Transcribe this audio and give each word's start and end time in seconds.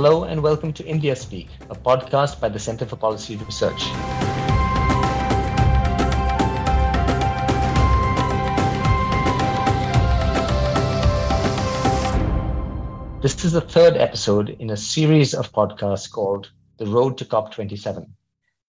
Hello 0.00 0.22
and 0.22 0.40
welcome 0.40 0.72
to 0.74 0.86
India 0.86 1.16
Speak, 1.16 1.48
a 1.70 1.74
podcast 1.74 2.40
by 2.40 2.48
the 2.48 2.58
Center 2.60 2.86
for 2.86 2.94
Policy 2.94 3.34
Research. 3.34 3.82
This 13.22 13.44
is 13.44 13.50
the 13.50 13.60
third 13.60 13.96
episode 13.96 14.50
in 14.60 14.70
a 14.70 14.76
series 14.76 15.34
of 15.34 15.52
podcasts 15.52 16.08
called 16.08 16.52
The 16.76 16.86
Road 16.86 17.18
to 17.18 17.24
COP27. 17.24 18.08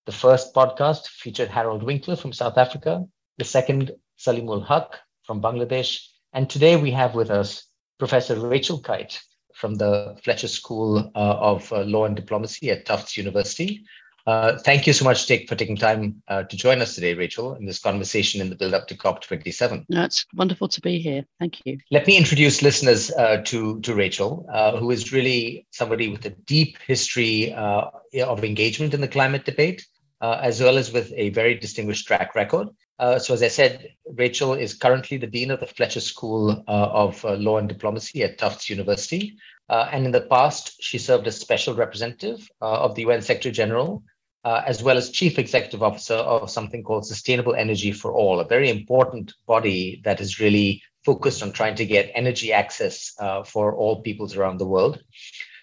The 0.07 0.11
first 0.11 0.55
podcast 0.55 1.09
featured 1.09 1.49
Harald 1.49 1.83
Winkler 1.83 2.15
from 2.15 2.33
South 2.33 2.57
Africa, 2.57 3.05
the 3.37 3.45
second, 3.45 3.91
Saleemul 4.17 4.65
Huq 4.65 4.95
from 5.21 5.43
Bangladesh, 5.43 6.07
and 6.33 6.49
today 6.49 6.75
we 6.75 6.89
have 6.89 7.13
with 7.13 7.29
us 7.29 7.67
Professor 7.99 8.39
Rachel 8.39 8.81
Kyte 8.81 9.19
from 9.59 9.75
the 9.75 10.17
Fletcher 10.23 10.47
School 10.47 11.11
uh, 11.15 11.35
of 11.51 11.71
uh, 11.73 11.81
Law 11.81 12.05
and 12.05 12.15
Diplomacy 12.15 12.71
at 12.71 12.85
Tufts 12.85 13.17
University. 13.17 13.83
Uh, 14.25 14.57
thank 14.59 14.85
you 14.85 14.93
so 14.93 15.03
much 15.03 15.27
take, 15.27 15.49
for 15.49 15.55
taking 15.55 15.75
time 15.75 16.21
uh, 16.27 16.43
to 16.43 16.55
join 16.55 16.81
us 16.81 16.93
today, 16.93 17.13
Rachel, 17.13 17.55
in 17.55 17.65
this 17.65 17.79
conversation 17.79 18.39
in 18.41 18.49
the 18.49 18.55
build 18.55 18.73
up 18.73 18.87
to 18.87 18.95
COP27. 18.95 19.85
No, 19.89 20.03
it's 20.03 20.25
wonderful 20.35 20.67
to 20.67 20.81
be 20.81 20.99
here. 20.99 21.25
Thank 21.39 21.65
you. 21.65 21.79
Let 21.89 22.05
me 22.05 22.15
introduce 22.15 22.61
listeners 22.61 23.11
uh, 23.11 23.41
to, 23.45 23.79
to 23.81 23.95
Rachel, 23.95 24.45
uh, 24.53 24.77
who 24.77 24.91
is 24.91 25.11
really 25.11 25.65
somebody 25.71 26.09
with 26.09 26.25
a 26.25 26.29
deep 26.29 26.77
history 26.85 27.53
uh, 27.53 27.85
of 28.23 28.43
engagement 28.43 28.93
in 28.93 29.01
the 29.01 29.07
climate 29.07 29.45
debate, 29.45 29.85
uh, 30.21 30.39
as 30.41 30.61
well 30.61 30.77
as 30.77 30.91
with 30.91 31.11
a 31.15 31.29
very 31.29 31.55
distinguished 31.55 32.05
track 32.05 32.35
record. 32.35 32.67
So, 32.99 33.33
as 33.33 33.43
I 33.43 33.47
said, 33.47 33.89
Rachel 34.13 34.53
is 34.53 34.73
currently 34.73 35.17
the 35.17 35.27
Dean 35.27 35.51
of 35.51 35.59
the 35.59 35.67
Fletcher 35.67 36.01
School 36.01 36.63
of 36.67 37.23
Law 37.23 37.57
and 37.57 37.69
Diplomacy 37.69 38.23
at 38.23 38.37
Tufts 38.37 38.69
University. 38.69 39.37
and 39.69 40.05
in 40.05 40.11
the 40.11 40.21
past, 40.21 40.75
she 40.81 40.97
served 40.97 41.27
as 41.27 41.39
special 41.39 41.73
representative 41.75 42.49
of 42.61 42.95
the 42.95 43.03
UN 43.03 43.21
Secretary 43.21 43.53
General 43.53 44.03
uh, 44.45 44.61
as 44.65 44.81
well 44.81 44.97
as 44.97 45.09
chief 45.09 45.37
executive 45.37 45.83
officer 45.83 46.15
of 46.15 46.49
something 46.49 46.83
called 46.83 47.05
Sustainable 47.05 47.55
Energy 47.55 47.91
for 47.91 48.13
All, 48.13 48.39
a 48.39 48.47
very 48.47 48.69
important 48.69 49.33
body 49.47 50.01
that 50.05 50.21
is 50.21 50.39
really 50.39 50.81
focused 51.05 51.43
on 51.43 51.51
trying 51.51 51.75
to 51.75 51.85
get 51.85 52.11
energy 52.13 52.53
access 52.53 53.13
uh, 53.19 53.43
for 53.43 53.75
all 53.75 54.01
peoples 54.01 54.35
around 54.35 54.57
the 54.57 54.67
world. 54.67 55.01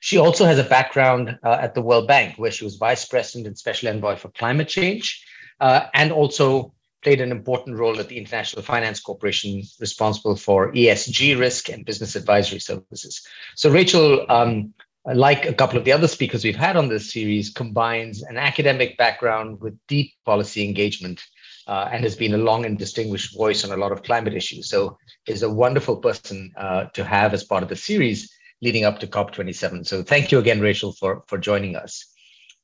She 0.01 0.19
also 0.19 0.45
has 0.45 0.59
a 0.59 0.65
background 0.65 1.39
uh, 1.43 1.59
at 1.61 1.75
the 1.75 1.83
World 1.83 2.07
Bank, 2.07 2.39
where 2.39 2.51
she 2.51 2.65
was 2.65 2.77
vice 2.77 3.07
president 3.07 3.47
and 3.47 3.59
special 3.59 3.89
envoy 3.89 4.17
for 4.17 4.29
climate 4.31 4.69
change, 4.69 5.25
uh, 5.61 5.87
and 5.95 6.13
also 6.13 6.75
played 7.07 7.21
an 7.21 7.31
important 7.31 7.79
role 7.79 8.01
at 8.01 8.09
the 8.09 8.19
International 8.19 8.65
Finance 8.65 8.99
Corporation, 8.99 9.63
responsible 9.79 10.35
for 10.35 10.73
ESG 10.73 11.39
risk 11.39 11.69
and 11.69 11.85
business 11.85 12.17
advisory 12.17 12.59
services. 12.59 13.25
So, 13.55 13.71
Rachel, 13.71 14.27
um, 14.29 14.75
like 15.05 15.47
a 15.47 15.55
couple 15.55 15.79
of 15.79 15.85
the 15.85 15.93
other 15.93 16.09
speakers 16.09 16.43
we've 16.43 16.57
had 16.57 16.77
on 16.77 16.89
this 16.89 17.13
series, 17.13 17.49
combines 17.49 18.25
an 18.25 18.37
academic 18.37 18.99
background 18.99 19.61
with 19.61 19.79
deep 19.87 20.15
policy 20.25 20.65
engagement 20.65 21.23
uh, 21.69 21.89
and 21.93 22.03
has 22.03 22.17
been 22.17 22.35
a 22.35 22.39
long 22.39 22.67
and 22.67 22.77
distinguished 22.77 23.37
voice 23.37 23.65
on 23.65 23.71
a 23.71 23.77
lot 23.77 23.93
of 23.93 24.03
climate 24.03 24.35
issues. 24.35 24.69
So 24.69 24.99
is 25.29 25.45
a 25.45 25.49
wonderful 25.65 25.99
person 25.99 26.53
uh, 26.57 26.87
to 26.95 27.05
have 27.05 27.33
as 27.35 27.45
part 27.45 27.63
of 27.63 27.69
the 27.69 27.77
series 27.77 28.29
leading 28.63 28.85
up 28.85 28.99
to 28.99 29.07
COP27. 29.07 29.87
So 29.87 30.03
thank 30.03 30.33
you 30.33 30.41
again, 30.41 30.61
Rachel, 30.61 30.91
for, 30.91 31.23
for 31.29 31.39
joining 31.39 31.77
us. 31.77 32.05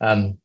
Um, 0.01 0.39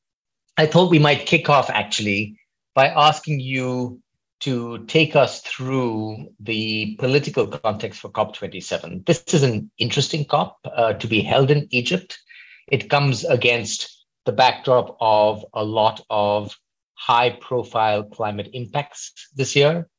I 0.55 0.67
thought 0.67 0.91
we 0.91 0.99
might 0.99 1.25
kick 1.25 1.49
off 1.49 1.71
actually 1.71 2.37
by 2.77 2.89
asking 2.89 3.39
you 3.39 3.99
to 4.39 4.85
take 4.85 5.15
us 5.15 5.41
through 5.41 6.31
the 6.39 6.95
political 6.99 7.47
context 7.47 7.99
for 7.99 8.09
COP27. 8.09 9.03
This 9.03 9.23
is 9.33 9.41
an 9.41 9.71
interesting 9.79 10.25
COP 10.25 10.59
uh, 10.63 10.93
to 10.93 11.07
be 11.07 11.21
held 11.21 11.49
in 11.49 11.67
Egypt. 11.71 12.19
It 12.67 12.87
comes 12.87 13.25
against 13.25 14.05
the 14.25 14.31
backdrop 14.31 14.95
of 15.01 15.43
a 15.55 15.63
lot 15.63 16.05
of 16.11 16.55
high 16.93 17.31
profile 17.31 18.03
climate 18.03 18.51
impacts 18.53 19.11
this 19.35 19.55
year. 19.55 19.89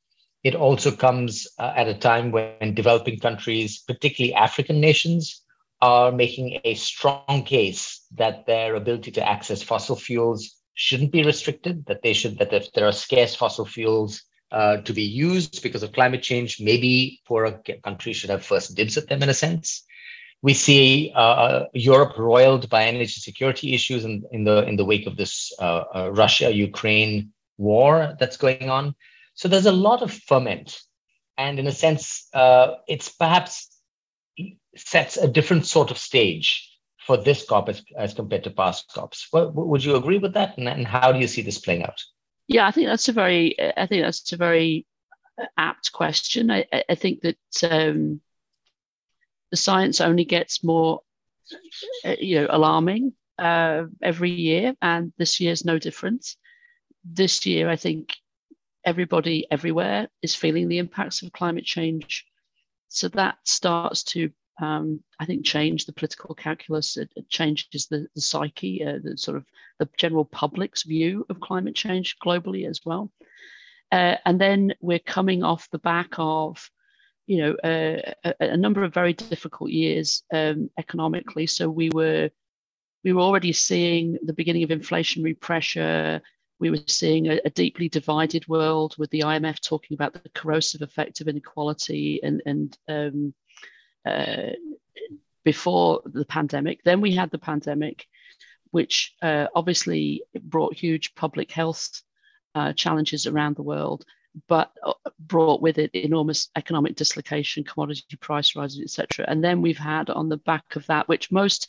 It 0.45 0.55
also 0.55 0.93
comes 0.93 1.49
uh, 1.59 1.73
at 1.75 1.89
a 1.89 1.99
time 1.99 2.31
when 2.31 2.75
developing 2.75 3.19
countries, 3.19 3.83
particularly 3.89 4.35
African 4.35 4.81
nations, 4.81 5.43
are 5.83 6.13
making 6.13 6.61
a 6.63 6.75
strong 6.75 7.43
case 7.45 8.07
that 8.15 8.47
their 8.47 8.77
ability 8.77 9.11
to 9.13 9.29
access 9.29 9.65
fossil 9.65 9.97
fuels 9.97 10.58
shouldn't 10.79 11.11
be 11.11 11.25
restricted, 11.25 11.85
that 11.87 12.03
they 12.03 12.13
should, 12.13 12.39
that 12.39 12.53
if 12.53 12.73
there 12.73 12.87
are 12.87 12.93
scarce 12.93 13.35
fossil 13.35 13.67
fuels, 13.67 14.23
uh, 14.53 14.77
to 14.79 14.93
be 14.93 15.03
used 15.03 15.61
because 15.61 15.83
of 15.83 15.93
climate 15.93 16.23
change. 16.23 16.61
Maybe 16.61 17.21
poorer 17.27 17.61
countries 17.83 18.17
should 18.17 18.31
have 18.31 18.47
first 18.47 18.77
dibs 18.77 18.97
at 18.97 19.09
them 19.09 19.23
in 19.23 19.29
a 19.29 19.35
sense. 19.35 19.85
We 20.41 20.55
see 20.55 21.13
uh, 21.17 21.19
uh, 21.19 21.67
Europe 21.75 22.17
roiled 22.17 22.71
by 22.71 22.85
energy 22.85 23.07
security 23.07 23.75
issues 23.75 24.05
in, 24.05 24.23
in 24.31 24.45
the 24.45 24.63
in 24.69 24.77
the 24.77 24.85
wake 24.85 25.07
of 25.09 25.17
this 25.17 25.53
uh, 25.59 25.83
uh 25.95 26.11
Russia-Ukraine 26.13 27.33
war 27.57 28.17
that's 28.21 28.37
going 28.37 28.71
on. 28.71 28.95
So 29.35 29.49
there's 29.49 29.67
a 29.67 29.73
lot 29.73 30.01
of 30.01 30.13
ferment, 30.13 30.81
and 31.37 31.59
in 31.59 31.67
a 31.67 31.73
sense, 31.73 32.29
uh, 32.33 32.77
it's 32.87 33.09
perhaps 33.09 33.69
sets 34.77 35.17
a 35.17 35.27
different 35.27 35.67
sort 35.67 35.91
of 35.91 35.99
stage 35.99 36.68
for 37.09 37.17
this 37.17 37.47
COP 37.47 37.71
as, 37.71 37.83
as 37.97 38.13
compared 38.13 38.45
to 38.45 38.51
past 38.51 38.93
COPs. 38.93 39.29
Well, 39.33 39.51
would 39.51 39.83
you 39.83 39.97
agree 39.97 40.19
with 40.19 40.35
that? 40.35 40.59
And, 40.59 40.69
and 40.69 40.87
how 40.87 41.11
do 41.11 41.19
you 41.19 41.27
see 41.27 41.41
this 41.41 41.59
playing 41.59 41.83
out? 41.85 42.05
Yeah, 42.49 42.67
I 42.67 42.71
think 42.71 42.87
that's 42.87 43.09
a 43.09 43.15
very, 43.15 43.59
I 43.59 43.87
think 43.87 44.03
that's 44.03 44.31
a 44.31 44.37
very 44.37 44.87
apt 45.57 45.91
question. 45.91 46.51
I, 46.51 46.67
I 46.87 46.95
think 46.97 47.23
that 47.23 47.39
um, 47.63 48.21
the 49.51 49.57
science 49.57 50.03
only 50.03 50.27
gets 50.27 50.63
more, 50.63 51.01
uh, 52.05 52.17
you 52.21 52.43
know, 52.43 52.49
alarming 52.51 53.15
uh, 53.39 53.85
every 54.03 54.31
year, 54.31 54.77
and 54.83 55.15
this 55.17 55.41
year 55.41 55.53
is 55.53 55.65
no 55.65 55.79
different. 55.79 56.37
This 57.07 57.47
year, 57.47 57.71
I 57.71 57.77
think 57.77 58.15
everybody 58.85 59.47
everywhere 59.51 60.09
is 60.21 60.35
feeling 60.35 60.69
the 60.69 60.79
impacts 60.79 61.23
of 61.23 61.33
climate 61.33 61.65
change. 61.65 62.27
So 62.89 63.09
that 63.09 63.39
starts 63.45 64.03
to 64.13 64.31
um, 64.61 65.03
I 65.21 65.25
think, 65.25 65.45
change 65.45 65.87
the 65.87 65.93
political 65.93 66.35
calculus. 66.35 66.97
It, 66.97 67.11
it 67.15 67.29
changes 67.29 67.87
the, 67.87 68.09
the 68.15 68.21
psyche, 68.21 68.85
uh, 68.85 68.99
the 69.03 69.17
sort 69.17 69.37
of 69.37 69.45
the 69.79 69.89
general 69.97 70.25
public's 70.25 70.83
view 70.83 71.25
of 71.29 71.41
climate 71.41 71.75
change 71.75 72.17
globally 72.25 72.69
as 72.69 72.81
well. 72.85 73.13
Uh, 73.93 74.17
and 74.25 74.41
then 74.41 74.75
we're 74.81 74.99
coming 74.99 75.43
off 75.43 75.71
the 75.71 75.79
back 75.79 76.11
of, 76.19 76.71
you 77.27 77.39
know, 77.39 77.53
uh, 77.65 78.13
a, 78.25 78.35
a, 78.41 78.57
number 78.57 78.83
of 78.83 78.93
very 78.93 79.13
difficult 79.13 79.71
years 79.71 80.23
um, 80.33 80.69
economically. 80.79 81.47
So 81.47 81.71
we 81.71 81.91
were 81.91 82.31
we 83.05 83.13
were 83.13 83.23
already 83.23 83.53
seeing 83.53 84.19
the 84.25 84.33
beginning 84.33 84.65
of 84.65 84.71
inflationary 84.71 85.39
pressure. 85.39 86.21
We 86.59 86.71
were 86.71 86.81
seeing 86.87 87.29
a, 87.29 87.41
a, 87.45 87.51
deeply 87.51 87.89
divided 87.89 88.47
world 88.49 88.97
with 88.99 89.11
the 89.11 89.21
IMF 89.21 89.61
talking 89.61 89.95
about 89.95 90.13
the 90.13 90.29
corrosive 90.35 90.83
effect 90.83 91.21
of 91.21 91.29
inequality 91.29 92.21
and 92.23 92.43
and 92.45 92.77
um, 92.89 93.35
uh, 94.09 94.53
before 95.45 96.03
the 96.05 96.25
pandemic. 96.25 96.83
Then 96.85 97.01
we 97.01 97.15
had 97.15 97.31
the 97.31 97.39
pandemic, 97.39 98.07
which 98.71 99.15
uh, 99.23 99.47
obviously 99.55 100.23
brought 100.43 100.75
huge 100.75 101.15
public 101.15 101.51
health 101.51 102.03
uh, 102.55 102.73
challenges 102.73 103.27
around 103.27 103.57
the 103.57 103.63
world, 103.63 104.05
but 104.49 104.73
uh, 104.85 104.93
brought 105.19 105.63
with 105.63 105.79
it 105.79 105.91
enormous 105.95 106.51
economic 106.57 106.97
dislocation, 106.97 107.65
commodity 107.65 108.17
price 108.17 108.57
rises, 108.57 108.81
etc. 108.83 109.25
And 109.29 109.43
then 109.43 109.63
we've 109.63 109.79
had 109.79 110.11
on 110.11 110.29
the 110.29 110.37
back 110.37 110.77
of 110.77 110.87
that, 110.87 111.09
which 111.09 111.33
most 111.33 111.69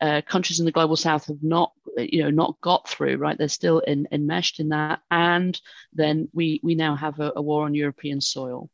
uh, 0.00 0.20
countries 0.26 0.58
in 0.58 0.66
the 0.66 0.72
global 0.72 0.96
south 0.96 1.26
have 1.26 1.42
not 1.42 1.72
you 1.96 2.22
know 2.22 2.30
not 2.30 2.60
got 2.60 2.88
through 2.88 3.16
right 3.16 3.38
they're 3.38 3.48
still 3.48 3.78
in, 3.78 4.08
enmeshed 4.10 4.58
in 4.58 4.70
that 4.70 5.00
and 5.10 5.60
then 5.92 6.28
we 6.32 6.60
we 6.64 6.74
now 6.74 6.96
have 6.96 7.20
a, 7.20 7.32
a 7.36 7.42
war 7.42 7.64
on 7.64 7.74
european 7.74 8.20
soil 8.20 8.68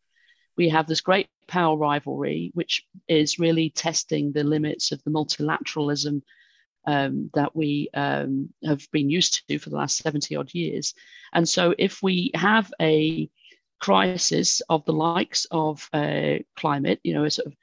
we 0.56 0.70
have 0.70 0.86
this 0.86 1.02
great 1.02 1.28
power 1.50 1.76
rivalry, 1.76 2.52
which 2.54 2.86
is 3.08 3.40
really 3.40 3.70
testing 3.70 4.30
the 4.30 4.44
limits 4.44 4.92
of 4.92 5.02
the 5.02 5.10
multilateralism 5.10 6.22
um, 6.86 7.30
that 7.34 7.54
we 7.54 7.90
um, 7.92 8.50
have 8.64 8.86
been 8.92 9.10
used 9.10 9.46
to 9.48 9.58
for 9.58 9.68
the 9.68 9.76
last 9.76 9.98
70 9.98 10.36
odd 10.36 10.54
years. 10.54 10.94
And 11.32 11.46
so, 11.46 11.74
if 11.76 12.02
we 12.02 12.30
have 12.34 12.72
a 12.80 13.28
crisis 13.80 14.62
of 14.68 14.84
the 14.84 14.92
likes 14.92 15.46
of 15.50 15.88
uh, 15.92 16.36
climate, 16.56 17.00
you 17.02 17.14
know, 17.14 17.24
a 17.24 17.30
sort 17.30 17.46
of 17.46 17.56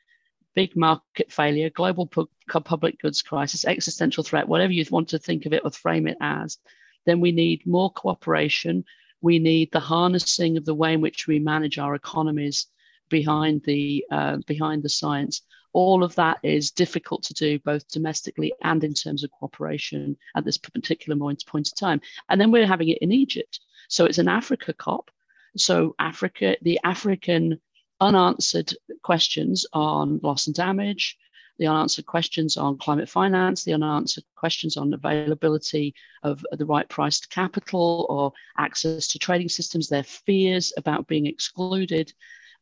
big 0.53 0.75
market 0.75 1.31
failure, 1.31 1.69
global 1.69 2.07
pu- 2.07 2.29
public 2.47 2.99
goods 2.99 3.21
crisis, 3.21 3.63
existential 3.63 4.23
threat, 4.23 4.49
whatever 4.49 4.73
you 4.73 4.83
want 4.91 5.07
to 5.09 5.19
think 5.19 5.45
of 5.45 5.53
it 5.53 5.61
or 5.63 5.71
frame 5.71 6.07
it 6.07 6.17
as, 6.19 6.57
then 7.05 7.21
we 7.21 7.31
need 7.31 7.65
more 7.65 7.91
cooperation. 7.91 8.83
We 9.21 9.39
need 9.39 9.71
the 9.71 9.79
harnessing 9.79 10.57
of 10.57 10.65
the 10.65 10.75
way 10.75 10.93
in 10.93 11.01
which 11.01 11.25
we 11.25 11.39
manage 11.39 11.77
our 11.77 11.95
economies 11.95 12.67
behind 13.09 13.63
the 13.63 14.05
uh, 14.11 14.37
behind 14.45 14.83
the 14.83 14.89
science. 14.89 15.41
All 15.73 16.03
of 16.03 16.15
that 16.15 16.39
is 16.43 16.71
difficult 16.71 17.23
to 17.23 17.33
do 17.33 17.59
both 17.59 17.87
domestically 17.89 18.53
and 18.63 18.83
in 18.83 18.93
terms 18.93 19.23
of 19.23 19.31
cooperation 19.31 20.17
at 20.35 20.43
this 20.43 20.57
particular 20.57 21.17
point, 21.17 21.45
point 21.45 21.69
in 21.69 21.75
time. 21.75 22.01
And 22.29 22.41
then 22.41 22.51
we're 22.51 22.65
having 22.65 22.89
it 22.89 22.97
in 22.99 23.11
Egypt. 23.11 23.59
So 23.87 24.05
it's 24.05 24.17
an 24.17 24.27
Africa 24.27 24.73
COP. 24.73 25.11
So 25.55 25.95
Africa, 25.99 26.57
the 26.61 26.79
African 26.83 27.59
unanswered 27.99 28.73
questions 29.03 29.65
on 29.73 30.19
loss 30.23 30.47
and 30.47 30.55
damage, 30.55 31.17
the 31.57 31.67
unanswered 31.67 32.05
questions 32.05 32.57
on 32.57 32.77
climate 32.77 33.09
finance, 33.09 33.63
the 33.63 33.73
unanswered 33.73 34.23
questions 34.35 34.77
on 34.77 34.93
availability 34.93 35.93
of 36.23 36.45
the 36.51 36.65
right 36.65 36.87
priced 36.89 37.29
capital 37.29 38.05
or 38.09 38.31
access 38.57 39.07
to 39.07 39.19
trading 39.19 39.49
systems, 39.49 39.87
their 39.87 40.03
fears 40.03 40.71
about 40.77 41.07
being 41.07 41.25
excluded, 41.25 42.13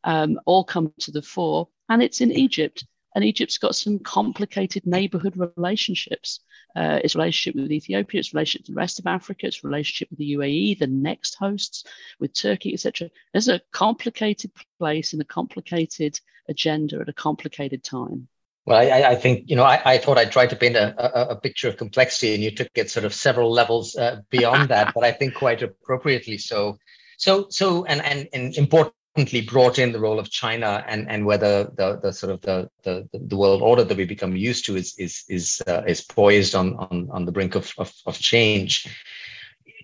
um, 0.06 0.40
all 0.46 0.64
come 0.64 0.92
to 1.00 1.10
the 1.10 1.20
fore. 1.20 1.68
And 1.90 2.02
it's 2.02 2.22
in 2.22 2.32
Egypt. 2.32 2.86
And 3.14 3.24
Egypt's 3.24 3.58
got 3.58 3.74
some 3.74 3.98
complicated 3.98 4.86
neighborhood 4.86 5.34
relationships. 5.56 6.40
Uh, 6.74 7.00
its 7.02 7.14
relationship 7.14 7.58
with 7.58 7.72
Ethiopia, 7.72 8.20
its 8.20 8.34
relationship 8.34 8.66
with 8.66 8.74
the 8.74 8.78
rest 8.78 8.98
of 8.98 9.06
Africa, 9.06 9.46
its 9.46 9.64
relationship 9.64 10.10
with 10.10 10.18
the 10.18 10.34
UAE, 10.34 10.78
the 10.78 10.86
next 10.86 11.36
hosts, 11.36 11.84
with 12.20 12.34
Turkey, 12.34 12.74
etc. 12.74 13.10
There's 13.32 13.48
a 13.48 13.62
complicated 13.72 14.50
place 14.78 15.14
and 15.14 15.22
a 15.22 15.24
complicated 15.24 16.20
agenda 16.50 17.00
at 17.00 17.08
a 17.08 17.14
complicated 17.14 17.82
time. 17.82 18.28
Well, 18.66 18.78
I, 18.78 19.12
I, 19.12 19.14
think 19.14 19.48
you 19.48 19.56
know. 19.56 19.62
I, 19.62 19.80
I, 19.92 19.98
thought 19.98 20.18
I 20.18 20.24
tried 20.24 20.50
to 20.50 20.56
paint 20.56 20.74
a, 20.74 20.94
a, 20.98 21.28
a, 21.30 21.36
picture 21.36 21.68
of 21.68 21.76
complexity, 21.76 22.34
and 22.34 22.42
you 22.42 22.50
took 22.50 22.68
it 22.74 22.90
sort 22.90 23.06
of 23.06 23.14
several 23.14 23.50
levels 23.50 23.94
uh, 23.94 24.22
beyond 24.28 24.70
that, 24.70 24.92
but 24.94 25.04
I 25.04 25.12
think 25.12 25.34
quite 25.34 25.62
appropriately 25.62 26.36
so. 26.36 26.76
So, 27.16 27.46
so, 27.48 27.84
and 27.84 28.02
and, 28.04 28.28
and 28.32 28.54
important 28.56 28.95
brought 29.46 29.78
in 29.78 29.92
the 29.92 30.00
role 30.00 30.18
of 30.18 30.30
China 30.30 30.84
and, 30.86 31.08
and 31.08 31.24
whether 31.24 31.64
the, 31.64 31.98
the 32.02 32.12
sort 32.12 32.32
of 32.32 32.40
the, 32.42 32.70
the, 32.82 33.08
the 33.12 33.36
world 33.36 33.62
order 33.62 33.84
that 33.84 33.96
we 33.96 34.04
become 34.04 34.36
used 34.36 34.66
to 34.66 34.76
is 34.76 34.94
is 34.98 35.24
is 35.28 35.62
uh, 35.66 35.82
is 35.86 36.02
poised 36.02 36.54
on, 36.54 36.74
on 36.76 37.08
on 37.10 37.24
the 37.24 37.32
brink 37.32 37.54
of, 37.54 37.72
of, 37.78 37.92
of 38.06 38.18
change. 38.18 38.86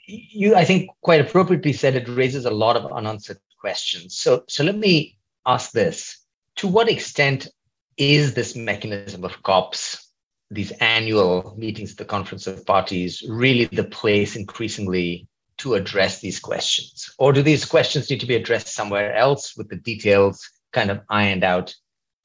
You, 0.07 0.55
I 0.55 0.65
think, 0.65 0.91
quite 1.01 1.21
appropriately 1.21 1.73
said 1.73 1.95
it 1.95 2.09
raises 2.09 2.45
a 2.45 2.51
lot 2.51 2.77
of 2.77 2.93
unanswered 2.93 3.39
questions. 3.59 4.17
So 4.17 4.45
so 4.49 4.65
let 4.65 4.77
me 4.77 5.19
ask 5.47 5.73
this: 5.73 6.19
To 6.57 6.69
what 6.69 6.91
extent 6.91 7.49
is 7.97 8.35
this 8.35 8.55
mechanism 8.55 9.25
of 9.25 9.43
COPs, 9.43 10.11
these 10.51 10.73
annual 10.73 11.55
meetings, 11.57 11.93
at 11.93 11.99
the 11.99 12.05
Conference 12.05 12.47
of 12.47 12.67
Parties, 12.67 13.23
really 13.29 13.65
the 13.67 13.85
place 13.85 14.37
increasingly 14.37 15.27
to 15.59 15.75
address 15.75 16.21
these 16.21 16.41
questions? 16.41 17.11
Or 17.19 17.33
do 17.33 17.43
these 17.43 17.65
questions 17.65 18.11
need 18.11 18.21
to 18.21 18.27
be 18.27 18.37
addressed 18.37 18.69
somewhere 18.69 19.15
else 19.15 19.57
with 19.57 19.69
the 19.69 19.77
details 19.77 20.49
kind 20.73 20.91
of 20.91 21.01
ironed 21.09 21.45
out 21.45 21.75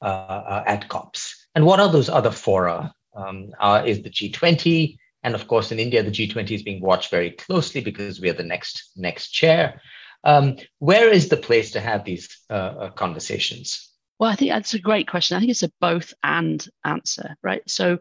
uh, 0.02 0.06
uh, 0.06 0.64
at 0.66 0.88
COPs? 0.90 1.48
And 1.56 1.66
what 1.66 1.80
are 1.80 1.92
those 1.92 2.10
other 2.10 2.32
fora? 2.32 2.94
Um, 3.16 3.50
uh, 3.60 3.84
is 3.86 4.04
the 4.04 4.10
G20? 4.10 4.98
And 5.24 5.36
of 5.36 5.48
course, 5.48 5.72
in 5.72 5.80
India, 5.80 6.04
the 6.04 6.12
G20 6.12 6.52
is 6.52 6.64
being 6.64 6.82
watched 6.82 7.10
very 7.10 7.32
closely 7.32 7.82
because 7.82 8.22
we 8.22 8.30
are 8.30 8.34
the 8.34 8.44
next 8.44 8.92
next 8.96 9.30
chair. 9.30 9.82
Um, 10.24 10.58
where 10.80 11.10
is 11.10 11.30
the 11.30 11.38
place 11.38 11.72
to 11.72 11.80
have 11.80 12.04
these 12.04 12.30
uh, 12.50 12.54
uh, 12.54 12.90
conversations? 12.92 13.92
Well, 14.20 14.30
I 14.30 14.36
think 14.36 14.52
that's 14.52 14.74
a 14.74 14.80
great 14.80 15.08
question. 15.08 15.38
I 15.38 15.40
think 15.40 15.52
it's 15.52 15.64
a 15.64 15.72
both 15.80 16.14
and 16.24 16.68
answer, 16.84 17.36
right? 17.44 17.62
So 17.68 18.00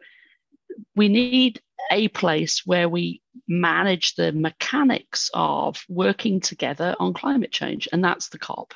we 0.94 1.08
need 1.08 1.60
a 1.90 2.08
place 2.08 2.66
where 2.66 2.88
we 2.88 3.22
manage 3.46 4.14
the 4.14 4.32
mechanics 4.32 5.30
of 5.34 5.84
working 5.88 6.40
together 6.40 6.96
on 6.98 7.14
climate 7.14 7.52
change, 7.52 7.88
and 7.92 8.02
that's 8.02 8.28
the 8.28 8.38
COP. 8.38 8.74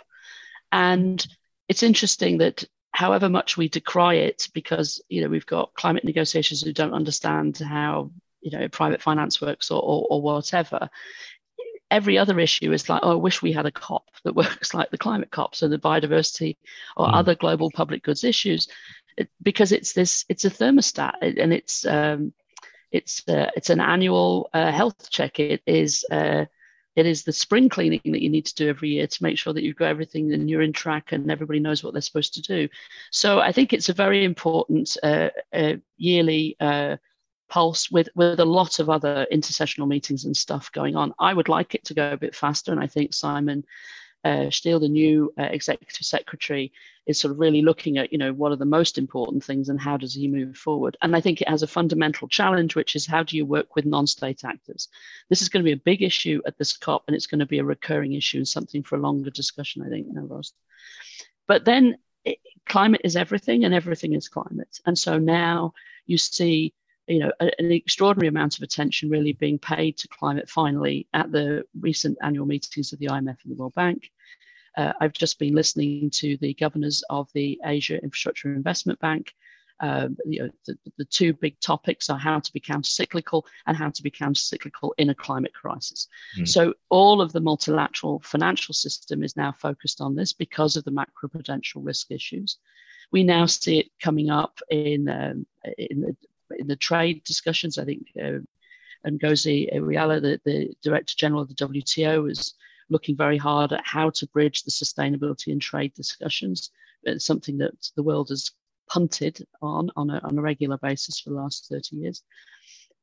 And 0.73 1.25
it's 1.69 1.83
interesting 1.83 2.39
that 2.39 2.65
however 2.93 3.29
much 3.29 3.57
we 3.57 3.69
decry 3.69 4.15
it, 4.15 4.49
because 4.55 5.03
you 5.09 5.23
know 5.23 5.29
we've 5.29 5.47
got 5.47 5.75
climate 5.75 6.05
negotiations 6.05 6.63
who 6.63 6.73
don't 6.73 6.95
understand 6.95 7.59
how 7.59 8.11
you 8.41 8.51
know 8.51 8.69
private 8.69 9.03
finance 9.03 9.41
works 9.41 9.71
or, 9.71 9.83
or, 9.83 10.07
or 10.11 10.23
whatever. 10.23 10.89
Every 11.91 12.19
other 12.19 12.39
issue 12.39 12.73
is 12.73 12.89
like, 12.89 13.01
oh, 13.03 13.13
I 13.13 13.15
wish 13.17 13.43
we 13.43 13.51
had 13.51 13.67
a 13.67 13.73
COP 13.73 14.05
that 14.25 14.35
works 14.43 14.75
like 14.75 14.91
the 14.91 14.99
climate 14.99 15.31
COPs 15.31 15.63
and 15.63 15.73
the 15.73 15.79
biodiversity 15.79 16.57
or 16.97 17.07
mm. 17.07 17.15
other 17.15 17.35
global 17.35 17.71
public 17.73 18.05
goods 18.05 18.23
issues, 18.23 18.69
because 19.43 19.73
it's 19.73 19.93
this, 19.93 20.25
it's 20.29 20.45
a 20.45 20.51
thermostat 20.51 21.15
and 21.21 21.53
it's 21.53 21.85
um, 21.87 22.33
it's 22.93 23.23
uh, 23.29 23.51
it's 23.57 23.71
an 23.71 23.81
annual 23.81 24.51
uh, 24.53 24.73
health 24.73 25.11
check. 25.11 25.39
It 25.39 25.63
is 25.67 26.05
uh, 26.11 26.47
it 26.97 27.07
is 27.07 27.23
the 27.23 27.33
spring 27.33 27.69
cleaning 27.69 28.01
that 28.05 28.23
you 28.23 28.29
need 28.29 28.47
to 28.47 28.55
do 28.55 28.69
every 28.69 28.91
year 28.91 29.07
to 29.07 29.23
make 29.23 29.39
sure 29.39 29.53
that 29.53 29.63
you've 29.63 29.77
got 29.77 29.89
everything 29.89 30.33
and 30.33 30.51
you're 30.51 30.63
in 30.63 30.73
track 30.73 31.13
and 31.13 31.31
everybody 31.31 31.61
knows 31.61 31.85
what 31.85 31.93
they're 31.93 32.03
supposed 32.03 32.35
to 32.35 32.43
do. 32.43 32.69
So 33.11 33.41
I 33.41 33.53
think 33.53 33.73
it's 33.73 33.89
a 33.89 33.95
very 33.95 34.25
important 34.25 34.97
uh, 35.03 35.31
uh, 35.53 35.75
yearly 35.97 36.57
uh, 36.61 36.97
pulse 37.49 37.91
with 37.91 38.09
with 38.17 38.41
a 38.41 38.45
lot 38.45 38.81
of 38.81 38.91
other 38.91 39.27
intersessional 39.33 39.87
meetings 39.87 40.25
and 40.25 40.37
stuff 40.37 40.73
going 40.73 40.97
on. 40.97 41.15
I 41.19 41.33
would 41.33 41.49
like 41.49 41.75
it 41.75 41.85
to 41.85 41.95
go 41.95 42.13
a 42.13 42.17
bit 42.17 42.35
faster, 42.35 42.73
and 42.73 42.81
I 42.81 42.87
think 42.87 43.15
Simon 43.15 43.65
uh, 44.25 44.51
Stiell, 44.51 44.81
the 44.81 44.89
new 44.89 45.33
uh, 45.39 45.45
executive 45.45 46.07
secretary, 46.07 46.73
is 47.07 47.19
sort 47.19 47.33
of 47.33 47.41
really 47.41 47.63
looking 47.63 47.99
at, 47.99 48.13
you 48.13 48.19
know, 48.19 48.33
what 48.33 48.53
are 48.53 48.57
the 48.57 48.65
most 48.65 48.99
important 48.99 49.43
things 49.43 49.69
and 49.69 49.81
how 49.81 49.97
does 49.97 50.15
he 50.15 50.29
move 50.29 50.57
forward? 50.57 50.97
And 51.03 51.17
I 51.17 51.21
think 51.21 51.41
it 51.41 51.49
has 51.49 51.63
a 51.63 51.67
fundamental 51.67 52.29
challenge, 52.29 52.77
which 52.77 52.95
is 52.95 53.07
how 53.07 53.23
do 53.23 53.37
you 53.37 53.47
work 53.47 53.75
with 53.75 53.87
non-state 53.87 54.45
actors? 54.45 54.89
This 55.29 55.43
is 55.43 55.49
going 55.49 55.63
to 55.63 55.69
be 55.69 55.73
a 55.73 55.85
big 55.85 56.03
issue 56.03 56.41
at 56.47 56.59
this 56.59 56.77
COP, 56.77 57.05
and 57.07 57.17
it's 57.17 57.27
going 57.27 57.41
to 57.41 57.47
be 57.47 57.59
a 57.59 57.65
recurring 57.65 58.13
issue 58.13 58.39
and 58.39 58.49
something 58.49 58.83
for 58.83 58.97
a 58.97 59.01
longer 59.01 59.31
discussion, 59.31 59.83
I 59.83 59.89
think, 59.89 60.07
Navroz. 60.09 60.53
But 61.49 61.65
then 61.65 61.97
it, 62.25 62.39
climate 62.67 63.01
is 63.05 63.17
everything, 63.17 63.65
and 63.65 63.75
everything 63.75 64.13
is 64.13 64.29
climate. 64.29 64.81
And 64.87 64.99
so 64.99 65.19
now 65.19 65.73
you 66.07 66.19
see 66.19 66.75
you 67.11 67.19
know, 67.19 67.33
an 67.41 67.73
extraordinary 67.73 68.29
amount 68.29 68.57
of 68.57 68.63
attention 68.63 69.11
really 69.11 69.33
being 69.33 69.59
paid 69.59 69.99
to 69.99 70.09
climate 70.09 70.49
finally 70.49 71.09
at 71.13 71.33
the 71.33 71.65
recent 71.81 72.17
annual 72.23 72.47
meetings 72.47 72.93
of 72.93 73.01
the 73.01 73.09
IMF 73.09 73.37
and 73.43 73.51
the 73.51 73.57
World 73.57 73.75
Bank. 73.75 74.11
Uh, 74.77 74.93
I've 75.01 75.13
just 75.13 75.41
been 75.41 75.55
listening 75.55 76.11
to 76.15 76.37
the 76.41 76.55
governors 76.55 77.03
of 77.11 77.29
the 77.35 77.59
Asia 77.65 78.01
Infrastructure 78.01 78.55
Investment 78.55 79.01
Bank. 79.01 79.35
Um, 79.81 80.19
you 80.25 80.43
know, 80.43 80.51
the, 80.67 80.79
the, 80.99 81.07
two 81.07 81.33
big 81.33 81.59
topics 81.59 82.11
are 82.11 82.19
how 82.19 82.39
to 82.39 82.53
be 82.53 82.61
countercyclical 82.61 83.43
and 83.67 83.75
how 83.75 83.89
to 83.89 84.03
be 84.03 84.11
countercyclical 84.11 84.91
in 84.99 85.09
a 85.09 85.15
climate 85.15 85.55
crisis. 85.55 86.07
Mm. 86.39 86.47
So 86.47 86.75
all 86.91 87.23
of 87.23 87.33
the 87.33 87.41
multilateral 87.41 88.21
financial 88.21 88.75
system 88.75 89.25
is 89.25 89.39
now 89.39 89.53
focused 89.53 90.03
on 90.03 90.15
this 90.15 90.35
because 90.35 90.77
of 90.77 90.85
the 90.85 90.93
macroprudential 90.93 91.77
risk 91.83 92.11
issues. 92.11 92.59
We 93.11 93.25
now 93.25 93.47
see 93.47 93.79
it 93.79 93.87
coming 94.03 94.29
up 94.29 94.61
in, 94.69 95.09
um, 95.09 95.47
in 95.79 96.03
the 96.03 96.15
in 96.61 96.67
the 96.67 96.77
trade 96.77 97.25
discussions, 97.25 97.79
I 97.79 97.85
think 97.85 98.07
uh, 98.23 98.39
Ngozi 99.07 99.75
Iweala, 99.75 100.21
the, 100.21 100.41
the 100.45 100.73
Director 100.83 101.15
General 101.17 101.43
of 101.43 101.49
the 101.49 101.55
WTO, 101.55 102.31
is 102.31 102.55
looking 102.91 103.17
very 103.17 103.39
hard 103.39 103.73
at 103.73 103.85
how 103.85 104.11
to 104.11 104.27
bridge 104.29 104.63
the 104.63 104.71
sustainability 104.71 105.53
and 105.53 105.63
trade 105.63 105.95
discussions. 105.95 106.71
It's 107.05 107.25
something 107.25 107.59
that 107.59 107.75
the 107.97 108.03
world 108.03 108.29
has 108.29 108.51
punted 108.89 109.47
on 109.63 109.91
on 109.97 110.11
a, 110.11 110.21
on 110.25 110.37
a 110.37 110.43
regular 110.43 110.77
basis 110.79 111.21
for 111.21 111.31
the 111.31 111.37
last 111.37 111.69
30 111.69 111.97
years. 111.97 112.23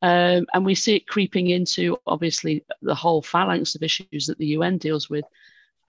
Um, 0.02 0.46
and 0.54 0.64
we 0.64 0.76
see 0.76 0.96
it 0.96 1.08
creeping 1.08 1.50
into 1.50 1.98
obviously 2.06 2.64
the 2.82 2.94
whole 2.94 3.22
phalanx 3.22 3.74
of 3.74 3.82
issues 3.82 4.28
that 4.28 4.38
the 4.38 4.48
UN 4.48 4.78
deals 4.78 5.10
with 5.10 5.26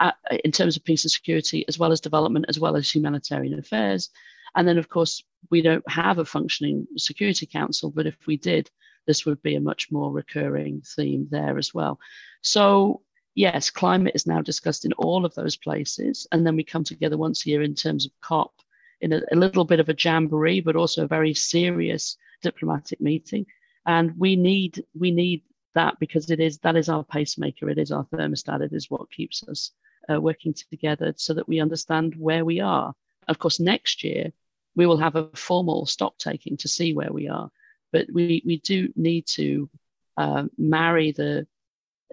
at, 0.01 0.17
in 0.45 0.53
terms 0.53 0.77
of 0.77 0.85
peace 0.85 1.05
and 1.05 1.11
security, 1.11 1.67
as 1.69 1.79
well 1.79 1.93
as 1.93 2.01
development, 2.01 2.47
as 2.49 2.59
well 2.59 2.77
as 2.77 2.91
humanitarian 2.91 3.59
affairs. 3.59 4.11
And 4.57 4.67
then, 4.67 4.79
of 4.79 4.89
course, 4.89 5.23
we 5.51 5.63
don't 5.63 5.89
have 5.91 6.19
a 6.19 6.25
functioning 6.25 6.87
Security 6.97 7.47
Council, 7.47 7.91
but 7.91 8.07
if 8.07 8.17
we 8.27 8.37
did, 8.37 8.71
this 9.07 9.25
would 9.25 9.43
be 9.43 9.55
a 9.55 9.61
much 9.61 9.91
more 9.91 10.13
recurring 10.13 10.83
theme 10.83 11.27
there 11.31 11.59
as 11.59 11.73
well. 11.73 11.99
So, 12.43 13.03
yes, 13.35 13.71
climate 13.71 14.15
is 14.15 14.27
now 14.27 14.43
discussed 14.43 14.85
in 14.85 14.93
all 14.95 15.25
of 15.25 15.35
those 15.35 15.57
places. 15.57 16.27
And 16.31 16.47
then 16.47 16.57
we 16.57 16.65
come 16.65 16.85
together 16.85 17.17
once 17.17 17.47
a 17.47 17.51
year 17.51 17.63
in 17.63 17.75
terms 17.75 18.05
of 18.05 18.13
COP 18.21 18.53
in 19.01 19.13
a, 19.13 19.23
a 19.33 19.37
little 19.37 19.65
bit 19.65 19.81
of 19.81 19.89
a 19.89 19.97
jamboree, 19.99 20.61
but 20.61 20.77
also 20.77 21.05
a 21.05 21.09
very 21.09 21.35
serious 21.35 22.17
diplomatic 22.43 23.01
meeting. 23.01 23.47
And 23.87 24.17
we 24.19 24.37
need 24.37 24.85
we 24.95 25.11
need 25.11 25.43
that 25.75 25.99
because 25.99 26.31
it 26.31 26.41
is 26.41 26.59
that 26.59 26.77
is 26.77 26.89
our 26.89 27.05
pacemaker, 27.05 27.71
it 27.71 27.79
is 27.79 27.91
our 27.93 28.05
thermostat, 28.07 28.61
it 28.61 28.73
is 28.73 28.91
what 28.91 29.11
keeps 29.11 29.43
us 29.49 29.71
uh, 30.13 30.21
working 30.21 30.55
together 30.55 31.15
so 31.17 31.35
that 31.35 31.49
we 31.49 31.61
understand 31.61 32.15
where 32.17 32.45
we 32.45 32.61
are. 32.61 32.95
Of 33.29 33.39
course, 33.39 33.61
next 33.61 34.05
year 34.05 34.33
we 34.79 34.87
will 34.87 34.97
have 34.97 35.17
a 35.17 35.29
formal 35.35 35.87
stock 35.87 36.17
taking 36.19 36.57
to 36.57 36.69
see 36.69 36.95
where 36.95 37.13
we 37.13 37.29
are. 37.29 37.51
But 37.93 38.07
we, 38.13 38.43
we 38.47 38.59
do 38.59 38.91
need 38.95 39.27
to 39.35 39.69
uh, 40.17 40.45
marry 40.57 41.11
the 41.13 41.47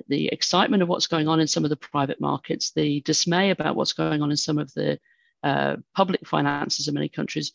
the 0.10 0.27
excitement 0.27 0.84
of 0.84 0.89
what's 0.89 1.07
going 1.07 1.29
on 1.29 1.39
in 1.39 1.48
some 1.48 1.63
of 1.63 1.69
the 1.69 1.77
private 1.77 2.19
markets, 2.19 2.72
the 2.72 3.00
dismay 3.01 3.51
about 3.51 3.77
what's 3.77 3.93
going 3.93 4.22
on 4.22 4.29
in 4.29 4.36
some 4.36 4.57
of 4.57 4.74
the 4.74 5.00
uh, 5.41 5.77
public 5.95 6.27
finances 6.27 6.89
in 6.89 6.93
many 6.93 7.07
countries, 7.07 7.53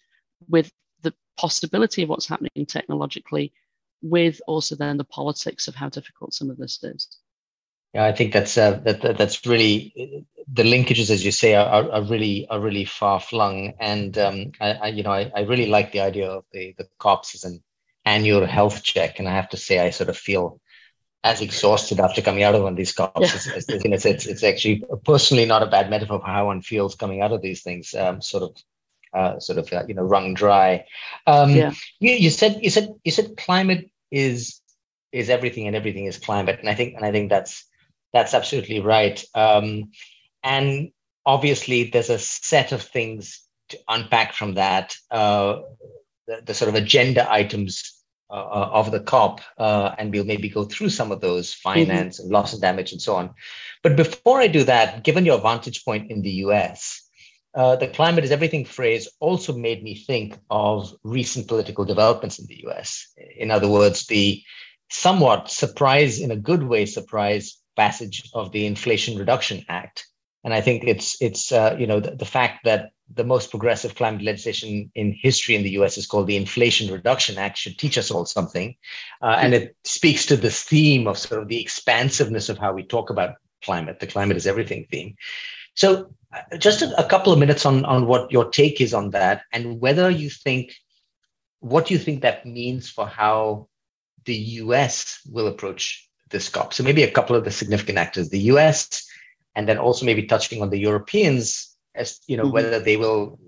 with 0.48 0.72
the 1.02 1.12
possibility 1.36 2.02
of 2.02 2.08
what's 2.08 2.26
happening 2.26 2.64
technologically, 2.66 3.52
with 4.00 4.40
also 4.46 4.74
then 4.74 4.96
the 4.96 5.04
politics 5.04 5.68
of 5.68 5.74
how 5.74 5.90
difficult 5.90 6.32
some 6.32 6.48
of 6.48 6.56
this 6.56 6.82
is. 6.82 7.19
Yeah, 7.94 8.04
I 8.04 8.12
think 8.12 8.32
that's 8.32 8.56
uh, 8.56 8.80
that, 8.85 9.02
that, 9.02 9.18
that's 9.18 9.44
really 9.47 10.25
the 10.52 10.62
linkages, 10.62 11.11
as 11.11 11.25
you 11.25 11.32
say, 11.32 11.54
are, 11.54 11.90
are 11.90 12.02
really 12.02 12.47
are 12.49 12.61
really 12.61 12.85
far 12.85 13.20
flung. 13.20 13.75
And 13.80 14.16
um, 14.16 14.52
I, 14.61 14.73
I, 14.73 14.87
you 14.88 15.02
know, 15.02 15.12
I, 15.12 15.30
I 15.35 15.40
really 15.40 15.66
like 15.66 15.92
the 15.92 16.00
idea 16.00 16.28
of 16.28 16.44
the 16.52 16.75
the 16.78 16.88
cops 16.99 17.35
as 17.35 17.44
an 17.44 17.62
annual 18.04 18.47
health 18.47 18.82
check. 18.82 19.18
And 19.18 19.28
I 19.28 19.32
have 19.32 19.49
to 19.50 19.56
say, 19.56 19.78
I 19.80 19.90
sort 19.90 20.09
of 20.09 20.16
feel 20.16 20.61
as 21.23 21.40
exhausted 21.40 22.00
after 22.00 22.23
coming 22.23 22.42
out 22.42 22.54
of 22.54 22.62
one 22.62 22.73
of 22.73 22.76
these 22.76 22.92
cops. 22.92 23.20
Yeah. 23.20 23.52
It's, 23.56 23.68
it's, 23.68 24.04
it's, 24.06 24.26
it's, 24.26 24.42
actually 24.42 24.85
personally 25.04 25.44
not 25.44 25.62
a 25.62 25.66
bad 25.66 25.90
metaphor 25.90 26.20
for 26.20 26.26
how 26.26 26.47
one 26.47 26.62
feels 26.62 26.94
coming 26.94 27.20
out 27.20 27.32
of 27.32 27.42
these 27.42 27.62
things. 27.62 27.94
Um, 27.94 28.23
sort 28.23 28.44
of 28.44 28.56
uh, 29.12 29.40
sort 29.40 29.59
of 29.59 29.73
uh, 29.73 29.85
you 29.88 29.94
know 29.94 30.02
wrung 30.02 30.35
dry. 30.35 30.87
Um, 31.26 31.50
yeah. 31.50 31.73
you, 31.99 32.12
you 32.12 32.30
said 32.30 32.61
you 32.62 32.70
said 32.70 32.94
you 33.04 33.11
said 33.11 33.37
climate 33.37 33.90
is 34.11 34.61
is 35.12 35.28
everything 35.28 35.66
and 35.66 35.75
everything 35.75 36.04
is 36.04 36.18
climate, 36.18 36.61
and 36.61 36.68
I 36.68 36.75
think 36.75 36.94
and 36.94 37.04
I 37.04 37.11
think 37.11 37.30
that's 37.30 37.64
that's 38.12 38.34
absolutely 38.34 38.80
right. 38.80 39.22
Um, 39.34 39.90
and 40.42 40.90
obviously, 41.26 41.84
there's 41.84 42.10
a 42.10 42.18
set 42.18 42.72
of 42.72 42.82
things 42.82 43.42
to 43.70 43.78
unpack 43.88 44.34
from 44.34 44.54
that. 44.54 44.94
Uh, 45.10 45.60
the, 46.26 46.42
the, 46.44 46.54
sort 46.54 46.68
of 46.68 46.74
agenda 46.74 47.30
items 47.30 47.96
uh, 48.30 48.34
uh 48.34 48.70
of 48.72 48.90
the 48.90 49.00
COP, 49.00 49.40
uh, 49.58 49.94
and 49.98 50.12
we'll 50.12 50.24
maybe 50.24 50.48
go 50.48 50.64
through 50.64 50.90
some 50.90 51.10
of 51.12 51.20
those 51.20 51.54
finance 51.54 52.16
mm-hmm. 52.16 52.24
and 52.24 52.32
loss 52.32 52.52
and 52.52 52.62
damage 52.62 52.92
and 52.92 53.02
so 53.02 53.14
on. 53.16 53.30
But 53.82 53.96
before 53.96 54.40
I 54.40 54.46
do 54.46 54.64
that, 54.64 55.04
given 55.04 55.24
your 55.24 55.40
vantage 55.40 55.84
point 55.84 56.10
in 56.10 56.22
the 56.22 56.30
US, 56.46 57.02
uh, 57.54 57.76
the 57.76 57.88
climate 57.88 58.24
is 58.24 58.30
everything 58.30 58.64
phrase 58.64 59.08
also 59.18 59.52
made 59.52 59.82
me 59.82 59.94
think 59.96 60.38
of 60.50 60.92
recent 61.02 61.48
political 61.48 61.84
developments 61.84 62.38
in 62.38 62.46
the 62.46 62.64
US. 62.68 63.12
In 63.36 63.50
other 63.50 63.68
words, 63.68 64.06
the 64.06 64.42
somewhat 64.90 65.50
surprise, 65.50 66.20
in 66.20 66.30
a 66.30 66.36
good 66.36 66.62
way, 66.62 66.86
surprise 66.86 67.59
passage 67.76 68.30
of 68.34 68.52
the 68.52 68.66
Inflation 68.66 69.18
Reduction 69.18 69.64
Act. 69.68 70.06
And 70.44 70.54
I 70.54 70.60
think 70.60 70.84
it's 70.84 71.20
it's 71.20 71.52
uh, 71.52 71.76
you 71.78 71.86
know 71.86 72.00
the, 72.00 72.12
the, 72.12 72.24
fact 72.24 72.64
that 72.64 72.92
the 73.12 73.24
most 73.24 73.50
progressive 73.50 73.94
climate 73.94 74.22
legislation 74.22 74.90
in 74.94 75.12
history 75.12 75.54
in 75.54 75.62
the 75.62 75.72
U.S. 75.72 75.98
is 75.98 76.06
called 76.06 76.26
the 76.26 76.36
Inflation 76.36 76.90
Reduction 76.90 77.36
Act 77.36 77.58
should 77.58 77.78
teach 77.78 77.98
us 77.98 78.10
all 78.10 78.24
something, 78.24 78.74
uh, 79.20 79.36
and 79.38 79.52
it 79.52 79.76
speaks 79.84 80.24
to 80.26 80.36
this 80.36 80.62
theme 80.62 81.06
of 81.06 81.18
sort 81.18 81.42
of 81.42 81.48
the 81.48 81.60
expansiveness 81.60 82.48
of 82.48 82.56
how 82.56 82.72
we 82.72 82.82
talk 82.82 83.10
about 83.10 83.34
climate. 83.62 84.00
The 84.00 84.06
climate 84.06 84.38
is 84.38 84.46
everything 84.46 84.86
theme. 84.90 85.14
So, 85.74 86.10
uh, 86.32 86.56
just 86.56 86.80
a, 86.80 86.98
a 86.98 87.06
couple 87.06 87.34
of 87.34 87.38
minutes 87.38 87.66
on 87.66 87.84
on 87.84 88.06
what 88.06 88.32
your 88.32 88.50
take 88.50 88.80
is 88.80 88.94
on 88.94 89.10
that, 89.10 89.42
and 89.52 89.78
whether 89.78 90.08
you 90.08 90.30
think 90.30 90.72
what 91.60 91.86
do 91.86 91.94
you 91.94 92.00
think 92.00 92.22
that 92.22 92.46
means 92.46 92.90
for 92.90 93.06
how 93.06 93.68
the 94.24 94.34
US 94.34 95.20
will 95.30 95.46
approach 95.46 96.09
this 96.30 96.49
COP. 96.49 96.72
So 96.72 96.82
maybe 96.82 97.02
a 97.02 97.10
couple 97.10 97.37
of 97.37 97.44
the 97.44 97.50
significant 97.50 97.99
actors, 97.99 98.28
the 98.28 98.40
US, 98.52 99.06
and 99.54 99.68
then 99.68 99.78
also 99.78 100.06
maybe 100.06 100.25
touching 100.25 100.62
on 100.62 100.70
the 100.70 100.78
Europeans 100.78 101.76
as 101.94 102.20
you 102.26 102.37
know 102.37 102.44
mm-hmm. 102.44 102.52
whether 102.52 102.78
they 102.78 102.96
will 102.96 103.38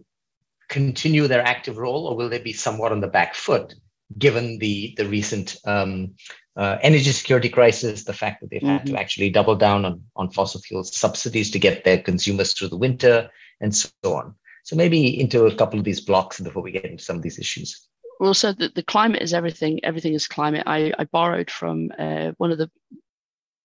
continue 0.69 1.29
their 1.29 1.47
active 1.47 1.77
role 1.77 2.07
or 2.07 2.17
will 2.17 2.29
they 2.29 2.39
be 2.39 2.53
somewhat 2.53 2.93
on 2.93 3.01
the 3.01 3.07
back 3.07 3.35
foot 3.35 3.75
given 4.19 4.59
the 4.59 4.95
the 4.97 5.07
recent 5.07 5.57
um, 5.65 6.15
uh, 6.57 6.77
energy 6.83 7.13
security 7.13 7.49
crisis, 7.49 8.05
the 8.05 8.13
fact 8.13 8.41
that 8.41 8.51
they've 8.51 8.61
mm-hmm. 8.61 8.71
had 8.71 8.87
to 8.87 8.93
mm-hmm. 8.93 9.01
actually 9.01 9.31
double 9.31 9.55
down 9.55 9.85
on, 9.85 10.03
on 10.17 10.31
fossil 10.31 10.61
fuel 10.61 10.85
subsidies 10.85 11.51
to 11.51 11.59
get 11.59 11.85
their 11.85 11.99
consumers 11.99 12.53
through 12.53 12.69
the 12.69 12.77
winter 12.77 13.31
and 13.61 13.75
so 13.75 13.89
on. 14.05 14.35
So 14.65 14.77
maybe 14.77 15.19
into 15.19 15.47
a 15.47 15.55
couple 15.55 15.79
of 15.79 15.85
these 15.85 16.01
blocks 16.01 16.41
before 16.41 16.63
we 16.63 16.71
get 16.71 16.85
into 16.85 17.03
some 17.03 17.17
of 17.17 17.23
these 17.23 17.39
issues 17.39 17.89
well, 18.23 18.35
so 18.35 18.53
the, 18.53 18.69
the 18.69 18.85
climate 18.85 19.21
is 19.21 19.35
everything. 19.35 19.85
Everything 19.85 20.15
is 20.15 20.29
climate. 20.29 20.63
I, 20.65 20.93
I 20.97 21.07
borrowed 21.07 21.51
from 21.51 21.91
uh, 21.99 22.31
one 22.37 22.53
of 22.53 22.59
the 22.59 22.71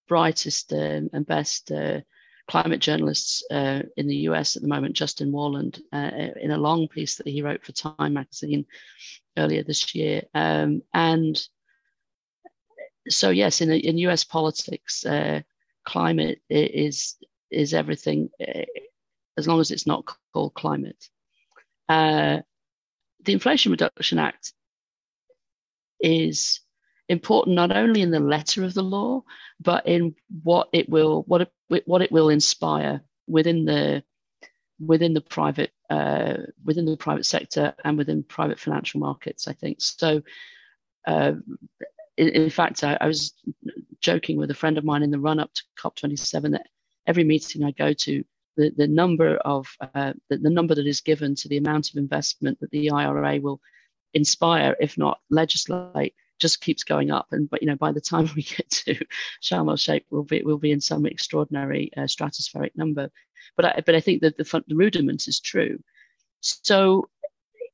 brightest 0.08 0.74
um, 0.74 1.12
and 1.14 1.28
best 1.28 1.72
uh, 1.72 2.02
climate 2.48 2.80
journalists 2.80 3.44
uh, 3.52 3.84
in 3.98 4.08
the 4.08 4.16
US 4.30 4.56
at 4.56 4.64
the 4.64 4.68
moment, 4.68 4.96
Justin 4.96 5.32
Worland, 5.32 5.80
uh, 5.94 6.32
in 6.42 6.50
a 6.50 6.58
long 6.58 6.88
piece 6.88 7.18
that 7.18 7.28
he 7.28 7.44
wrote 7.44 7.64
for 7.64 7.72
Time 7.72 8.14
magazine 8.14 8.66
earlier 9.38 9.62
this 9.62 9.94
year. 9.94 10.24
Um, 10.34 10.82
and 10.92 11.40
so, 13.08 13.30
yes, 13.30 13.62
in, 13.62 13.70
in 13.70 14.00
US 14.00 14.24
politics, 14.24 15.06
uh, 15.06 15.42
climate 15.86 16.42
is 16.50 17.16
is 17.52 17.76
everything 17.76 18.32
uh, 18.42 18.64
as 19.38 19.48
long 19.48 19.60
as 19.60 19.70
it's 19.70 19.86
not 19.86 20.12
called 20.34 20.56
climate. 20.56 21.10
The 23.28 23.34
Inflation 23.34 23.74
Reduction 23.74 24.20
Act 24.20 24.54
is 26.00 26.62
important 27.10 27.58
not 27.58 27.76
only 27.76 28.02
in 28.02 28.10
the 28.10 28.22
letter 28.22 28.64
of 28.64 28.74
the 28.74 28.82
law, 28.82 29.24
but 29.60 29.86
in 29.86 30.16
what 30.44 30.70
it 30.72 30.88
will 30.88 31.24
what 31.28 31.42
it, 31.42 31.52
what 31.86 32.02
it 32.02 32.10
will 32.10 32.30
inspire 32.30 33.02
within 33.28 33.66
the 33.66 34.02
within 34.80 35.14
the 35.14 35.20
private 35.20 35.74
uh, 35.90 36.36
within 36.64 36.86
the 36.86 36.96
private 36.96 37.26
sector 37.26 37.74
and 37.84 37.98
within 37.98 38.24
private 38.24 38.62
financial 38.62 39.02
markets. 39.02 39.46
I 39.50 39.54
think 39.54 39.82
so. 39.82 40.22
Uh, 41.06 41.34
in, 42.16 42.30
in, 42.30 42.50
fact, 42.50 42.82
I, 42.86 42.98
I, 43.00 43.08
was 43.08 43.34
joking 44.00 44.38
with 44.38 44.52
a 44.52 44.56
friend 44.56 44.78
of 44.78 44.86
mine 44.86 45.04
in 45.04 45.12
the 45.12 45.20
run 45.20 45.40
up 45.40 45.52
to 45.54 45.64
COP27 45.82 46.52
that 46.52 46.68
every 47.06 47.24
meeting 47.24 47.64
I 47.64 47.72
go 47.72 47.94
to, 47.94 48.24
the, 48.58 48.74
the 48.76 48.88
number 48.88 49.38
of 49.38 49.68
uh, 49.96 50.14
the, 50.30 50.38
the 50.38 50.50
number 50.50 50.76
that 50.76 50.88
is 50.88 51.02
given 51.02 51.36
to 51.36 51.48
the 51.48 51.58
amount 51.58 51.90
of 51.90 51.96
investment 51.96 52.60
that 52.60 52.72
the 52.72 52.90
IRA 52.90 53.40
will 53.40 53.62
inspire, 54.14 54.76
if 54.80 54.98
not 54.98 55.20
legislate, 55.30 56.16
just 56.40 56.62
keeps 56.62 56.84
going 56.84 57.12
up. 57.12 57.28
And 57.32 57.50
but 57.50 57.62
you 57.62 57.68
know, 57.68 57.76
by 57.76 57.92
the 57.92 58.02
time 58.02 58.30
we 58.36 58.44
get 58.44 58.70
to 58.70 58.96
Sharm 59.42 59.70
el 59.70 59.78
Sheikh, 59.78 60.06
we'll 60.10 60.24
be 60.24 60.42
we'll 60.44 60.58
be 60.58 60.72
in 60.72 60.82
some 60.82 61.06
extraordinary 61.06 61.92
uh, 61.96 62.02
stratospheric 62.02 62.72
number. 62.76 63.10
But 63.56 63.66
I, 63.66 63.84
but 63.86 63.96
I 63.96 64.02
think 64.02 64.22
that 64.22 64.38
the, 64.38 64.64
the 64.68 64.76
rudiment 64.76 65.28
is 65.28 65.40
true. 65.40 65.80
So 66.42 67.10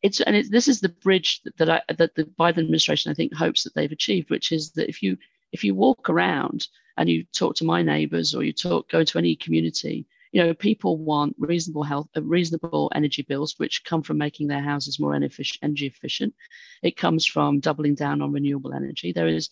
it's 0.01 0.21
and 0.21 0.35
it, 0.35 0.51
this 0.51 0.67
is 0.67 0.81
the 0.81 0.89
bridge 0.89 1.41
that, 1.57 1.69
I 1.69 1.81
that 1.93 2.15
the 2.15 2.25
Biden 2.25 2.59
administration 2.59 3.11
I 3.11 3.15
think 3.15 3.33
hopes 3.33 3.63
that 3.63 3.73
they've 3.73 3.91
achieved, 3.91 4.29
which 4.29 4.51
is 4.51 4.71
that 4.71 4.89
if 4.89 5.01
you 5.01 5.17
if 5.51 5.63
you 5.63 5.75
walk 5.75 6.09
around 6.09 6.67
and 6.97 7.09
you 7.09 7.23
talk 7.33 7.55
to 7.55 7.65
my 7.65 7.81
neighbors 7.81 8.35
or 8.35 8.43
you 8.43 8.53
talk 8.53 8.89
go 8.89 9.03
to 9.03 9.17
any 9.17 9.35
community 9.35 10.05
you 10.33 10.43
know, 10.43 10.53
people 10.53 10.97
want 10.97 11.35
reasonable 11.37 11.83
health, 11.83 12.09
uh, 12.17 12.23
reasonable 12.23 12.91
energy 12.95 13.21
bills, 13.21 13.53
which 13.57 13.83
come 13.83 14.01
from 14.01 14.17
making 14.17 14.47
their 14.47 14.63
houses 14.63 14.99
more 14.99 15.13
energy 15.13 15.85
efficient. 15.85 16.33
It 16.81 16.97
comes 16.97 17.25
from 17.25 17.59
doubling 17.59 17.93
down 17.93 18.21
on 18.21 18.31
renewable 18.31 18.73
energy. 18.73 19.13
There 19.13 19.27
is 19.27 19.49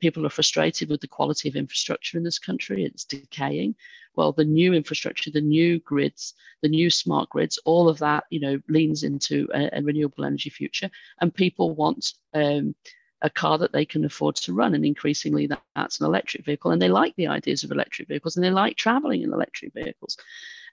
people 0.00 0.24
are 0.24 0.30
frustrated 0.30 0.88
with 0.88 1.02
the 1.02 1.06
quality 1.06 1.50
of 1.50 1.54
infrastructure 1.54 2.16
in 2.16 2.24
this 2.24 2.38
country. 2.38 2.82
It's 2.82 3.04
decaying. 3.04 3.74
Well, 4.16 4.32
the 4.32 4.44
new 4.44 4.72
infrastructure, 4.72 5.30
the 5.30 5.42
new 5.42 5.80
grids, 5.80 6.32
the 6.62 6.68
new 6.68 6.88
smart 6.88 7.28
grids, 7.28 7.58
all 7.66 7.90
of 7.90 7.98
that, 7.98 8.24
you 8.30 8.40
know, 8.40 8.58
leans 8.70 9.02
into 9.02 9.48
a, 9.54 9.68
a 9.78 9.82
renewable 9.82 10.24
energy 10.24 10.48
future. 10.48 10.90
And 11.20 11.34
people 11.34 11.74
want 11.74 12.14
um, 12.32 12.74
a 13.22 13.30
car 13.30 13.56
that 13.58 13.72
they 13.72 13.84
can 13.84 14.04
afford 14.04 14.36
to 14.36 14.52
run. 14.52 14.74
And 14.74 14.84
increasingly, 14.84 15.46
that, 15.46 15.62
that's 15.74 16.00
an 16.00 16.06
electric 16.06 16.44
vehicle. 16.44 16.70
And 16.70 16.82
they 16.82 16.88
like 16.88 17.14
the 17.16 17.28
ideas 17.28 17.64
of 17.64 17.70
electric 17.70 18.08
vehicles 18.08 18.36
and 18.36 18.44
they 18.44 18.50
like 18.50 18.76
traveling 18.76 19.22
in 19.22 19.32
electric 19.32 19.72
vehicles. 19.72 20.18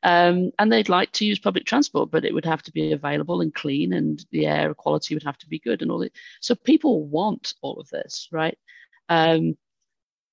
Um, 0.04 0.52
and 0.58 0.72
they'd 0.72 0.90
like 0.90 1.12
to 1.14 1.26
use 1.26 1.40
public 1.40 1.66
transport, 1.66 2.10
but 2.10 2.26
it 2.26 2.34
would 2.34 2.46
have 2.46 2.64
to 2.64 2.72
be 2.72 2.94
available 2.94 3.42
and 3.42 3.54
clean, 3.54 3.94
and 3.94 4.26
the 4.32 4.46
air 4.46 4.74
quality 4.74 5.14
would 5.14 5.24
have 5.24 5.38
to 5.40 5.48
be 5.48 5.60
good, 5.60 5.82
and 5.82 5.92
all 5.92 6.00
that. 6.00 6.14
So 6.40 6.56
people 6.56 7.04
want 7.06 7.54
all 7.62 7.80
of 7.80 7.90
this, 7.90 8.30
right? 8.32 8.58
Um, 9.10 9.58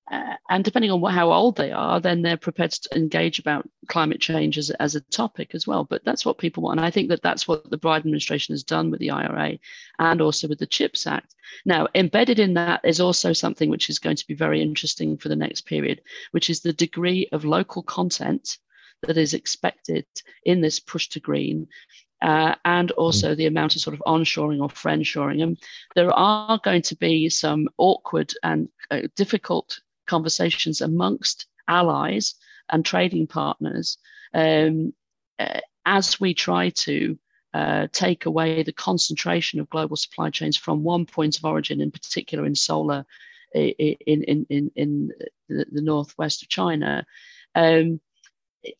uh, 0.09 0.35
and 0.49 0.63
depending 0.63 0.89
on 0.89 1.01
what, 1.01 1.13
how 1.13 1.31
old 1.31 1.57
they 1.57 1.71
are, 1.71 1.99
then 1.99 2.21
they're 2.21 2.37
prepared 2.37 2.71
to 2.71 2.95
engage 2.95 3.39
about 3.39 3.69
climate 3.87 4.21
change 4.21 4.57
as, 4.57 4.69
as 4.71 4.95
a 4.95 5.01
topic 5.01 5.53
as 5.53 5.67
well. 5.67 5.83
But 5.83 6.03
that's 6.05 6.25
what 6.25 6.37
people 6.37 6.63
want. 6.63 6.79
And 6.79 6.85
I 6.85 6.91
think 6.91 7.09
that 7.09 7.21
that's 7.21 7.47
what 7.47 7.69
the 7.69 7.77
Biden 7.77 7.97
administration 7.97 8.53
has 8.53 8.63
done 8.63 8.89
with 8.89 9.01
the 9.01 9.11
IRA 9.11 9.57
and 9.99 10.21
also 10.21 10.47
with 10.47 10.59
the 10.59 10.65
CHIPS 10.65 11.07
Act. 11.07 11.35
Now, 11.65 11.87
embedded 11.93 12.39
in 12.39 12.53
that 12.53 12.81
is 12.85 13.01
also 13.01 13.33
something 13.33 13.69
which 13.69 13.89
is 13.89 13.99
going 13.99 14.15
to 14.15 14.27
be 14.27 14.33
very 14.33 14.61
interesting 14.61 15.17
for 15.17 15.27
the 15.27 15.35
next 15.35 15.61
period, 15.65 16.01
which 16.31 16.49
is 16.49 16.61
the 16.61 16.73
degree 16.73 17.27
of 17.33 17.43
local 17.43 17.83
content 17.83 18.57
that 19.01 19.17
is 19.17 19.33
expected 19.33 20.05
in 20.45 20.61
this 20.61 20.79
push 20.79 21.09
to 21.09 21.19
green 21.19 21.67
uh, 22.21 22.55
and 22.65 22.91
also 22.91 23.35
the 23.35 23.45
amount 23.45 23.75
of 23.75 23.81
sort 23.81 23.93
of 23.93 24.01
onshoring 24.07 24.61
or 24.61 24.69
friendshoring. 24.69 25.43
And 25.43 25.57
there 25.95 26.11
are 26.11 26.59
going 26.63 26.81
to 26.83 26.95
be 26.95 27.29
some 27.29 27.67
awkward 27.77 28.33
and 28.43 28.69
uh, 28.89 29.01
difficult 29.15 29.79
conversations 30.07 30.81
amongst 30.81 31.45
allies 31.67 32.35
and 32.69 32.85
trading 32.85 33.27
partners 33.27 33.97
um, 34.33 34.93
uh, 35.39 35.59
as 35.85 36.19
we 36.19 36.33
try 36.33 36.69
to 36.69 37.17
uh, 37.53 37.87
take 37.91 38.25
away 38.25 38.61
the 38.63 38.73
concentration 38.73 39.59
of 39.59 39.69
global 39.69 39.95
supply 39.95 40.29
chains 40.29 40.57
from 40.57 40.83
one 40.83 41.05
point 41.05 41.37
of 41.37 41.45
origin, 41.45 41.81
in 41.81 41.91
particular 41.91 42.45
in 42.45 42.55
solar 42.55 43.05
in, 43.53 43.95
in, 44.05 44.45
in, 44.49 44.71
in 44.75 45.11
the, 45.47 45.65
the 45.71 45.81
northwest 45.81 46.43
of 46.43 46.49
China. 46.49 47.05
Um, 47.55 47.99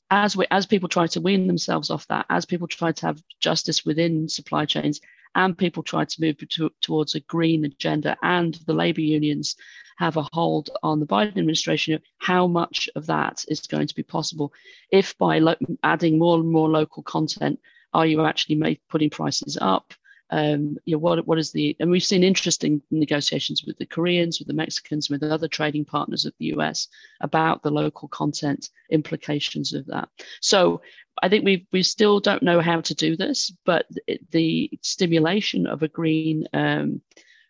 as 0.09 0.35
we, 0.35 0.45
as 0.51 0.65
people 0.65 0.89
try 0.89 1.07
to 1.07 1.21
wean 1.21 1.47
themselves 1.47 1.89
off 1.89 2.07
that, 2.07 2.25
as 2.29 2.45
people 2.45 2.67
try 2.67 2.91
to 2.91 3.05
have 3.05 3.23
justice 3.39 3.85
within 3.85 4.27
supply 4.27 4.65
chains, 4.65 4.99
and 5.37 5.57
people 5.57 5.83
try 5.83 6.03
to 6.03 6.21
move 6.21 6.37
to, 6.37 6.69
towards 6.81 7.15
a 7.15 7.21
green 7.21 7.63
agenda, 7.63 8.17
and 8.23 8.55
the 8.65 8.73
labour 8.73 9.01
unions 9.01 9.55
have 9.97 10.17
a 10.17 10.27
hold 10.33 10.69
on 10.83 10.99
the 10.99 11.05
Biden 11.05 11.29
administration, 11.29 12.01
how 12.17 12.47
much 12.47 12.89
of 12.95 13.05
that 13.05 13.45
is 13.47 13.61
going 13.61 13.87
to 13.87 13.95
be 13.95 14.03
possible? 14.03 14.51
If 14.91 15.17
by 15.17 15.39
lo- 15.39 15.55
adding 15.83 16.17
more 16.17 16.39
and 16.39 16.49
more 16.49 16.69
local 16.69 17.03
content, 17.03 17.59
are 17.93 18.05
you 18.05 18.25
actually 18.25 18.55
make, 18.55 18.81
putting 18.89 19.09
prices 19.09 19.57
up? 19.61 19.93
Um, 20.29 20.77
you 20.85 20.95
know, 20.95 20.99
what 20.99 21.25
what 21.25 21.37
is 21.37 21.51
the 21.51 21.75
and 21.79 21.89
we've 21.89 22.03
seen 22.03 22.23
interesting 22.23 22.81
negotiations 22.91 23.63
with 23.65 23.77
the 23.77 23.85
Koreans, 23.85 24.39
with 24.39 24.47
the 24.47 24.53
Mexicans, 24.53 25.09
with 25.09 25.23
other 25.23 25.47
trading 25.47 25.85
partners 25.85 26.25
of 26.25 26.33
the 26.37 26.47
US 26.47 26.87
about 27.21 27.63
the 27.63 27.71
local 27.71 28.07
content 28.09 28.69
implications 28.89 29.73
of 29.73 29.85
that. 29.87 30.09
So 30.41 30.81
I 31.23 31.29
think 31.29 31.45
we 31.45 31.65
we 31.71 31.81
still 31.81 32.19
don't 32.19 32.43
know 32.43 32.59
how 32.59 32.81
to 32.81 32.93
do 32.93 33.15
this, 33.15 33.51
but 33.65 33.87
the 34.31 34.69
stimulation 34.81 35.65
of 35.65 35.81
a 35.81 35.87
green 35.87 36.45
um, 36.53 37.01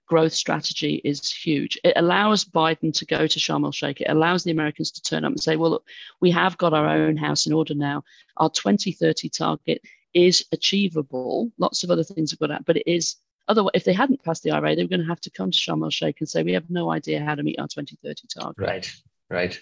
growth 0.07 0.33
strategy 0.33 1.01
is 1.03 1.31
huge. 1.31 1.77
It 1.83 1.93
allows 1.97 2.45
Biden 2.45 2.93
to 2.93 3.05
go 3.05 3.27
to 3.27 3.39
Sharm 3.39 3.65
el 3.65 3.71
Sheikh. 3.71 4.01
It 4.01 4.09
allows 4.09 4.43
the 4.43 4.51
Americans 4.51 4.91
to 4.91 5.01
turn 5.01 5.25
up 5.25 5.31
and 5.31 5.41
say, 5.41 5.57
well, 5.57 5.71
look, 5.71 5.87
we 6.21 6.31
have 6.31 6.57
got 6.57 6.73
our 6.73 6.87
own 6.87 7.17
house 7.17 7.45
in 7.45 7.53
order 7.53 7.75
now. 7.75 8.03
Our 8.37 8.49
2030 8.49 9.29
target 9.29 9.81
is 10.17 10.45
achievable. 10.51 11.51
Lots 11.57 11.83
of 11.83 11.91
other 11.91 12.03
things 12.03 12.33
are 12.33 12.37
good 12.37 12.51
at, 12.51 12.65
but 12.65 12.77
it 12.77 12.89
is 12.89 13.15
otherwise 13.47 13.71
if 13.75 13.83
they 13.83 13.93
hadn't 13.93 14.23
passed 14.23 14.43
the 14.43 14.51
IRA, 14.51 14.75
they 14.75 14.83
were 14.83 14.89
going 14.89 15.01
to 15.01 15.07
have 15.07 15.21
to 15.21 15.29
come 15.29 15.51
to 15.51 15.57
Sharm 15.57 15.83
el 15.83 15.89
Sheikh 15.89 16.19
and 16.19 16.27
say 16.27 16.43
we 16.43 16.53
have 16.53 16.69
no 16.69 16.91
idea 16.91 17.23
how 17.23 17.35
to 17.35 17.43
meet 17.43 17.59
our 17.59 17.67
2030 17.67 18.27
target. 18.27 18.57
Right, 18.57 18.91
right. 19.29 19.59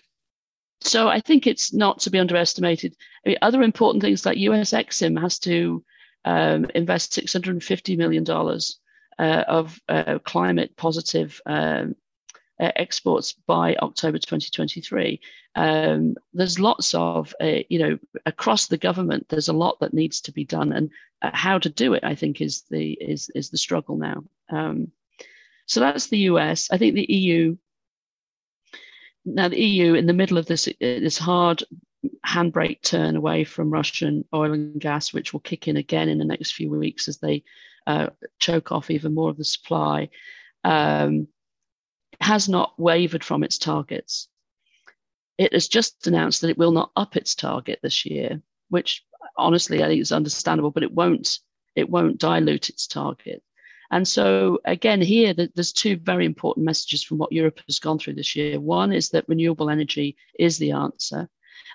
So 0.82 1.08
I 1.08 1.20
think 1.20 1.46
it's 1.46 1.74
not 1.74 2.00
to 2.02 2.10
be 2.10 2.20
underestimated. 2.20 2.96
I 3.26 3.30
mean, 3.30 3.38
other 3.42 3.64
important 3.64 4.02
things 4.02 4.26
like 4.26 4.38
US 4.38 4.72
Exim 4.72 5.20
has 5.20 5.40
to 5.40 5.84
um, 6.24 6.66
invest 6.74 7.14
650 7.14 7.98
million 7.98 8.24
dollars 8.24 8.80
uh, 9.20 9.44
of 9.48 9.80
uh, 9.90 10.20
climate 10.24 10.76
positive 10.78 11.42
um, 11.46 11.96
uh, 12.60 12.72
exports 12.76 13.34
by 13.34 13.76
October 13.76 14.18
2023. 14.18 15.20
Um, 15.56 16.16
there's 16.34 16.60
lots 16.60 16.94
of, 16.94 17.34
uh, 17.42 17.60
you 17.70 17.80
know, 17.80 18.00
across 18.26 18.68
the 18.68 18.78
government, 18.78 19.28
there's 19.30 19.50
a 19.50 19.54
lot 19.54 19.80
that 19.80 19.94
needs 19.94 20.22
to 20.22 20.32
be 20.32 20.46
done, 20.46 20.72
and 20.72 20.90
uh, 21.22 21.32
how 21.34 21.58
to 21.60 21.70
do 21.70 21.94
it, 21.94 22.04
I 22.04 22.16
think, 22.16 22.42
is 22.42 22.64
the 22.70 22.94
is 22.94 23.30
is 23.36 23.50
the 23.50 23.58
struggle 23.58 23.98
now. 23.98 24.24
Um, 24.50 24.92
so 25.66 25.80
that's 25.80 26.08
the 26.08 26.20
US. 26.20 26.70
I 26.72 26.78
think 26.78 26.96
the 26.96 27.12
EU. 27.12 27.58
Now 29.26 29.48
the 29.48 29.60
EU, 29.60 29.96
in 29.96 30.06
the 30.06 30.14
middle 30.14 30.38
of 30.38 30.46
this 30.46 30.70
this 30.80 31.18
hard 31.18 31.64
handbrake 32.26 32.82
turn 32.82 33.16
away 33.16 33.44
from 33.44 33.72
Russian 33.72 34.26
oil 34.34 34.54
and 34.54 34.80
gas, 34.80 35.14
which 35.14 35.34
will 35.34 35.40
kick 35.40 35.68
in 35.68 35.78
again 35.78 36.10
in 36.10 36.20
the 36.20 36.26
next 36.26 36.54
few 36.54 36.70
weeks 36.70 37.08
as 37.08 37.18
they 37.18 37.44
uh, 37.88 38.08
choke 38.40 38.72
off 38.72 38.92
even 38.92 39.14
more 39.14 39.30
of 39.30 39.38
the 39.38 39.46
supply. 39.46 40.10
Um, 40.64 41.28
has 42.22 42.50
not 42.50 42.74
wavered 42.80 43.24
from 43.24 43.44
its 43.44 43.58
targets. 43.58 44.28
It 45.38 45.54
has 45.54 45.68
just 45.68 46.08
announced 46.08 46.42
that 46.42 46.50
it 46.50 46.58
will 46.58 46.72
not 46.72 46.92
up 46.96 47.18
its 47.18 47.36
target 47.36 47.80
this 47.82 48.06
year, 48.06 48.42
which 48.70 49.04
honestly 49.38 49.84
I 49.84 49.88
think 49.88 50.02
is 50.02 50.12
understandable, 50.12 50.72
but 50.72 50.84
it 50.84 50.94
won't 50.94 51.40
it 51.76 51.90
won't 51.90 52.20
dilute 52.20 52.70
its 52.70 52.88
target. 52.88 53.44
And 53.92 54.08
so 54.08 54.60
again, 54.66 55.02
here 55.02 55.34
there's 55.34 55.74
two 55.74 55.98
very 55.98 56.26
important 56.26 56.66
messages 56.66 57.04
from 57.04 57.18
what 57.18 57.32
Europe 57.32 57.60
has 57.68 57.80
gone 57.80 58.00
through 58.00 58.16
this 58.16 58.36
year. 58.36 58.60
One 58.60 58.92
is 58.92 59.10
that 59.10 59.28
renewable 59.28 59.70
energy 59.70 60.16
is 60.40 60.58
the 60.58 60.72
answer, 60.72 61.30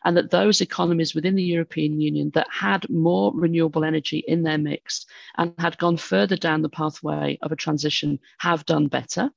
and 0.04 0.16
that 0.16 0.30
those 0.30 0.60
economies 0.60 1.14
within 1.14 1.34
the 1.34 1.42
European 1.42 2.00
Union 2.00 2.30
that 2.34 2.48
had 2.50 2.88
more 2.88 3.32
renewable 3.34 3.84
energy 3.84 4.24
in 4.26 4.42
their 4.42 4.58
mix 4.58 5.06
and 5.36 5.54
had 5.58 5.78
gone 5.78 5.96
further 5.96 6.36
down 6.36 6.62
the 6.62 6.68
pathway 6.68 7.38
of 7.42 7.52
a 7.52 7.56
transition 7.56 8.18
have 8.38 8.66
done 8.66 8.88
better. 8.88 9.30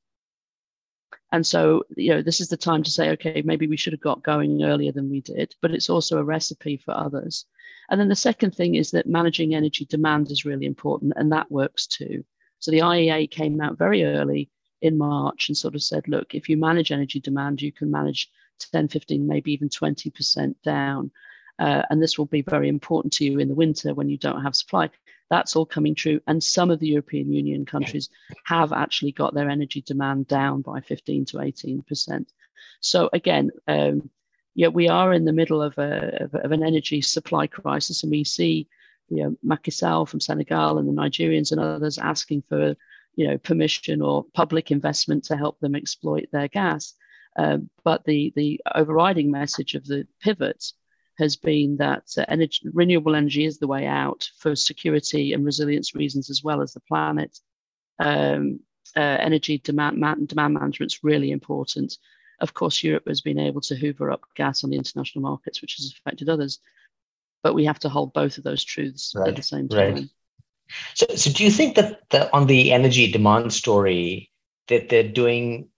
And 1.32 1.46
so, 1.46 1.84
you 1.96 2.12
know, 2.12 2.22
this 2.22 2.42
is 2.42 2.50
the 2.50 2.58
time 2.58 2.84
to 2.84 2.92
say, 2.92 3.10
okay, 3.12 3.42
maybe 3.44 3.68
we 3.68 3.78
should 3.78 3.94
have 3.94 4.02
got 4.02 4.24
going 4.24 4.64
earlier 4.64 4.92
than 4.92 5.10
we 5.10 5.22
did, 5.22 5.56
but 5.62 5.72
it's 5.72 5.90
also 5.90 6.18
a 6.18 6.24
recipe 6.24 6.78
for 6.78 6.92
others. 6.92 7.46
And 7.90 8.00
then 8.00 8.10
the 8.10 8.16
second 8.16 8.56
thing 8.56 8.76
is 8.76 8.92
that 8.92 9.08
managing 9.08 9.56
energy 9.56 9.86
demand 9.86 10.32
is 10.32 10.46
really 10.46 10.66
important, 10.66 11.14
and 11.16 11.32
that 11.32 11.52
works 11.52 11.88
too. 11.88 12.24
So 12.60 12.72
the 12.72 12.80
IEA 12.80 13.30
came 13.30 13.60
out 13.62 13.78
very 13.78 14.04
early 14.06 14.50
in 14.82 14.98
March 14.98 15.50
and 15.50 15.58
sort 15.58 15.76
of 15.76 15.84
said, 15.84 16.08
look, 16.08 16.34
if 16.36 16.48
you 16.50 16.58
manage 16.58 16.92
energy 16.92 17.20
demand, 17.20 17.62
you 17.62 17.72
can 17.72 17.92
manage 17.92 18.30
10, 18.60 18.88
15, 18.88 19.28
maybe 19.28 19.52
even 19.52 19.70
20% 19.70 20.56
down. 20.64 21.12
Uh, 21.60 21.84
and 21.90 22.02
this 22.02 22.18
will 22.18 22.26
be 22.26 22.42
very 22.42 22.68
important 22.68 23.14
to 23.14 23.26
you 23.26 23.40
in 23.40 23.48
the 23.48 23.56
winter 23.56 23.94
when 23.94 24.10
you 24.10 24.18
don't 24.18 24.42
have 24.42 24.56
supply. 24.56 24.90
That's 25.34 25.56
all 25.56 25.66
coming 25.66 25.96
true. 25.96 26.22
And 26.28 26.44
some 26.44 26.70
of 26.70 26.80
the 26.80 26.90
European 26.90 27.34
Union 27.34 27.66
countries 27.66 28.08
have 28.46 28.72
actually 28.72 29.14
got 29.14 29.34
their 29.34 29.50
energy 29.50 29.82
demand 29.82 30.28
down 30.28 30.62
by 30.62 30.80
15 30.82 31.26
to 31.26 31.38
18%. 31.38 32.28
So 32.82 33.10
again, 33.14 33.50
um, 33.68 34.12
yeah, 34.54 34.68
we 34.68 34.90
are 34.90 35.12
in 35.12 35.26
the 35.26 35.34
middle 35.34 35.60
of, 35.64 35.76
a, 35.80 36.20
of, 36.22 36.36
of, 36.36 36.52
an 36.52 36.62
energy 36.62 37.02
supply 37.02 37.48
crisis, 37.48 38.04
and 38.04 38.12
we 38.12 38.24
see, 38.24 38.68
you 39.10 39.24
know, 39.24 39.36
Macky 39.42 39.72
Sall 39.72 40.06
from 40.06 40.20
Senegal 40.20 40.78
and 40.78 40.88
the 40.88 40.94
Nigerians 40.94 41.52
and 41.52 41.60
others 41.60 41.98
asking 41.98 42.44
for, 42.48 42.76
you 43.16 43.28
know, 43.28 43.40
permission 43.40 44.04
or 44.04 44.26
public 44.36 44.70
investment 44.70 45.24
to 45.24 45.36
help 45.36 45.60
them 45.62 45.74
exploit 45.74 46.28
their 46.32 46.48
gas. 46.48 46.94
Um, 47.36 47.72
but 47.84 48.06
the 48.06 48.32
the 48.36 48.62
overriding 48.76 49.32
message 49.32 49.74
of 49.74 49.84
the 49.88 50.06
pivots 50.22 50.76
has 51.18 51.36
been 51.36 51.78
that 51.78 52.04
uh, 52.18 52.26
energy, 52.28 52.62
renewable 52.74 53.16
energy 53.16 53.46
is 53.46 53.60
the 53.60 53.68
way 53.68 53.86
out 53.86 54.30
for 54.38 54.56
security 54.56 55.34
and 55.34 55.46
resilience 55.46 55.96
reasons, 55.96 56.30
as 56.30 56.44
well 56.44 56.62
as 56.62 56.74
the 56.74 56.80
planet. 56.82 57.40
Um, 58.00 58.60
uh, 58.96 59.00
energy 59.00 59.60
demand, 59.60 59.98
man, 59.98 60.26
demand 60.26 60.54
management 60.54 60.92
is 60.92 61.04
really 61.04 61.32
important. 61.32 61.98
Of 62.40 62.54
course, 62.54 62.84
Europe 62.84 63.08
has 63.08 63.22
been 63.22 63.40
able 63.40 63.62
to 63.62 63.76
hoover 63.76 64.12
up 64.12 64.26
gas 64.36 64.64
on 64.64 64.70
the 64.70 64.78
international 64.78 65.22
markets, 65.22 65.62
which 65.62 65.76
has 65.76 65.94
affected 65.98 66.30
others. 66.30 66.60
But 67.44 67.54
we 67.54 67.66
have 67.66 67.80
to 67.80 67.90
hold 67.90 68.14
both 68.14 68.38
of 68.38 68.44
those 68.44 68.64
truths 68.64 69.14
right, 69.16 69.30
at 69.30 69.36
the 69.36 69.44
same 69.44 69.70
time. 69.70 69.94
Right. 69.96 70.10
So, 70.96 71.06
so 71.16 71.32
do 71.32 71.44
you 71.44 71.52
think 71.52 71.76
that 71.76 72.10
the, 72.10 72.34
on 72.34 72.48
the 72.48 72.72
energy 72.72 73.12
demand 73.12 73.54
story 73.54 74.32
that 74.68 74.90
they're 74.90 75.04
doing 75.04 75.70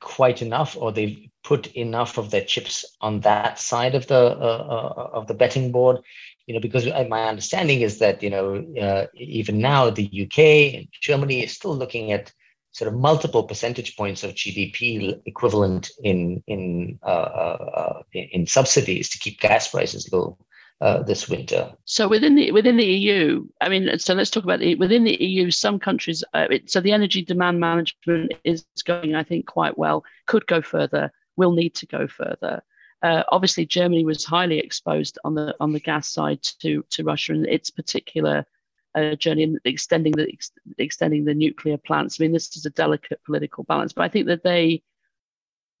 quite 0.00 0.42
enough, 0.42 0.76
or 0.76 0.92
they've 0.92 1.28
put 1.44 1.66
enough 1.74 2.18
of 2.18 2.30
their 2.30 2.44
chips 2.44 2.84
on 3.00 3.20
that 3.20 3.58
side 3.58 3.94
of 3.94 4.06
the 4.06 4.14
uh, 4.16 4.64
uh, 4.76 5.10
of 5.12 5.26
the 5.26 5.34
betting 5.34 5.72
board 5.72 5.98
you 6.46 6.54
know 6.54 6.60
because 6.60 6.86
my 7.08 7.24
understanding 7.24 7.80
is 7.80 7.98
that 7.98 8.22
you 8.22 8.30
know 8.30 8.64
uh, 8.80 9.06
even 9.14 9.58
now 9.58 9.90
the 9.90 10.08
uk 10.24 10.38
and 10.38 10.88
germany 11.00 11.42
is 11.42 11.52
still 11.52 11.76
looking 11.76 12.12
at 12.12 12.32
sort 12.72 12.88
of 12.88 12.98
multiple 12.98 13.42
percentage 13.42 13.96
points 13.96 14.22
of 14.24 14.34
gdp 14.34 15.20
equivalent 15.26 15.90
in 16.02 16.42
in 16.46 16.98
uh, 17.02 17.06
uh, 17.06 17.68
uh 17.76 18.02
in 18.12 18.46
subsidies 18.46 19.08
to 19.08 19.18
keep 19.18 19.40
gas 19.40 19.68
prices 19.68 20.08
low 20.12 20.36
uh, 20.82 21.00
this 21.00 21.28
winter. 21.28 21.72
So 21.84 22.08
within 22.08 22.34
the 22.34 22.50
within 22.50 22.76
the 22.76 22.84
EU, 22.84 23.46
I 23.60 23.68
mean, 23.68 23.96
so 24.00 24.14
let's 24.14 24.30
talk 24.30 24.42
about 24.42 24.58
the 24.58 24.74
within 24.74 25.04
the 25.04 25.14
EU. 25.22 25.48
Some 25.52 25.78
countries, 25.78 26.24
uh, 26.34 26.48
it, 26.50 26.72
so 26.72 26.80
the 26.80 26.90
energy 26.90 27.22
demand 27.22 27.60
management 27.60 28.34
is 28.42 28.66
going, 28.84 29.14
I 29.14 29.22
think, 29.22 29.46
quite 29.46 29.78
well. 29.78 30.02
Could 30.26 30.44
go 30.48 30.60
further 30.60 31.12
will 31.42 31.52
need 31.52 31.74
to 31.74 31.86
go 31.86 32.06
further. 32.06 32.62
Uh, 33.02 33.24
obviously, 33.32 33.66
Germany 33.66 34.04
was 34.04 34.24
highly 34.24 34.58
exposed 34.58 35.18
on 35.24 35.34
the 35.34 35.54
on 35.58 35.72
the 35.72 35.80
gas 35.80 36.08
side 36.08 36.42
to 36.60 36.84
to 36.90 37.04
Russia 37.04 37.32
and 37.32 37.46
its 37.46 37.70
particular 37.70 38.46
uh, 38.94 39.16
journey 39.16 39.42
in 39.42 39.58
extending 39.64 40.12
the 40.12 40.28
ex- 40.32 40.52
extending 40.78 41.24
the 41.24 41.34
nuclear 41.34 41.78
plants. 41.78 42.18
I 42.20 42.24
mean, 42.24 42.32
this 42.32 42.56
is 42.56 42.66
a 42.66 42.70
delicate 42.70 43.20
political 43.24 43.64
balance, 43.64 43.92
but 43.92 44.02
I 44.02 44.08
think 44.08 44.26
that 44.28 44.44
they 44.44 44.82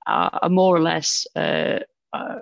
are, 0.06 0.48
more 0.48 0.74
or 0.74 0.80
less 0.80 1.26
uh, 1.36 1.78
uh 2.12 2.38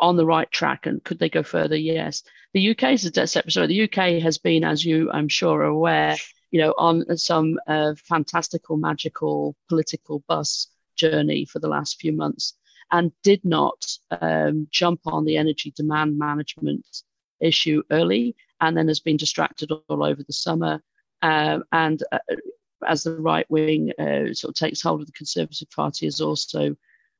on 0.00 0.16
the 0.16 0.26
right 0.26 0.50
track. 0.50 0.86
And 0.86 1.04
could 1.04 1.18
they 1.18 1.28
go 1.28 1.42
further? 1.42 1.76
Yes. 1.76 2.22
The 2.54 2.70
UK 2.70 2.94
is 2.94 3.04
a 3.04 3.26
separate 3.26 3.50
story. 3.50 3.66
The 3.66 3.82
UK 3.84 4.22
has 4.22 4.38
been, 4.38 4.64
as 4.64 4.84
you 4.84 5.10
I'm 5.10 5.28
sure 5.28 5.60
are 5.60 5.64
aware, 5.64 6.16
you 6.50 6.60
know, 6.60 6.74
on 6.78 7.16
some 7.18 7.58
uh, 7.66 7.94
fantastical, 7.96 8.76
magical 8.76 9.54
political 9.68 10.22
bus 10.28 10.68
journey 10.96 11.44
for 11.44 11.58
the 11.58 11.68
last 11.68 12.00
few 12.00 12.12
months 12.12 12.54
and 12.90 13.12
did 13.22 13.44
not 13.44 13.86
um, 14.20 14.66
jump 14.70 15.00
on 15.06 15.24
the 15.24 15.36
energy 15.36 15.72
demand 15.76 16.18
management 16.18 16.86
issue 17.40 17.82
early 17.90 18.36
and 18.60 18.76
then 18.76 18.88
has 18.88 19.00
been 19.00 19.16
distracted 19.16 19.70
all 19.72 20.04
over 20.04 20.22
the 20.22 20.32
summer. 20.32 20.82
Um, 21.22 21.64
and 21.72 22.02
uh, 22.12 22.18
as 22.86 23.02
the 23.02 23.16
right 23.16 23.50
wing 23.50 23.92
uh, 23.98 24.32
sort 24.34 24.50
of 24.50 24.54
takes 24.54 24.82
hold 24.82 25.00
of 25.00 25.06
the 25.06 25.12
Conservative 25.12 25.70
Party, 25.70 26.06
has 26.06 26.20
also 26.20 26.76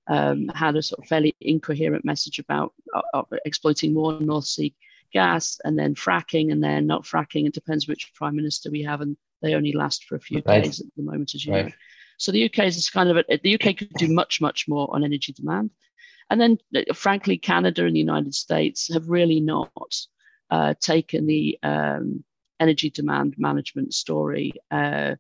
um, 0.07 0.49
had 0.55 0.77
a 0.77 0.83
sort 0.83 1.01
of 1.01 1.09
fairly 1.09 1.35
incoherent 1.41 2.05
message 2.05 2.39
about 2.39 2.75
uh, 3.15 3.23
exploiting 3.45 3.95
more 3.95 4.21
North 4.21 4.45
Sea 4.45 4.75
gas 5.13 5.59
and 5.65 5.79
then 5.79 5.95
fracking 5.95 6.53
and 6.53 6.63
then 6.63 6.87
not 6.87 7.05
fracking. 7.05 7.47
It 7.47 7.55
depends 7.55 7.89
which 7.89 8.13
prime 8.15 8.37
minister 8.37 8.71
we 8.71 8.83
have, 8.83 9.01
and 9.01 9.17
they 9.43 9.55
only 9.55 9.73
last 9.73 10.05
for 10.05 10.17
a 10.17 10.21
few 10.21 10.43
right. 10.45 10.65
days 10.65 10.81
at 10.81 10.87
the 10.97 11.03
moment, 11.03 11.35
as 11.35 11.45
you 11.45 11.53
right. 11.53 11.67
know. 11.67 11.73
So 12.19 12.33
the 12.33 12.45
UK 12.45 12.61
is 12.61 12.91
kind 12.91 13.11
of 13.11 13.17
a, 13.17 13.39
the 13.43 13.55
UK 13.55 13.77
could 13.77 13.93
do 13.95 14.09
much, 14.09 14.41
much 14.41 14.67
more 14.69 14.89
on 14.95 15.05
energy 15.05 15.33
demand. 15.33 15.71
And 16.31 16.41
then, 16.41 16.59
frankly, 16.95 17.37
Canada 17.37 17.85
and 17.85 17.95
the 17.95 18.01
United 18.01 18.35
States 18.35 18.93
have 18.93 19.09
really 19.09 19.41
not 19.41 19.71
uh, 20.51 20.75
taken 20.81 21.27
the 21.27 21.59
um, 21.63 22.25
energy 22.61 22.91
demand 22.91 23.35
management 23.39 23.95
story, 23.95 24.53
uh, 24.71 25.17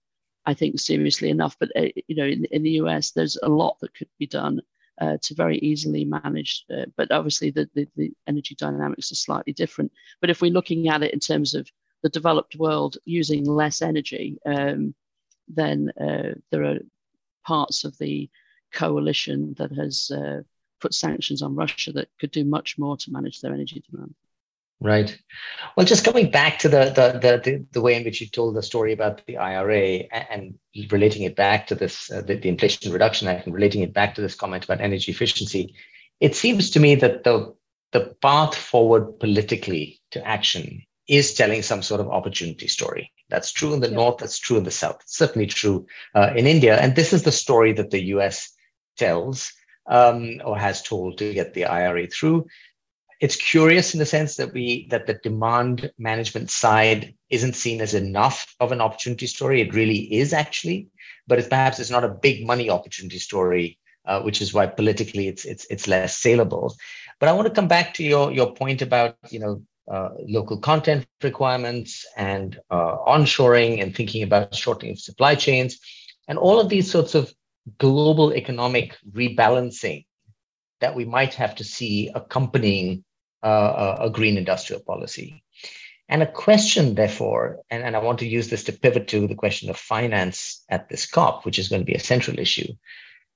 I 0.46 0.54
think, 0.54 0.80
seriously 0.80 1.30
enough. 1.30 1.56
But 1.58 1.70
uh, 1.76 1.88
you 2.08 2.16
know, 2.16 2.26
in, 2.26 2.44
in, 2.46 2.62
the 2.62 2.78
US, 2.82 3.10
there's 3.10 3.36
a 3.42 3.48
lot 3.48 3.76
that 3.80 3.94
could 3.94 4.08
be 4.18 4.26
done 4.26 4.60
uh, 5.00 5.18
to 5.22 5.34
very 5.34 5.58
easily 5.58 6.04
manage. 6.04 6.64
Uh, 6.74 6.86
but 6.96 7.10
obviously, 7.10 7.50
the, 7.50 7.68
the, 7.74 7.86
the 7.96 8.12
energy 8.26 8.54
dynamics 8.54 9.12
are 9.12 9.16
slightly 9.16 9.52
different. 9.52 9.92
But 10.20 10.30
if 10.30 10.40
we're 10.40 10.52
looking 10.52 10.88
at 10.88 11.02
it 11.02 11.12
in 11.12 11.20
terms 11.20 11.54
of 11.54 11.68
the 12.02 12.08
developed 12.08 12.56
world 12.56 12.96
using 13.04 13.44
less 13.44 13.82
energy, 13.82 14.38
um, 14.46 14.94
then 15.48 15.90
uh, 16.00 16.34
there 16.50 16.64
are 16.64 16.78
parts 17.46 17.84
of 17.84 17.96
the 17.98 18.28
coalition 18.72 19.54
that 19.58 19.72
has 19.72 20.10
uh, 20.10 20.42
put 20.80 20.94
sanctions 20.94 21.42
on 21.42 21.54
Russia 21.54 21.92
that 21.92 22.08
could 22.20 22.30
do 22.30 22.44
much 22.44 22.78
more 22.78 22.96
to 22.96 23.12
manage 23.12 23.40
their 23.40 23.52
energy 23.52 23.82
demand. 23.90 24.14
Right. 24.80 25.16
Well, 25.76 25.86
just 25.86 26.04
coming 26.04 26.30
back 26.30 26.58
to 26.58 26.68
the 26.68 26.84
the 26.90 27.40
the, 27.42 27.66
the 27.72 27.80
way 27.80 27.94
in 27.94 28.04
which 28.04 28.20
you 28.20 28.26
told 28.26 28.54
the 28.54 28.62
story 28.62 28.92
about 28.92 29.24
the 29.26 29.38
IRA 29.38 30.04
and, 30.12 30.58
relating 30.90 31.22
it 31.22 31.36
back 31.36 31.68
to 31.68 31.74
this 31.74 32.10
uh, 32.10 32.20
the, 32.20 32.34
the 32.34 32.48
Inflation 32.48 32.92
Reduction 32.92 33.28
Act 33.28 33.46
and 33.46 33.54
relating 33.54 33.82
it 33.82 33.94
back 33.94 34.14
to 34.16 34.20
this 34.20 34.34
comment 34.34 34.64
about 34.64 34.80
energy 34.80 35.12
efficiency, 35.12 35.74
it 36.20 36.34
seems 36.34 36.70
to 36.70 36.80
me 36.80 36.96
that 36.96 37.24
the 37.24 37.54
the 37.92 38.14
path 38.20 38.54
forward 38.56 39.18
politically 39.20 40.00
to 40.10 40.26
action 40.26 40.82
is 41.08 41.34
telling 41.34 41.62
some 41.62 41.80
sort 41.80 42.00
of 42.00 42.08
opportunity 42.08 42.66
story. 42.66 43.10
That's 43.30 43.52
true 43.52 43.74
in 43.74 43.80
the 43.80 43.88
yeah. 43.88 43.96
north. 43.96 44.18
That's 44.18 44.38
true 44.38 44.56
in 44.58 44.64
the 44.64 44.70
south. 44.70 44.98
It's 45.02 45.16
certainly 45.16 45.46
true 45.46 45.86
uh, 46.14 46.32
in 46.36 46.46
India, 46.46 46.78
and 46.78 46.94
this 46.94 47.12
is 47.12 47.22
the 47.22 47.32
story 47.32 47.72
that 47.72 47.90
the 47.90 48.04
U.S. 48.16 48.52
tells 48.96 49.52
um, 49.86 50.40
or 50.44 50.58
has 50.58 50.82
told 50.82 51.18
to 51.18 51.32
get 51.32 51.54
the 51.54 51.64
IRA 51.64 52.06
through 52.06 52.46
it's 53.24 53.36
curious 53.36 53.94
in 53.94 54.00
the 54.00 54.06
sense 54.06 54.36
that 54.36 54.52
we 54.52 54.86
that 54.90 55.06
the 55.06 55.14
demand 55.14 55.90
management 55.98 56.50
side 56.50 57.14
isn't 57.30 57.54
seen 57.54 57.80
as 57.80 57.94
enough 57.94 58.54
of 58.60 58.72
an 58.72 58.82
opportunity 58.82 59.26
story. 59.26 59.62
It 59.62 59.74
really 59.74 60.12
is 60.12 60.32
actually, 60.32 60.88
but 61.26 61.38
it's 61.38 61.48
perhaps 61.48 61.78
it's 61.78 61.90
not 61.90 62.04
a 62.04 62.08
big 62.08 62.46
money 62.46 62.68
opportunity 62.68 63.18
story, 63.18 63.78
uh, 64.04 64.20
which 64.20 64.42
is 64.42 64.52
why 64.52 64.66
politically 64.66 65.28
it's 65.28 65.44
it's 65.44 65.64
it's 65.70 65.88
less 65.88 66.18
saleable. 66.18 66.74
But 67.20 67.28
I 67.28 67.32
want 67.32 67.48
to 67.48 67.54
come 67.54 67.68
back 67.68 67.94
to 67.94 68.04
your 68.04 68.32
your 68.32 68.52
point 68.52 68.82
about 68.82 69.16
you 69.30 69.38
know 69.38 69.62
uh, 69.90 70.10
local 70.26 70.58
content 70.58 71.06
requirements 71.22 72.06
and 72.16 72.58
uh, 72.70 72.96
onshoring 73.06 73.82
and 73.82 73.94
thinking 73.94 74.22
about 74.22 74.54
shortening 74.54 74.92
of 74.92 74.98
supply 74.98 75.34
chains 75.34 75.78
and 76.28 76.38
all 76.38 76.58
of 76.58 76.68
these 76.68 76.90
sorts 76.90 77.14
of 77.14 77.32
global 77.78 78.32
economic 78.32 78.96
rebalancing 79.12 80.06
that 80.80 80.94
we 80.94 81.04
might 81.04 81.34
have 81.34 81.54
to 81.54 81.64
see 81.64 82.10
accompanying 82.14 83.04
uh, 83.42 83.96
a 84.00 84.10
green 84.10 84.36
industrial 84.36 84.82
policy. 84.82 85.42
And 86.08 86.22
a 86.22 86.30
question, 86.30 86.94
therefore, 86.94 87.60
and, 87.70 87.82
and 87.82 87.96
I 87.96 87.98
want 87.98 88.18
to 88.18 88.26
use 88.26 88.48
this 88.48 88.64
to 88.64 88.72
pivot 88.72 89.08
to 89.08 89.26
the 89.26 89.34
question 89.34 89.70
of 89.70 89.76
finance 89.76 90.62
at 90.68 90.88
this 90.88 91.06
COP, 91.06 91.44
which 91.46 91.58
is 91.58 91.68
going 91.68 91.80
to 91.80 91.86
be 91.86 91.94
a 91.94 92.00
central 92.00 92.38
issue. 92.38 92.68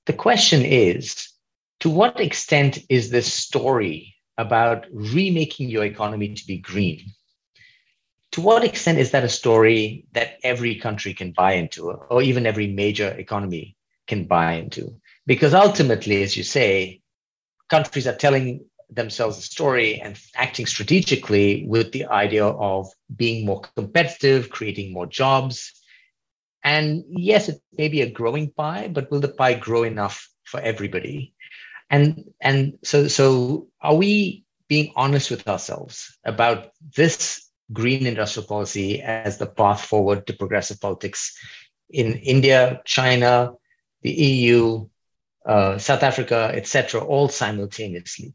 The 0.05 0.13
question 0.13 0.63
is 0.63 1.29
to 1.79 1.89
what 1.89 2.19
extent 2.19 2.79
is 2.89 3.09
this 3.09 3.31
story 3.31 4.15
about 4.39 4.85
remaking 4.93 5.69
your 5.69 5.83
economy 5.83 6.33
to 6.33 6.47
be 6.47 6.57
green? 6.57 7.11
To 8.31 8.41
what 8.41 8.63
extent 8.63 8.97
is 8.97 9.11
that 9.11 9.25
a 9.25 9.29
story 9.29 10.05
that 10.13 10.37
every 10.43 10.75
country 10.75 11.13
can 11.13 11.33
buy 11.33 11.53
into, 11.53 11.91
or 11.91 12.21
even 12.21 12.45
every 12.47 12.67
major 12.67 13.09
economy 13.09 13.75
can 14.07 14.25
buy 14.25 14.53
into? 14.53 14.95
Because 15.27 15.53
ultimately, 15.53 16.23
as 16.23 16.37
you 16.37 16.43
say, 16.43 17.01
countries 17.69 18.07
are 18.07 18.15
telling 18.15 18.65
themselves 18.89 19.37
a 19.37 19.41
story 19.41 19.99
and 19.99 20.17
acting 20.35 20.65
strategically 20.65 21.65
with 21.67 21.91
the 21.91 22.05
idea 22.05 22.45
of 22.45 22.87
being 23.13 23.45
more 23.45 23.61
competitive, 23.75 24.49
creating 24.49 24.93
more 24.93 25.05
jobs. 25.05 25.73
And 26.63 27.03
yes, 27.09 27.49
it 27.49 27.61
may 27.77 27.89
be 27.89 28.01
a 28.01 28.09
growing 28.09 28.51
pie, 28.51 28.87
but 28.87 29.11
will 29.11 29.19
the 29.19 29.27
pie 29.27 29.55
grow 29.55 29.83
enough 29.83 30.29
for 30.45 30.61
everybody? 30.61 31.33
And 31.89 32.25
and 32.39 32.77
so 32.83 33.07
so 33.07 33.67
are 33.81 33.95
we 33.95 34.45
being 34.67 34.93
honest 34.95 35.31
with 35.31 35.47
ourselves 35.47 36.17
about 36.23 36.71
this 36.95 37.49
green 37.73 38.05
industrial 38.05 38.47
policy 38.47 39.01
as 39.01 39.37
the 39.37 39.47
path 39.47 39.81
forward 39.81 40.27
to 40.27 40.33
progressive 40.33 40.79
politics 40.79 41.37
in 41.89 42.13
India, 42.17 42.81
China, 42.85 43.53
the 44.03 44.11
EU, 44.11 44.87
uh, 45.45 45.77
South 45.77 46.03
Africa, 46.03 46.51
etc., 46.53 47.01
all 47.01 47.29
simultaneously. 47.29 48.33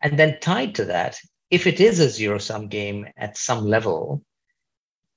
And 0.00 0.18
then 0.18 0.38
tied 0.40 0.74
to 0.76 0.86
that, 0.86 1.18
if 1.50 1.66
it 1.66 1.80
is 1.80 2.00
a 2.00 2.08
zero 2.08 2.38
sum 2.38 2.68
game 2.68 3.06
at 3.16 3.36
some 3.36 3.66
level, 3.66 4.24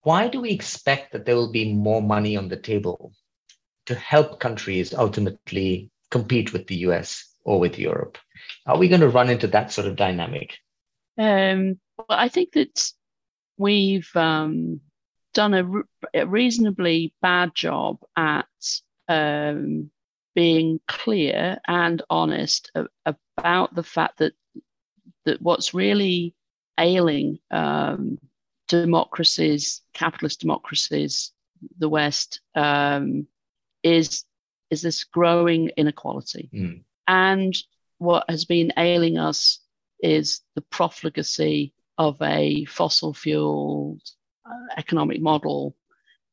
why 0.01 0.27
do 0.27 0.41
we 0.41 0.51
expect 0.51 1.13
that 1.13 1.25
there 1.25 1.35
will 1.35 1.51
be 1.51 1.73
more 1.73 2.01
money 2.01 2.35
on 2.35 2.49
the 2.49 2.57
table 2.57 3.13
to 3.85 3.95
help 3.95 4.39
countries 4.39 4.93
ultimately 4.93 5.89
compete 6.11 6.51
with 6.51 6.67
the 6.67 6.75
US 6.87 7.32
or 7.43 7.59
with 7.59 7.79
Europe? 7.79 8.17
Are 8.65 8.77
we 8.77 8.87
going 8.87 9.01
to 9.01 9.09
run 9.09 9.29
into 9.29 9.47
that 9.47 9.71
sort 9.71 9.87
of 9.87 9.95
dynamic? 9.95 10.57
Um, 11.17 11.79
well, 11.97 12.05
I 12.09 12.29
think 12.29 12.53
that 12.53 12.91
we've 13.57 14.09
um, 14.15 14.81
done 15.33 15.53
a, 15.53 15.63
re- 15.63 15.83
a, 16.13 16.25
reasonably 16.25 17.13
bad 17.21 17.53
job 17.53 17.97
at 18.15 18.45
um, 19.07 19.91
being 20.35 20.79
clear 20.87 21.59
and 21.67 22.01
honest 22.09 22.71
about 23.05 23.75
the 23.75 23.83
fact 23.83 24.19
that 24.19 24.33
that 25.25 25.41
what's 25.41 25.73
really 25.73 26.35
ailing 26.77 27.39
um, 27.51 28.17
democracies, 28.67 29.81
capitalist 29.93 30.41
democracies, 30.41 31.31
the 31.77 31.89
West, 31.89 32.41
um, 32.55 33.27
is 33.83 34.25
is 34.69 34.81
this 34.81 35.03
growing 35.03 35.69
inequality. 35.77 36.49
Mm. 36.53 36.83
And 37.07 37.55
what 37.97 38.25
has 38.29 38.45
been 38.45 38.73
ailing 38.77 39.17
us 39.17 39.59
is 40.01 40.41
the 40.55 40.61
profligacy 40.61 41.73
of 41.97 42.21
a 42.21 42.65
fossil 42.65 43.13
fuel 43.13 43.97
uh, 44.45 44.73
economic 44.77 45.21
model 45.21 45.75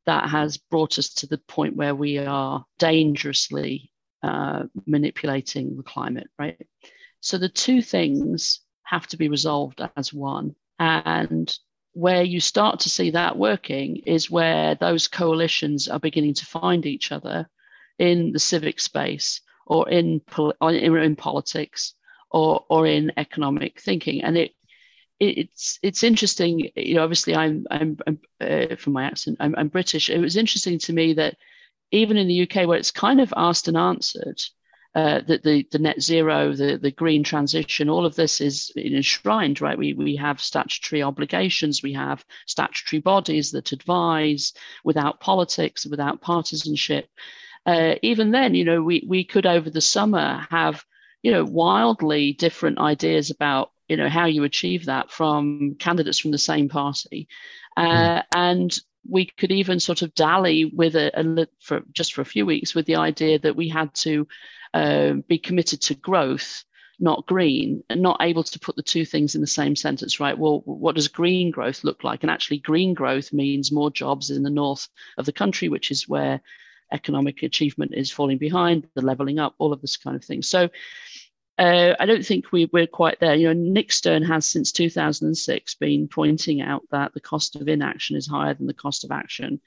that 0.05 0.29
has 0.29 0.57
brought 0.57 0.97
us 0.97 1.13
to 1.13 1.27
the 1.27 1.37
point 1.37 1.75
where 1.75 1.95
we 1.95 2.17
are 2.17 2.65
dangerously 2.79 3.91
uh, 4.23 4.63
manipulating 4.85 5.77
the 5.77 5.83
climate, 5.83 6.27
right? 6.37 6.67
So 7.21 7.37
the 7.37 7.49
two 7.49 7.81
things 7.81 8.61
have 8.83 9.07
to 9.07 9.17
be 9.17 9.29
resolved 9.29 9.81
as 9.95 10.13
one. 10.13 10.55
And 10.79 11.55
where 11.93 12.23
you 12.23 12.39
start 12.39 12.79
to 12.81 12.89
see 12.89 13.11
that 13.11 13.37
working 13.37 13.97
is 14.05 14.31
where 14.31 14.75
those 14.75 15.07
coalitions 15.07 15.87
are 15.87 15.99
beginning 15.99 16.33
to 16.35 16.45
find 16.45 16.85
each 16.85 17.11
other 17.11 17.47
in 17.99 18.31
the 18.31 18.39
civic 18.39 18.79
space 18.79 19.41
or 19.65 19.89
in, 19.89 20.21
in 20.61 21.15
politics 21.15 21.93
or, 22.29 22.65
or 22.69 22.85
in 22.85 23.11
economic 23.17 23.79
thinking. 23.79 24.23
And 24.23 24.37
it, 24.37 24.51
it's 25.19 25.77
it's 25.83 26.03
interesting. 26.03 26.71
You 26.75 26.95
know, 26.95 27.03
obviously, 27.03 27.35
I'm 27.35 27.67
I'm, 27.69 27.97
I'm 28.07 28.19
uh, 28.41 28.75
from 28.75 28.93
my 28.93 29.03
accent, 29.03 29.37
I'm, 29.39 29.53
I'm 29.55 29.67
British. 29.67 30.09
It 30.09 30.19
was 30.19 30.35
interesting 30.35 30.79
to 30.79 30.93
me 30.93 31.13
that 31.13 31.37
even 31.91 32.17
in 32.17 32.27
the 32.27 32.41
UK, 32.41 32.67
where 32.67 32.79
it's 32.79 32.91
kind 32.91 33.21
of 33.21 33.31
asked 33.37 33.67
and 33.67 33.77
answered, 33.77 34.41
uh, 34.93 35.21
the, 35.25 35.39
the, 35.43 35.67
the 35.71 35.79
net 35.79 36.01
zero, 36.01 36.53
the, 36.53 36.77
the 36.77 36.91
green 36.91 37.23
transition, 37.23 37.89
all 37.89 38.05
of 38.05 38.15
this 38.15 38.41
is 38.41 38.71
enshrined, 38.75 39.61
right? 39.61 39.77
We, 39.77 39.93
we 39.93 40.15
have 40.17 40.41
statutory 40.41 41.01
obligations, 41.01 41.81
we 41.81 41.93
have 41.93 42.25
statutory 42.45 42.99
bodies 42.99 43.51
that 43.51 43.71
advise 43.71 44.53
without 44.83 45.19
politics, 45.19 45.85
without 45.85 46.21
partisanship. 46.21 47.09
Uh, 47.65 47.95
even 48.01 48.31
then, 48.31 48.55
you 48.55 48.65
know, 48.65 48.81
we, 48.81 49.03
we 49.07 49.23
could 49.23 49.45
over 49.45 49.69
the 49.69 49.81
summer 49.81 50.47
have, 50.49 50.83
you 51.21 51.31
know, 51.31 51.45
wildly 51.45 52.33
different 52.33 52.79
ideas 52.79 53.29
about, 53.29 53.71
you 53.87 53.97
know, 53.97 54.09
how 54.09 54.25
you 54.25 54.43
achieve 54.43 54.85
that 54.85 55.11
from 55.11 55.75
candidates 55.79 56.19
from 56.19 56.31
the 56.31 56.37
same 56.37 56.69
party. 56.69 57.27
Uh, 57.77 58.21
mm. 58.21 58.23
And 58.35 58.79
we 59.07 59.25
could 59.25 59.51
even 59.51 59.79
sort 59.79 60.01
of 60.01 60.13
dally 60.13 60.65
with 60.65 60.95
a, 60.95 61.11
a, 61.19 61.47
for 61.59 61.81
just 61.91 62.13
for 62.13 62.21
a 62.21 62.25
few 62.25 62.45
weeks 62.45 62.75
with 62.75 62.85
the 62.85 62.95
idea 62.95 63.39
that 63.39 63.55
we 63.55 63.67
had 63.67 63.93
to 63.93 64.27
uh, 64.73 65.13
be 65.27 65.37
committed 65.37 65.81
to 65.81 65.95
growth, 65.95 66.63
not 66.99 67.25
green, 67.25 67.83
and 67.89 68.01
not 68.01 68.21
able 68.21 68.43
to 68.43 68.59
put 68.59 68.75
the 68.75 68.83
two 68.83 69.05
things 69.05 69.35
in 69.35 69.41
the 69.41 69.47
same 69.47 69.75
sentence, 69.75 70.19
right? 70.19 70.37
Well, 70.37 70.61
what 70.65 70.95
does 70.95 71.07
green 71.07 71.51
growth 71.51 71.83
look 71.83 72.03
like? 72.03 72.23
And 72.23 72.31
actually, 72.31 72.59
green 72.59 72.93
growth 72.93 73.33
means 73.33 73.71
more 73.71 73.91
jobs 73.91 74.29
in 74.29 74.43
the 74.43 74.49
north 74.49 74.87
of 75.17 75.25
the 75.25 75.33
country, 75.33 75.67
which 75.67 75.91
is 75.91 76.07
where 76.07 76.41
economic 76.91 77.43
achievement 77.43 77.93
is 77.93 78.11
falling 78.11 78.37
behind, 78.37 78.87
the 78.95 79.01
leveling 79.01 79.39
up, 79.39 79.55
all 79.57 79.73
of 79.73 79.81
this 79.81 79.97
kind 79.97 80.15
of 80.15 80.23
thing. 80.23 80.41
So, 80.41 80.69
uh, 81.57 81.95
I 81.99 82.05
don't 82.05 82.25
think 82.25 82.51
we, 82.51 82.69
we're 82.73 82.87
quite 82.87 83.19
there. 83.19 83.35
You 83.35 83.53
know, 83.53 83.53
Nick 83.53 83.91
Stern 83.91 84.23
has 84.23 84.49
since 84.49 84.71
2006 84.71 85.75
been 85.75 86.07
pointing 86.07 86.61
out 86.61 86.81
that 86.91 87.13
the 87.13 87.19
cost 87.19 87.55
of 87.55 87.67
inaction 87.67 88.15
is 88.15 88.25
higher 88.25 88.53
than 88.53 88.65
the 88.65 88.73
cost 88.73 89.03
of 89.03 89.11
action. 89.11 89.61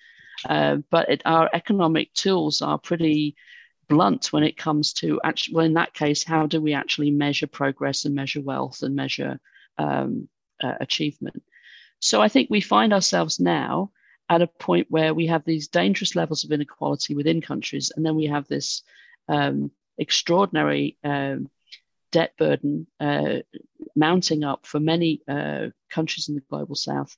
Uh, 0.49 0.79
but 0.91 1.09
it, 1.09 1.23
our 1.25 1.49
economic 1.53 2.13
tools 2.15 2.63
are 2.63 2.79
pretty 2.79 3.37
blunt 3.89 4.33
when 4.33 4.43
it 4.43 4.57
comes 4.57 4.93
to 4.95 5.21
actually, 5.25 5.55
well, 5.55 5.67
in 5.67 5.75
that 5.75 5.95
case, 5.95 6.25
how 6.25 6.47
do 6.47 6.61
we 6.61 6.75
actually 6.75 7.11
measure 7.11 7.47
progress 7.47 8.05
and 8.05 8.15
measure 8.15 8.41
wealth 8.41 8.83
and 8.83 8.97
measure 8.97 9.39
um, 9.79 10.29
uh, 10.63 10.75
achievement? 10.81 11.43
So 12.01 12.21
I 12.21 12.29
think 12.29 12.51
we 12.51 12.61
find 12.61 12.93
ourselves 12.93 13.39
now 13.39 13.91
at 14.29 14.43
a 14.43 14.47
point 14.47 14.87
where 14.91 15.13
we 15.13 15.27
have 15.27 15.45
these 15.45 15.69
dangerous 15.69 16.17
levels 16.17 16.45
of 16.45 16.53
inequality 16.53 17.15
within 17.15 17.41
countries, 17.41 17.93
and 17.95 18.05
then 18.05 18.15
we 18.15 18.27
have 18.27 18.49
this 18.49 18.83
um, 19.29 19.71
extraordinary 19.99 20.97
um, 21.05 21.49
debt 22.11 22.33
burden 22.39 22.87
uh, 23.01 23.39
mounting 23.97 24.45
up 24.45 24.67
for 24.67 24.81
many 24.81 25.21
uh, 25.29 25.67
countries 25.91 26.29
in 26.29 26.35
the 26.35 26.43
global 26.49 26.75
south. 26.75 27.17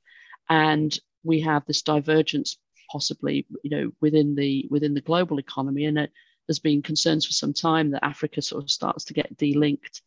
And 0.48 0.96
we 1.22 1.40
have 1.40 1.64
this 1.66 1.82
divergence 1.82 2.56
possibly 2.90 3.46
you 3.64 3.70
know 3.70 3.90
within 4.00 4.34
the 4.34 4.66
within 4.70 4.94
the 4.94 5.00
global 5.00 5.38
economy. 5.38 5.84
And 5.84 5.98
it, 5.98 6.12
there's 6.46 6.58
been 6.58 6.82
concerns 6.82 7.26
for 7.26 7.32
some 7.32 7.52
time 7.52 7.90
that 7.90 8.04
africa 8.04 8.40
sort 8.40 8.62
of 8.62 8.70
starts 8.70 9.04
to 9.06 9.14
get 9.14 9.36
delinked. 9.36 10.00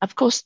Of 0.00 0.14
course 0.14 0.44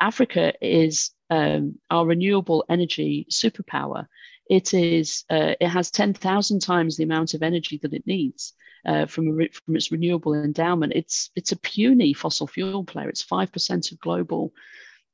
africa 0.00 0.54
is 0.60 1.10
um, 1.30 1.78
our 1.90 2.06
renewable 2.06 2.64
energy 2.68 3.26
superpower 3.30 4.06
it 4.48 4.74
is 4.74 5.24
uh, 5.30 5.54
it 5.60 5.68
has 5.68 5.90
10,000 5.90 6.60
times 6.60 6.96
the 6.96 7.04
amount 7.04 7.34
of 7.34 7.42
energy 7.42 7.78
that 7.82 7.94
it 7.94 8.06
needs 8.06 8.52
uh, 8.86 9.06
from 9.06 9.30
re- 9.30 9.50
from 9.64 9.76
its 9.76 9.90
renewable 9.90 10.34
endowment. 10.34 10.92
It's 10.94 11.30
it's 11.34 11.52
a 11.52 11.56
puny 11.56 12.12
fossil 12.12 12.46
fuel 12.46 12.84
player. 12.84 13.08
It's 13.08 13.22
five 13.22 13.52
percent 13.52 13.92
of 13.92 14.00
global 14.00 14.52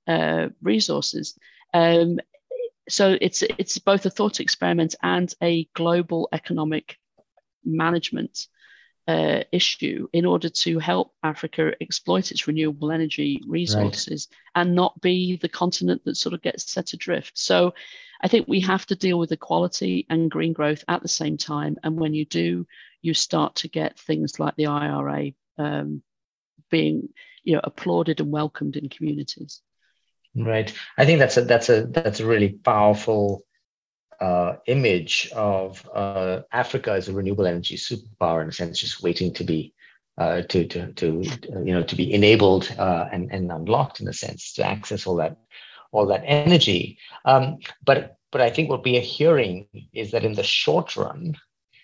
uh, 0.06 0.48
resources. 0.62 1.38
Um, 1.72 2.18
so 2.88 3.16
it's 3.20 3.42
it's 3.42 3.78
both 3.78 4.06
a 4.06 4.10
thought 4.10 4.40
experiment 4.40 4.94
and 5.02 5.32
a 5.42 5.68
global 5.74 6.28
economic 6.32 6.98
management 7.64 8.48
uh, 9.06 9.42
issue 9.52 10.08
in 10.12 10.24
order 10.24 10.48
to 10.48 10.78
help 10.78 11.14
Africa 11.22 11.72
exploit 11.80 12.30
its 12.30 12.46
renewable 12.46 12.90
energy 12.90 13.40
resources 13.46 14.28
right. 14.30 14.62
and 14.62 14.74
not 14.74 15.00
be 15.00 15.36
the 15.36 15.48
continent 15.48 16.02
that 16.04 16.16
sort 16.16 16.34
of 16.34 16.42
gets 16.42 16.70
set 16.72 16.92
adrift. 16.92 17.38
So 17.38 17.74
I 18.22 18.28
think 18.28 18.46
we 18.46 18.60
have 18.60 18.86
to 18.86 18.96
deal 18.96 19.18
with 19.18 19.32
equality 19.32 20.06
and 20.10 20.30
green 20.30 20.52
growth 20.52 20.84
at 20.88 21.02
the 21.02 21.08
same 21.08 21.36
time. 21.36 21.76
And 21.82 21.98
when 21.98 22.14
you 22.14 22.24
do, 22.24 22.66
you 23.02 23.14
start 23.14 23.56
to 23.56 23.68
get 23.68 23.98
things 23.98 24.38
like 24.38 24.56
the 24.56 24.66
IRA 24.66 25.32
um, 25.58 26.02
being, 26.70 27.08
you 27.42 27.54
know, 27.54 27.60
applauded 27.64 28.20
and 28.20 28.30
welcomed 28.30 28.76
in 28.76 28.88
communities. 28.88 29.62
Right. 30.34 30.72
I 30.96 31.06
think 31.06 31.18
that's 31.18 31.36
a 31.36 31.42
that's 31.42 31.68
a 31.70 31.86
that's 31.86 32.20
a 32.20 32.26
really 32.26 32.50
powerful 32.50 33.44
uh, 34.20 34.56
image 34.66 35.30
of 35.34 35.88
uh, 35.92 36.42
Africa 36.52 36.92
as 36.92 37.08
a 37.08 37.12
renewable 37.12 37.46
energy 37.46 37.76
superpower 37.76 38.42
in 38.42 38.48
a 38.48 38.52
sense, 38.52 38.78
just 38.78 39.02
waiting 39.02 39.32
to 39.34 39.44
be 39.44 39.74
uh, 40.18 40.42
to, 40.42 40.66
to 40.66 40.92
to 40.92 41.22
you 41.64 41.72
know 41.72 41.82
to 41.82 41.96
be 41.96 42.12
enabled 42.12 42.70
uh, 42.78 43.06
and 43.10 43.32
and 43.32 43.50
unlocked 43.50 44.00
in 44.00 44.08
a 44.08 44.12
sense 44.12 44.52
to 44.52 44.64
access 44.64 45.06
all 45.06 45.16
that 45.16 45.38
all 45.92 46.06
that 46.06 46.22
energy. 46.24 46.98
Um, 47.24 47.58
but 47.84 48.16
but 48.32 48.40
I 48.40 48.50
think 48.50 48.70
what 48.70 48.84
we 48.84 48.96
are 48.96 49.02
hearing 49.02 49.66
is 49.92 50.12
that 50.12 50.24
in 50.24 50.34
the 50.34 50.44
short 50.44 50.96
run, 50.96 51.36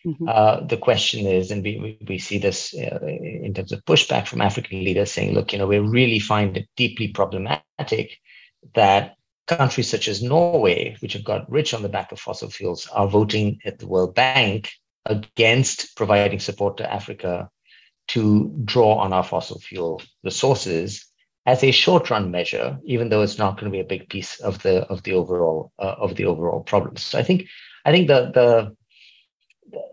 mm-hmm. 0.07 0.29
uh, 0.29 0.61
the 0.61 0.77
question 0.77 1.27
is, 1.27 1.51
and 1.51 1.63
we 1.63 1.99
we 2.07 2.19
see 2.19 2.39
this 2.39 2.75
uh, 2.75 3.05
in 3.05 3.55
terms 3.55 3.73
of 3.73 3.85
pushback 3.85 4.27
from 4.27 4.41
African 4.41 4.85
leaders 4.85 5.13
saying, 5.13 5.35
look, 5.35 5.53
you 5.53 5.59
know, 5.59 5.67
we 5.67 5.79
really 5.79 6.21
find 6.21 6.57
it 6.57 6.69
deeply 6.77 7.09
problematic 7.09 8.19
that 8.75 9.17
countries 9.47 9.89
such 9.89 10.09
as 10.09 10.23
Norway, 10.23 10.97
which 11.01 11.13
have 11.13 11.25
got 11.25 11.51
rich 11.51 11.73
on 11.73 11.83
the 11.83 11.89
back 11.89 12.13
of 12.13 12.19
fossil 12.19 12.51
fuels, 12.51 12.87
are 12.89 13.07
voting 13.07 13.61
at 13.65 13.79
the 13.79 13.87
World 13.87 14.15
Bank 14.15 14.73
against 15.05 15.97
providing 15.97 16.41
support 16.41 16.77
to 16.77 16.93
Africa 16.93 17.49
to 18.09 18.53
draw 18.65 18.97
on 18.97 19.13
our 19.13 19.23
fossil 19.23 19.61
fuel 19.61 20.03
resources 20.25 21.07
as 21.47 21.63
a 21.63 21.71
short 21.71 22.11
run 22.11 22.31
measure, 22.31 22.79
even 22.85 23.09
though 23.09 23.23
it's 23.23 23.39
not 23.39 23.57
going 23.57 23.71
to 23.71 23.77
be 23.77 23.81
a 23.81 23.85
big 23.85 24.09
piece 24.09 24.41
of 24.41 24.61
the 24.63 24.83
of 24.89 25.03
the 25.05 25.13
overall 25.13 25.73
uh, 25.79 25.95
of 25.99 26.17
the 26.17 26.27
overall 26.27 26.61
problem. 26.61 26.97
So 26.97 27.19
I 27.19 27.23
think 27.23 27.47
I 27.85 27.93
think 27.93 28.09
the 28.09 28.33
the 28.35 28.77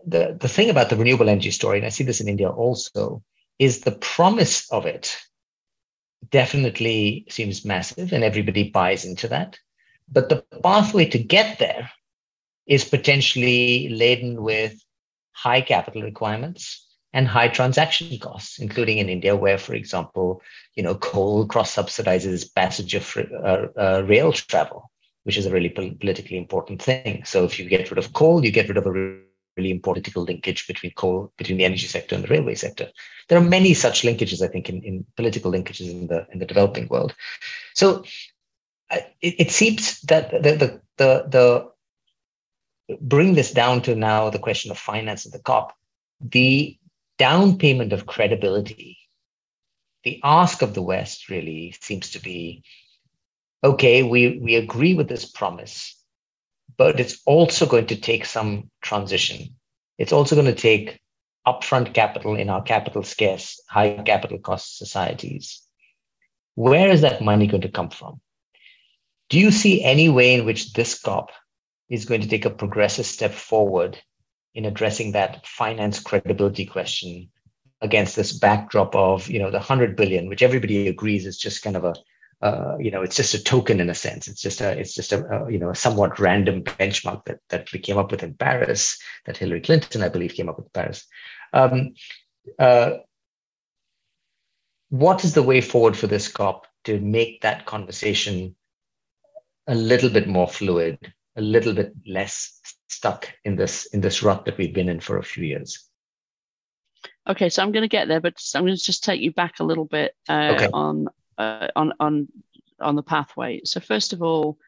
the 0.06 0.36
the 0.38 0.48
thing 0.48 0.68
about 0.68 0.90
the 0.90 0.96
renewable 0.96 1.28
energy 1.28 1.52
story, 1.52 1.78
and 1.78 1.86
I 1.86 1.90
see 1.90 2.04
this 2.04 2.20
in 2.20 2.28
India 2.28 2.50
also, 2.50 3.22
is 3.58 3.80
the 3.80 3.92
promise 3.92 4.70
of 4.70 4.86
it 4.86 5.16
definitely 6.30 7.26
seems 7.28 7.64
massive 7.64 8.12
and 8.12 8.24
everybody 8.24 8.70
buys 8.70 9.04
into 9.04 9.28
that. 9.28 9.58
But 10.10 10.28
the 10.28 10.44
pathway 10.62 11.06
to 11.06 11.18
get 11.18 11.58
there 11.58 11.90
is 12.66 12.84
potentially 12.84 13.88
laden 13.90 14.42
with 14.42 14.74
high 15.32 15.60
capital 15.60 16.02
requirements 16.02 16.84
and 17.14 17.28
high 17.28 17.46
transaction 17.46 18.18
costs, 18.18 18.58
including 18.58 18.98
in 18.98 19.08
India, 19.08 19.36
where, 19.36 19.56
for 19.56 19.72
example, 19.72 20.42
you 20.74 20.82
know, 20.82 20.96
coal 20.96 21.46
cross 21.46 21.74
subsidizes 21.74 22.52
passenger 22.52 23.00
uh, 23.44 23.66
uh, 23.80 24.02
rail 24.04 24.32
travel, 24.32 24.90
which 25.22 25.36
is 25.36 25.46
a 25.46 25.50
really 25.50 25.70
politically 25.70 26.36
important 26.36 26.82
thing. 26.82 27.22
So 27.24 27.44
if 27.44 27.58
you 27.58 27.68
get 27.68 27.88
rid 27.88 27.98
of 27.98 28.12
coal, 28.12 28.44
you 28.44 28.50
get 28.50 28.68
rid 28.68 28.76
of 28.76 28.86
a 28.86 28.90
really 28.90 29.70
important 29.70 29.84
political 29.84 30.24
linkage 30.24 30.66
between 30.66 30.92
coal, 30.96 31.32
between 31.38 31.58
the 31.58 31.64
energy 31.64 31.86
sector 31.86 32.16
and 32.16 32.24
the 32.24 32.28
railway 32.28 32.56
sector. 32.56 32.90
There 33.28 33.38
are 33.38 33.44
many 33.44 33.74
such 33.74 34.02
linkages, 34.02 34.42
I 34.42 34.48
think, 34.48 34.68
in, 34.68 34.82
in 34.82 35.06
political 35.16 35.52
linkages 35.52 35.88
in 35.88 36.08
the 36.08 36.26
in 36.32 36.40
the 36.40 36.46
developing 36.46 36.88
world. 36.88 37.14
So 37.74 38.02
uh, 38.90 38.98
it, 39.20 39.34
it 39.38 39.50
seems 39.52 40.00
that 40.02 40.30
the 40.30 40.52
the 40.62 40.80
the, 40.96 41.24
the 41.28 41.70
bring 43.00 43.34
this 43.34 43.52
down 43.52 43.82
to 43.82 43.94
now 43.94 44.30
the 44.30 44.40
question 44.40 44.72
of 44.72 44.78
finance 44.78 45.26
at 45.26 45.32
the 45.32 45.38
COP, 45.38 45.72
the 46.20 46.76
down 47.18 47.58
payment 47.58 47.92
of 47.92 48.06
credibility, 48.06 48.98
the 50.02 50.20
ask 50.22 50.62
of 50.62 50.74
the 50.74 50.82
West 50.82 51.28
really 51.28 51.74
seems 51.80 52.10
to 52.10 52.20
be 52.20 52.62
okay, 53.62 54.02
we, 54.02 54.38
we 54.38 54.56
agree 54.56 54.92
with 54.92 55.08
this 55.08 55.24
promise 55.24 55.94
but 56.76 57.00
it's 57.00 57.20
also 57.26 57.66
going 57.66 57.86
to 57.86 57.96
take 57.96 58.24
some 58.24 58.70
transition. 58.82 59.54
It's 59.98 60.12
also 60.12 60.34
going 60.34 60.52
to 60.52 60.60
take 60.60 61.00
upfront 61.46 61.94
capital 61.94 62.34
in 62.34 62.48
our 62.48 62.62
capital 62.62 63.02
scarce, 63.02 63.60
high 63.68 63.94
capital 64.04 64.38
cost 64.38 64.78
societies. 64.78 65.62
Where 66.54 66.90
is 66.90 67.02
that 67.02 67.22
money 67.22 67.46
going 67.46 67.62
to 67.62 67.68
come 67.68 67.90
from? 67.90 68.20
Do 69.28 69.38
you 69.38 69.50
see 69.50 69.82
any 69.82 70.08
way 70.08 70.34
in 70.34 70.44
which 70.44 70.72
this 70.72 70.98
COP 70.98 71.30
is 71.88 72.04
going 72.04 72.22
to 72.22 72.28
take 72.28 72.44
a 72.44 72.50
progressive 72.50 73.06
step 73.06 73.32
forward 73.32 73.98
in 74.54 74.64
addressing 74.64 75.12
that 75.12 75.46
finance 75.46 76.00
credibility 76.00 76.64
question 76.64 77.28
against 77.80 78.16
this 78.16 78.32
backdrop 78.32 78.94
of 78.94 79.28
you 79.28 79.38
know 79.38 79.50
the 79.50 79.58
100 79.58 79.96
billion 79.96 80.28
which 80.28 80.42
everybody 80.42 80.88
agrees 80.88 81.26
is 81.26 81.38
just 81.38 81.62
kind 81.62 81.76
of 81.76 81.84
a 81.84 81.94
uh, 82.42 82.76
you 82.78 82.90
know, 82.90 83.00
it's 83.00 83.16
just 83.16 83.32
a 83.32 83.42
token 83.42 83.80
in 83.80 83.88
a 83.88 83.94
sense. 83.94 84.28
It's 84.28 84.42
just 84.42 84.60
a, 84.60 84.78
it's 84.78 84.94
just 84.94 85.12
a, 85.12 85.24
a, 85.26 85.50
you 85.50 85.58
know, 85.58 85.70
a 85.70 85.74
somewhat 85.74 86.18
random 86.18 86.62
benchmark 86.62 87.24
that 87.24 87.40
that 87.48 87.72
we 87.72 87.78
came 87.78 87.96
up 87.96 88.10
with 88.10 88.22
in 88.22 88.34
Paris, 88.34 88.98
that 89.24 89.38
Hillary 89.38 89.62
Clinton, 89.62 90.02
I 90.02 90.10
believe, 90.10 90.34
came 90.34 90.50
up 90.50 90.58
with 90.58 90.70
Paris. 90.74 91.06
Um, 91.54 91.94
uh, 92.58 92.98
what 94.90 95.24
is 95.24 95.32
the 95.32 95.42
way 95.42 95.62
forward 95.62 95.96
for 95.96 96.06
this 96.06 96.28
COP 96.28 96.66
to 96.84 97.00
make 97.00 97.40
that 97.40 97.64
conversation 97.64 98.54
a 99.66 99.74
little 99.74 100.10
bit 100.10 100.28
more 100.28 100.46
fluid, 100.46 100.98
a 101.36 101.40
little 101.40 101.74
bit 101.74 101.92
less 102.06 102.60
stuck 102.88 103.32
in 103.44 103.56
this 103.56 103.86
in 103.86 104.00
this 104.00 104.22
rut 104.22 104.44
that 104.44 104.58
we've 104.58 104.74
been 104.74 104.88
in 104.88 105.00
for 105.00 105.18
a 105.18 105.22
few 105.22 105.44
years? 105.44 105.88
Okay, 107.28 107.48
so 107.48 107.62
I'm 107.62 107.72
going 107.72 107.82
to 107.82 107.88
get 107.88 108.08
there, 108.08 108.20
but 108.20 108.34
I'm 108.54 108.64
going 108.64 108.76
to 108.76 108.82
just 108.82 109.04
take 109.04 109.20
you 109.20 109.32
back 109.32 109.60
a 109.60 109.64
little 109.64 109.84
bit 109.84 110.14
uh, 110.28 110.52
okay. 110.54 110.68
on 110.72 111.08
uh, 111.38 111.68
on 111.74 111.92
on 111.98 112.28
on 112.80 112.96
the 112.96 113.02
pathway. 113.02 113.62
So 113.64 113.80
first 113.80 114.12
of 114.12 114.22
all, 114.22 114.58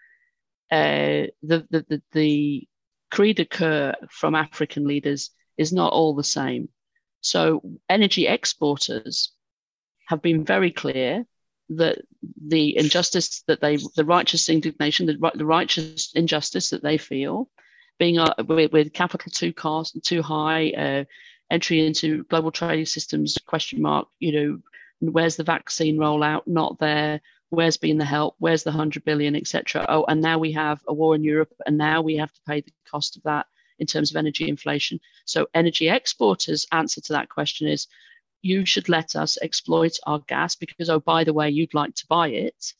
uh, 0.70 1.28
the, 1.42 1.66
the 1.70 1.86
the 1.88 2.02
the 2.12 2.68
cri 3.10 3.32
de 3.32 3.44
coeur 3.44 3.94
from 4.10 4.34
African 4.34 4.86
leaders 4.86 5.30
is 5.56 5.72
not 5.72 5.92
all 5.92 6.14
the 6.14 6.24
same. 6.24 6.68
So 7.20 7.62
energy 7.88 8.26
exporters 8.26 9.32
have 10.06 10.22
been 10.22 10.44
very 10.44 10.70
clear 10.70 11.26
that 11.70 11.98
the 12.46 12.76
injustice 12.76 13.42
that 13.46 13.60
they, 13.60 13.76
the 13.96 14.04
righteous 14.04 14.48
indignation, 14.48 15.06
the, 15.06 15.30
the 15.34 15.46
righteous 15.46 16.12
injustice 16.14 16.70
that 16.70 16.82
they 16.82 16.98
feel, 16.98 17.48
being 17.98 18.18
uh, 18.18 18.34
with, 18.46 18.72
with, 18.72 18.92
capital 18.92 19.30
too 19.32 19.52
cost 19.52 20.02
too 20.04 20.22
high, 20.22 20.70
uh, 20.70 21.04
entry 21.50 21.86
into 21.86 22.24
global 22.24 22.50
trading 22.50 22.86
systems 22.86 23.36
question 23.46 23.80
mark, 23.80 24.08
you 24.20 24.32
know, 24.32 24.58
where's 25.00 25.36
the 25.36 25.44
vaccine 25.44 25.96
rollout? 25.96 26.42
Not 26.46 26.78
there. 26.78 27.20
Where's 27.50 27.76
been 27.76 27.98
the 27.98 28.04
help? 28.04 28.34
Where's 28.38 28.64
the 28.64 28.70
100 28.70 29.04
billion 29.04 29.36
etc 29.36 29.86
oh 29.88 30.04
and 30.08 30.20
now 30.20 30.38
we 30.38 30.52
have 30.52 30.80
a 30.88 30.92
war 30.92 31.14
in 31.14 31.22
europe 31.22 31.52
and 31.64 31.78
now 31.78 32.02
we 32.02 32.16
have 32.16 32.32
to 32.32 32.40
pay 32.46 32.60
the 32.60 32.72
cost 32.90 33.16
of 33.16 33.22
that 33.22 33.46
in 33.78 33.86
terms 33.86 34.10
of 34.10 34.16
energy 34.16 34.48
inflation. 34.48 35.00
So 35.24 35.46
energy 35.54 35.88
exporters 35.88 36.66
answer 36.72 37.00
to 37.02 37.12
that 37.12 37.28
question 37.28 37.68
is 37.68 37.86
you 38.42 38.64
should 38.64 38.88
let 38.88 39.16
us 39.16 39.38
exploit 39.42 39.96
our 40.06 40.20
gas 40.28 40.54
because 40.54 40.90
oh 40.90 41.00
by 41.00 41.24
the 41.24 41.32
way 41.32 41.50
you'd 41.50 41.74
like 41.74 41.94
to 41.94 42.06
buy 42.08 42.28
it. 42.28 42.72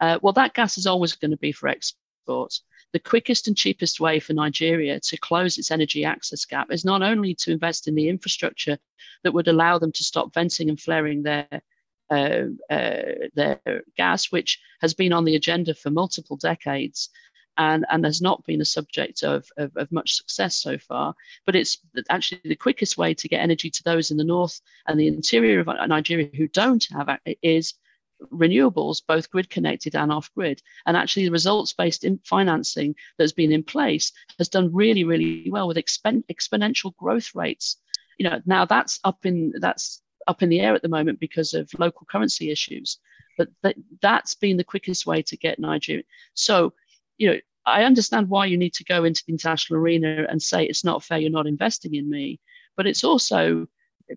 Uh, 0.00 0.18
well 0.22 0.32
that 0.32 0.54
gas 0.54 0.78
is 0.78 0.86
always 0.86 1.12
going 1.14 1.30
to 1.30 1.36
be 1.36 1.52
for 1.52 1.68
export. 1.68 2.58
The 2.92 2.98
quickest 2.98 3.48
and 3.48 3.56
cheapest 3.56 4.00
way 4.00 4.20
for 4.20 4.34
Nigeria 4.34 5.00
to 5.00 5.16
close 5.16 5.56
its 5.58 5.70
energy 5.70 6.04
access 6.04 6.44
gap 6.44 6.70
is 6.70 6.84
not 6.84 7.02
only 7.02 7.34
to 7.36 7.52
invest 7.52 7.88
in 7.88 7.94
the 7.94 8.08
infrastructure 8.08 8.78
that 9.24 9.32
would 9.32 9.48
allow 9.48 9.78
them 9.78 9.92
to 9.92 10.04
stop 10.04 10.34
venting 10.34 10.68
and 10.68 10.80
flaring 10.80 11.22
their 11.22 11.62
uh, 12.10 12.48
uh, 12.68 13.02
their 13.34 13.60
gas, 13.96 14.30
which 14.30 14.60
has 14.82 14.92
been 14.92 15.14
on 15.14 15.24
the 15.24 15.34
agenda 15.34 15.74
for 15.74 15.90
multiple 15.90 16.36
decades 16.36 17.08
and, 17.56 17.84
and 17.90 18.04
has 18.04 18.22
not 18.22 18.44
been 18.44 18.60
a 18.60 18.64
subject 18.64 19.22
of, 19.22 19.46
of, 19.56 19.76
of, 19.76 19.92
much 19.92 20.14
success 20.14 20.56
so 20.56 20.78
far. 20.78 21.14
But 21.44 21.56
it's 21.56 21.78
actually 22.10 22.40
the 22.44 22.56
quickest 22.56 22.96
way 22.96 23.14
to 23.14 23.28
get 23.28 23.40
energy 23.40 23.70
to 23.70 23.82
those 23.84 24.10
in 24.10 24.16
the 24.16 24.24
north 24.24 24.60
and 24.86 24.98
the 24.98 25.08
interior 25.08 25.60
of 25.60 25.66
Nigeria 25.66 26.30
who 26.34 26.48
don't 26.48 26.86
have 26.92 27.08
it 27.26 27.38
is 27.42 27.74
renewables, 28.32 29.02
both 29.06 29.30
grid 29.30 29.50
connected 29.50 29.94
and 29.94 30.12
off 30.12 30.32
grid. 30.34 30.62
And 30.86 30.96
actually, 30.96 31.24
the 31.24 31.32
results 31.32 31.72
based 31.72 32.04
in 32.04 32.20
financing 32.24 32.94
that's 33.18 33.32
been 33.32 33.52
in 33.52 33.62
place 33.62 34.12
has 34.38 34.48
done 34.48 34.72
really, 34.72 35.04
really 35.04 35.50
well 35.50 35.68
with 35.68 35.76
expen- 35.76 36.24
exponential 36.32 36.94
growth 36.96 37.34
rates. 37.34 37.78
You 38.18 38.28
know, 38.28 38.40
now 38.46 38.64
that's 38.64 39.00
up 39.04 39.24
in 39.26 39.52
that's 39.60 40.02
up 40.28 40.42
in 40.42 40.48
the 40.48 40.60
air 40.60 40.74
at 40.74 40.82
the 40.82 40.88
moment 40.88 41.18
because 41.18 41.54
of 41.54 41.70
local 41.78 42.06
currency 42.10 42.50
issues. 42.50 42.98
But 43.38 43.48
that, 43.62 43.76
that's 44.00 44.34
been 44.34 44.56
the 44.56 44.64
quickest 44.64 45.06
way 45.06 45.22
to 45.22 45.36
get 45.36 45.58
Nigeria. 45.58 46.04
So, 46.34 46.74
you 47.18 47.30
know, 47.30 47.38
I 47.64 47.84
understand 47.84 48.28
why 48.28 48.46
you 48.46 48.58
need 48.58 48.74
to 48.74 48.84
go 48.84 49.04
into 49.04 49.22
the 49.26 49.32
international 49.32 49.78
arena 49.78 50.26
and 50.28 50.42
say 50.42 50.64
it's 50.64 50.84
not 50.84 51.04
fair, 51.04 51.18
you're 51.18 51.30
not 51.30 51.46
investing 51.46 51.94
in 51.94 52.10
me. 52.10 52.40
But 52.76 52.86
it's 52.86 53.04
also 53.04 53.66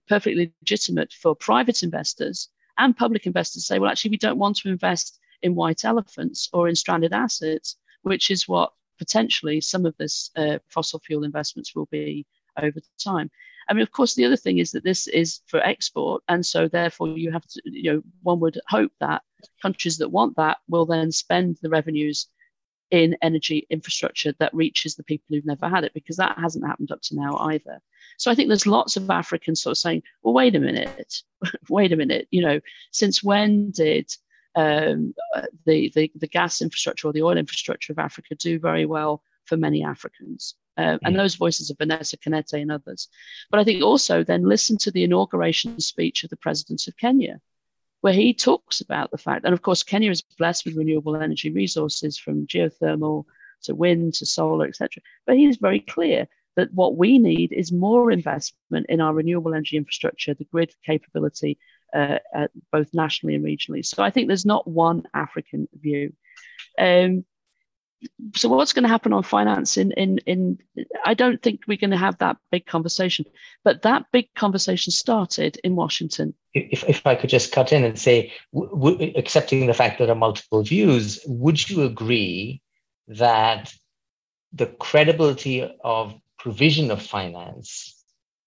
perfectly 0.08 0.54
legitimate 0.62 1.14
for 1.14 1.36
private 1.36 1.84
investors 1.84 2.50
and 2.78 2.98
public 2.98 3.26
investors 3.26 3.64
to 3.64 3.68
say, 3.68 3.80
well, 3.80 3.92
actually, 3.92 4.12
we 4.12 4.18
don't 4.18 4.40
want 4.40 4.58
to 4.58 4.70
invest 4.70 5.20
in 5.42 5.56
white 5.56 5.86
elephants 5.86 6.50
or 6.54 6.68
in 6.68 6.76
stranded 6.76 7.14
assets, 7.14 7.78
which 8.02 8.32
is 8.32 8.48
what 8.48 8.74
potentially 8.98 9.62
some 9.62 9.86
of 9.86 9.96
this 9.98 10.32
uh, 10.36 10.58
fossil 10.70 11.00
fuel 11.00 11.24
investments 11.24 11.76
will 11.76 11.88
be 11.92 12.26
over 12.62 12.80
time. 13.04 13.30
I 13.68 13.74
mean, 13.74 13.84
of 13.84 13.92
course, 13.92 14.14
the 14.14 14.26
other 14.26 14.38
thing 14.38 14.60
is 14.60 14.72
that 14.72 14.84
this 14.84 15.08
is 15.08 15.42
for 15.48 15.60
export, 15.60 16.24
and 16.28 16.46
so 16.46 16.68
therefore 16.68 17.10
you 17.10 17.32
have 17.32 17.46
to, 17.48 17.62
you 17.66 17.94
know, 17.94 18.02
one 18.22 18.40
would 18.40 18.60
hope 18.68 18.92
that 19.00 19.24
countries 19.62 19.98
that 19.98 20.10
want 20.10 20.36
that 20.38 20.58
will 20.68 20.86
then 20.86 21.12
spend 21.12 21.58
the 21.62 21.70
revenues 21.70 22.28
in 22.92 23.18
energy 23.22 23.66
infrastructure 23.70 24.34
that 24.40 24.54
reaches 24.54 24.96
the 24.96 25.04
people 25.04 25.26
who've 25.30 25.46
never 25.46 25.68
had 25.68 25.84
it, 25.84 25.94
because 25.94 26.18
that 26.18 26.38
hasn't 26.38 26.66
happened 26.66 26.92
up 26.92 27.02
to 27.02 27.16
now 27.16 27.38
either. 27.38 27.82
So 28.18 28.32
I 28.32 28.36
think 28.36 28.48
there's 28.48 28.68
lots 28.68 28.96
of 28.96 29.10
Africans 29.10 29.62
sort 29.62 29.72
of 29.72 29.78
saying, 29.78 30.04
well, 30.24 30.34
wait 30.34 30.56
a 30.56 30.60
minute, 30.60 31.22
wait 31.70 31.92
a 31.92 31.98
minute, 31.98 32.28
you 32.32 32.42
know, 32.42 32.60
since 32.92 33.24
when 33.24 33.72
did 33.72 34.12
um, 34.56 35.14
the, 35.66 35.92
the, 35.96 36.12
the 36.16 36.28
gas 36.28 36.62
infrastructure 36.62 37.08
or 37.08 37.14
the 37.14 37.24
oil 37.24 37.38
infrastructure 37.38 37.92
of 37.92 38.00
Africa 38.00 38.36
do 38.36 38.60
very 38.60 38.86
well 38.86 39.22
for 39.46 39.58
many 39.58 39.84
Africans? 39.84 40.56
Uh, 40.78 40.98
and 41.04 41.16
mm. 41.16 41.18
those 41.18 41.36
voices 41.36 41.70
of 41.70 41.78
Vanessa 41.78 42.18
Nakate 42.18 42.62
and 42.62 42.72
others. 42.72 43.08
But 43.50 43.62
I 43.62 43.64
think 43.64 43.82
also 43.82 44.24
then 44.24 44.44
listen 44.44 44.78
to 44.80 44.92
the 44.92 45.06
inauguration 45.06 45.80
speech 45.80 46.24
of 46.24 46.30
the 46.30 46.38
president 46.38 46.86
of 46.88 46.98
Kenya, 46.98 47.40
where 48.02 48.14
he 48.14 48.34
talks 48.34 48.82
about 48.82 49.12
the 49.12 49.18
fact, 49.18 49.46
and 49.46 49.54
of 49.54 49.62
course, 49.62 49.84
Kenya 49.84 50.12
is 50.12 50.24
blessed 50.38 50.66
with 50.66 50.76
renewable 50.76 51.16
energy 51.16 51.52
resources 51.52 52.18
from 52.18 52.48
geothermal 52.48 53.26
to 53.64 53.76
wind 53.76 54.14
to 54.16 54.26
solar, 54.26 54.68
etc. 54.68 55.02
But 55.26 55.38
he 55.38 55.46
is 55.46 55.58
very 55.58 55.80
clear 55.80 56.28
that 56.56 56.74
what 56.74 56.96
we 56.96 57.20
need 57.20 57.52
is 57.52 57.72
more 57.72 58.12
investment 58.12 58.86
in 58.90 59.02
our 59.02 59.14
renewable 59.14 59.54
energy 59.54 59.78
infrastructure, 59.78 60.34
the 60.34 60.46
grid 60.46 60.74
capability, 60.86 61.58
uh, 61.94 62.20
both 62.72 62.94
nationally 62.94 63.36
and 63.36 63.44
regionally. 63.44 63.86
So 63.86 64.04
I 64.04 64.10
think 64.10 64.28
there's 64.28 64.46
not 64.46 64.68
one 64.68 65.04
African 65.14 65.68
view. 65.74 66.14
Um, 66.78 67.26
so 68.36 68.50
what's 68.50 68.74
going 68.74 68.84
to 68.84 68.90
happen 68.90 69.14
on 69.14 69.24
finance 69.24 69.78
in, 69.78 69.92
in 69.94 70.18
in 70.26 70.58
i 71.06 71.14
don't 71.14 71.42
think 71.42 71.62
we're 71.68 71.78
going 71.78 71.92
to 71.92 71.98
have 71.98 72.18
that 72.18 72.38
big 72.52 72.66
conversation 72.66 73.26
but 73.64 73.82
that 73.82 74.06
big 74.12 74.34
conversation 74.36 74.92
started 74.92 75.58
in 75.64 75.76
washington 75.76 76.34
if, 76.54 76.84
if 76.88 77.06
i 77.06 77.16
could 77.16 77.30
just 77.30 77.52
cut 77.52 77.72
in 77.72 77.84
and 77.84 77.98
say 77.98 78.32
w- 78.54 78.72
w- 78.72 79.14
accepting 79.16 79.66
the 79.66 79.74
fact 79.74 79.98
that 79.98 80.06
there 80.06 80.16
are 80.16 80.20
multiple 80.20 80.64
views 80.64 81.20
would 81.26 81.70
you 81.70 81.84
agree 81.84 82.62
that 83.08 83.74
the 84.54 84.66
credibility 84.66 85.70
of 85.84 86.14
provision 86.38 86.92
of 86.92 87.02
finance 87.02 88.04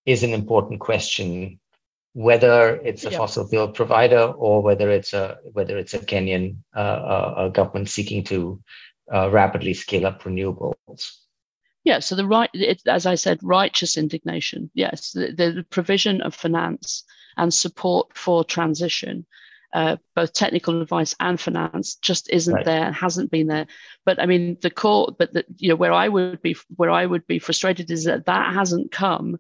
is 0.06 0.22
an 0.22 0.32
important 0.32 0.80
question 0.80 1.58
whether 2.14 2.76
it's 2.84 3.04
a 3.04 3.11
yeah. 3.11 3.18
fossil 3.18 3.46
fuel 3.46 3.68
provider 3.68 4.22
or 4.22 4.62
whether 4.62 4.90
it's 4.90 5.12
a 5.12 5.38
whether 5.52 5.78
it's 5.78 5.94
a 5.94 5.98
Kenyan 5.98 6.56
uh, 6.74 7.34
a 7.37 7.50
government 7.50 7.88
seeking 7.88 8.24
to 8.24 8.61
uh, 9.12 9.30
rapidly 9.30 9.74
scale 9.74 10.06
up 10.06 10.22
renewables. 10.22 11.18
Yeah, 11.84 12.00
so 12.00 12.16
the 12.16 12.26
right, 12.26 12.50
it, 12.52 12.82
as 12.86 13.06
I 13.06 13.14
said, 13.14 13.38
righteous 13.42 13.96
indignation. 13.96 14.70
Yes, 14.74 15.12
the, 15.12 15.32
the 15.32 15.64
provision 15.70 16.20
of 16.20 16.34
finance 16.34 17.04
and 17.36 17.54
support 17.54 18.16
for 18.16 18.44
transition, 18.44 19.24
uh, 19.72 19.96
both 20.14 20.32
technical 20.32 20.82
advice 20.82 21.14
and 21.20 21.40
finance, 21.40 21.94
just 21.94 22.28
isn't 22.30 22.54
right. 22.54 22.64
there, 22.64 22.84
and 22.84 22.94
hasn't 22.94 23.30
been 23.30 23.46
there. 23.46 23.66
But 24.04 24.20
I 24.20 24.26
mean, 24.26 24.58
the 24.60 24.70
core, 24.70 25.14
but 25.18 25.32
the, 25.32 25.44
you 25.56 25.68
know, 25.68 25.76
where 25.76 25.92
I 25.92 26.08
would 26.08 26.42
be, 26.42 26.56
where 26.76 26.90
I 26.90 27.06
would 27.06 27.26
be 27.26 27.38
frustrated 27.38 27.90
is 27.90 28.04
that 28.04 28.26
that 28.26 28.52
hasn't 28.52 28.92
come 28.92 29.38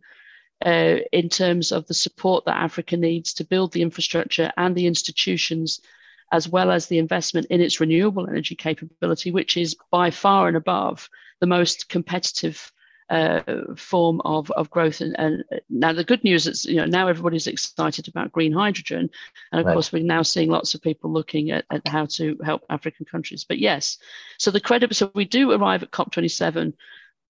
uh, 0.64 0.96
in 1.12 1.28
terms 1.28 1.72
of 1.72 1.86
the 1.86 1.94
support 1.94 2.44
that 2.46 2.56
Africa 2.56 2.96
needs 2.96 3.34
to 3.34 3.44
build 3.44 3.72
the 3.72 3.82
infrastructure 3.82 4.52
and 4.56 4.74
the 4.74 4.86
institutions 4.86 5.80
as 6.32 6.48
well 6.48 6.70
as 6.70 6.86
the 6.86 6.98
investment 6.98 7.46
in 7.50 7.60
its 7.60 7.80
renewable 7.80 8.28
energy 8.28 8.54
capability, 8.54 9.30
which 9.30 9.56
is 9.56 9.76
by 9.90 10.10
far 10.10 10.48
and 10.48 10.56
above 10.56 11.08
the 11.40 11.46
most 11.46 11.88
competitive 11.88 12.72
uh, 13.10 13.40
form 13.76 14.20
of, 14.24 14.50
of 14.50 14.70
growth. 14.70 15.00
And, 15.00 15.16
and, 15.18 15.44
now 15.70 15.92
the 15.92 16.04
good 16.04 16.22
news 16.24 16.46
is, 16.46 16.66
you 16.66 16.76
know, 16.76 16.84
now 16.84 17.08
everybody's 17.08 17.46
excited 17.46 18.06
about 18.08 18.32
green 18.32 18.52
hydrogen. 18.52 19.08
And 19.52 19.60
of 19.60 19.66
right. 19.66 19.72
course, 19.72 19.92
we're 19.92 20.02
now 20.02 20.22
seeing 20.22 20.50
lots 20.50 20.74
of 20.74 20.82
people 20.82 21.10
looking 21.10 21.50
at, 21.50 21.64
at 21.70 21.86
how 21.88 22.06
to 22.06 22.38
help 22.44 22.62
African 22.68 23.06
countries. 23.06 23.44
But 23.48 23.58
yes, 23.58 23.96
so 24.38 24.50
the 24.50 24.60
credit, 24.60 24.94
so 24.94 25.10
we 25.14 25.24
do 25.24 25.52
arrive 25.52 25.82
at 25.82 25.90
COP27 25.90 26.74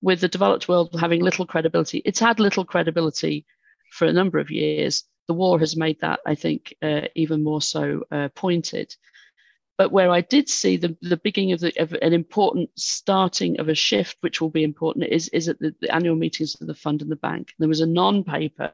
with 0.02 0.20
the 0.20 0.28
developed 0.28 0.68
world 0.68 0.96
having 0.98 1.22
little 1.22 1.46
credibility. 1.46 2.02
It's 2.04 2.20
had 2.20 2.40
little 2.40 2.64
credibility 2.64 3.46
for 3.92 4.06
a 4.06 4.12
number 4.12 4.38
of 4.38 4.50
years 4.50 5.04
the 5.28 5.34
war 5.34 5.58
has 5.58 5.76
made 5.76 6.00
that, 6.00 6.20
I 6.26 6.34
think, 6.34 6.74
uh, 6.82 7.02
even 7.14 7.44
more 7.44 7.62
so 7.62 8.02
uh, 8.10 8.28
pointed. 8.34 8.96
But 9.76 9.92
where 9.92 10.10
I 10.10 10.22
did 10.22 10.48
see 10.48 10.76
the, 10.76 10.96
the 11.02 11.18
beginning 11.18 11.52
of, 11.52 11.60
the, 11.60 11.72
of, 11.80 11.92
an 12.02 12.12
important 12.12 12.70
starting 12.74 13.60
of 13.60 13.68
a 13.68 13.76
shift, 13.76 14.16
which 14.22 14.40
will 14.40 14.50
be 14.50 14.64
important, 14.64 15.04
is, 15.04 15.28
is 15.28 15.48
at 15.48 15.60
the, 15.60 15.72
the 15.80 15.94
annual 15.94 16.16
meetings 16.16 16.56
of 16.60 16.66
the 16.66 16.74
fund 16.74 17.00
and 17.00 17.10
the 17.10 17.16
bank. 17.16 17.54
There 17.60 17.68
was 17.68 17.80
a 17.80 17.86
non 17.86 18.24
paper 18.24 18.72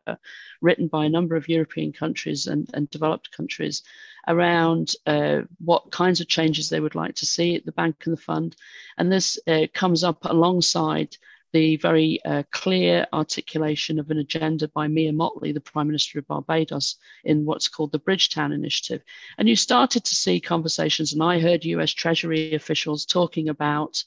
written 0.62 0.87
by 0.87 1.05
a 1.05 1.11
number 1.11 1.37
of 1.37 1.47
European 1.47 1.93
countries 1.93 2.47
and, 2.47 2.71
and 2.73 2.88
developed 2.88 3.37
countries 3.37 3.83
around 4.27 4.93
uh, 5.07 5.43
what 5.62 5.90
kinds 5.90 6.23
of 6.23 6.29
changes 6.29 6.71
they 6.71 6.81
would 6.81 6.95
like 6.95 7.17
to 7.17 7.27
see 7.27 7.55
at 7.55 7.67
the 7.67 7.73
bank 7.73 7.97
and 8.07 8.17
the 8.17 8.21
fund. 8.21 8.57
And 8.97 9.12
this 9.12 9.38
uh, 9.47 9.67
comes 9.75 10.05
up 10.05 10.25
alongside 10.25 11.19
the 11.55 11.77
very 11.77 12.19
uh, 12.25 12.43
clear 12.51 13.07
articulation 13.12 14.01
of 14.01 14.11
an 14.11 14.19
agenda 14.19 14.67
by 14.67 14.88
Mia 14.88 15.12
Mottley, 15.12 15.55
the 15.55 15.61
Prime 15.61 15.87
Minister 15.87 16.19
of 16.19 16.27
Barbados, 16.27 16.97
in 17.23 17.45
what's 17.45 17.69
called 17.69 17.93
the 17.93 18.01
Bridgetown 18.01 18.51
Initiative. 18.51 19.03
And 19.38 19.49
you 19.49 19.55
started 19.55 20.05
to 20.05 20.17
see 20.17 20.40
conversations, 20.40 21.12
and 21.12 21.23
I 21.23 21.38
heard 21.38 21.64
US 21.64 21.93
Treasury 21.93 22.55
officials 22.55 23.07
talking 23.07 23.49
about, 23.49 24.03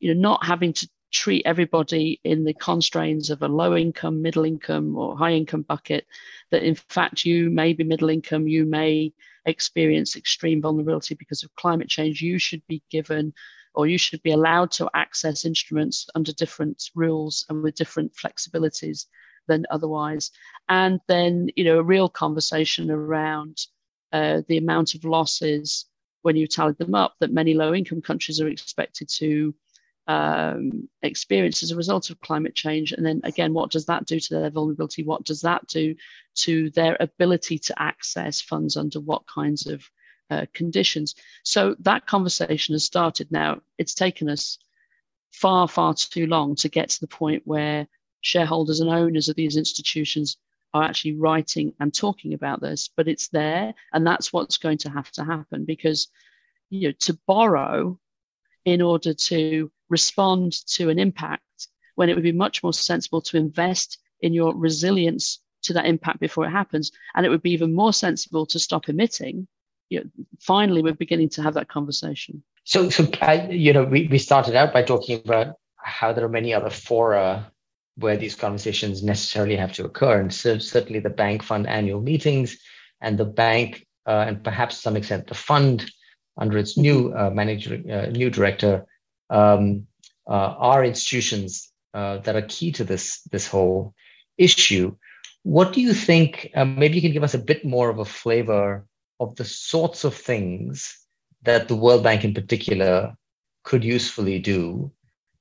you 0.00 0.14
know, 0.14 0.18
not 0.18 0.46
having 0.46 0.72
to 0.72 0.88
treat 1.12 1.42
everybody 1.44 2.20
in 2.24 2.44
the 2.44 2.54
constraints 2.54 3.28
of 3.28 3.42
a 3.42 3.48
low 3.48 3.76
income, 3.76 4.22
middle 4.22 4.46
income, 4.46 4.96
or 4.96 5.14
high 5.14 5.32
income 5.32 5.62
bucket, 5.62 6.06
that 6.50 6.62
in 6.62 6.74
fact 6.74 7.26
you 7.26 7.50
may 7.50 7.74
be 7.74 7.84
middle 7.84 8.08
income, 8.08 8.48
you 8.48 8.64
may 8.64 9.12
experience 9.44 10.16
extreme 10.16 10.62
vulnerability 10.62 11.14
because 11.14 11.42
of 11.42 11.54
climate 11.54 11.88
change. 11.88 12.22
You 12.22 12.38
should 12.38 12.66
be 12.66 12.82
given 12.90 13.34
or 13.78 13.86
you 13.86 13.96
should 13.96 14.20
be 14.24 14.32
allowed 14.32 14.72
to 14.72 14.90
access 14.92 15.44
instruments 15.44 16.08
under 16.16 16.32
different 16.32 16.90
rules 16.96 17.46
and 17.48 17.62
with 17.62 17.76
different 17.76 18.12
flexibilities 18.12 19.06
than 19.46 19.64
otherwise. 19.70 20.32
And 20.68 20.98
then, 21.06 21.48
you 21.54 21.62
know, 21.62 21.78
a 21.78 21.82
real 21.94 22.08
conversation 22.08 22.90
around 22.90 23.56
uh, 24.12 24.42
the 24.48 24.56
amount 24.56 24.96
of 24.96 25.04
losses 25.04 25.86
when 26.22 26.34
you 26.34 26.48
tally 26.48 26.72
them 26.72 26.96
up 26.96 27.14
that 27.20 27.32
many 27.32 27.54
low 27.54 27.72
income 27.72 28.02
countries 28.02 28.40
are 28.40 28.48
expected 28.48 29.08
to 29.10 29.54
um, 30.08 30.88
experience 31.02 31.62
as 31.62 31.70
a 31.70 31.76
result 31.76 32.10
of 32.10 32.20
climate 32.20 32.56
change. 32.56 32.90
And 32.90 33.06
then 33.06 33.20
again, 33.22 33.54
what 33.54 33.70
does 33.70 33.86
that 33.86 34.06
do 34.06 34.18
to 34.18 34.34
their 34.34 34.50
vulnerability? 34.50 35.04
What 35.04 35.22
does 35.22 35.42
that 35.42 35.64
do 35.68 35.94
to 36.46 36.70
their 36.70 36.96
ability 36.98 37.60
to 37.60 37.80
access 37.80 38.40
funds 38.40 38.76
under 38.76 38.98
what 38.98 39.22
kinds 39.28 39.68
of 39.68 39.88
uh, 40.30 40.46
conditions. 40.52 41.14
So 41.42 41.74
that 41.80 42.06
conversation 42.06 42.74
has 42.74 42.84
started 42.84 43.30
now. 43.30 43.60
It's 43.78 43.94
taken 43.94 44.28
us 44.28 44.58
far, 45.30 45.68
far 45.68 45.94
too 45.94 46.26
long 46.26 46.54
to 46.56 46.68
get 46.68 46.90
to 46.90 47.00
the 47.00 47.06
point 47.06 47.42
where 47.44 47.86
shareholders 48.20 48.80
and 48.80 48.90
owners 48.90 49.28
of 49.28 49.36
these 49.36 49.56
institutions 49.56 50.36
are 50.74 50.82
actually 50.82 51.14
writing 51.14 51.72
and 51.80 51.94
talking 51.94 52.34
about 52.34 52.60
this, 52.60 52.90
but 52.96 53.08
it's 53.08 53.28
there. 53.28 53.74
And 53.92 54.06
that's 54.06 54.32
what's 54.32 54.58
going 54.58 54.78
to 54.78 54.90
have 54.90 55.10
to 55.12 55.24
happen 55.24 55.64
because, 55.64 56.08
you 56.70 56.88
know, 56.88 56.94
to 57.00 57.18
borrow 57.26 57.98
in 58.64 58.82
order 58.82 59.14
to 59.14 59.70
respond 59.88 60.52
to 60.66 60.90
an 60.90 60.98
impact 60.98 61.68
when 61.94 62.08
it 62.08 62.14
would 62.14 62.22
be 62.24 62.32
much 62.32 62.62
more 62.62 62.72
sensible 62.72 63.22
to 63.22 63.38
invest 63.38 63.98
in 64.20 64.34
your 64.34 64.54
resilience 64.54 65.40
to 65.62 65.72
that 65.72 65.86
impact 65.86 66.20
before 66.20 66.44
it 66.44 66.50
happens. 66.50 66.92
And 67.14 67.24
it 67.24 67.30
would 67.30 67.42
be 67.42 67.52
even 67.52 67.74
more 67.74 67.92
sensible 67.92 68.44
to 68.46 68.58
stop 68.58 68.88
emitting 68.88 69.48
you 69.90 70.00
know, 70.00 70.24
finally 70.40 70.82
we're 70.82 70.94
beginning 70.94 71.28
to 71.30 71.42
have 71.42 71.54
that 71.54 71.68
conversation. 71.68 72.42
So, 72.64 72.90
so 72.90 73.08
I, 73.22 73.48
you 73.48 73.72
know, 73.72 73.84
we, 73.84 74.08
we 74.08 74.18
started 74.18 74.54
out 74.54 74.72
by 74.72 74.82
talking 74.82 75.20
about 75.24 75.54
how 75.76 76.12
there 76.12 76.24
are 76.24 76.28
many 76.28 76.52
other 76.52 76.70
fora 76.70 77.50
where 77.96 78.16
these 78.16 78.34
conversations 78.34 79.02
necessarily 79.02 79.56
have 79.56 79.72
to 79.72 79.84
occur, 79.84 80.20
and 80.20 80.32
so 80.32 80.58
certainly 80.58 81.00
the 81.00 81.10
bank 81.10 81.42
fund 81.42 81.66
annual 81.66 82.00
meetings 82.00 82.58
and 83.00 83.18
the 83.18 83.24
bank 83.24 83.86
uh, 84.06 84.24
and 84.26 84.44
perhaps 84.44 84.76
to 84.76 84.82
some 84.82 84.96
extent 84.96 85.26
the 85.26 85.34
fund 85.34 85.90
under 86.36 86.58
its 86.58 86.76
new 86.76 87.12
uh, 87.14 87.30
manager, 87.30 87.82
uh, 87.90 88.06
new 88.10 88.30
director, 88.30 88.86
um, 89.30 89.86
uh, 90.28 90.54
are 90.58 90.84
institutions 90.84 91.72
uh, 91.94 92.18
that 92.18 92.36
are 92.36 92.42
key 92.42 92.70
to 92.70 92.84
this 92.84 93.22
this 93.32 93.48
whole 93.48 93.94
issue. 94.36 94.94
What 95.42 95.72
do 95.72 95.80
you 95.80 95.94
think? 95.94 96.50
maybe 96.54 96.96
you 96.96 97.02
can 97.02 97.12
give 97.12 97.24
us 97.24 97.34
a 97.34 97.38
bit 97.38 97.64
more 97.64 97.88
of 97.88 97.98
a 97.98 98.04
flavor 98.04 98.86
of 99.20 99.36
the 99.36 99.44
sorts 99.44 100.04
of 100.04 100.14
things 100.14 100.98
that 101.42 101.68
the 101.68 101.76
World 101.76 102.02
Bank, 102.02 102.24
in 102.24 102.34
particular, 102.34 103.14
could 103.64 103.84
usefully 103.84 104.38
do 104.38 104.92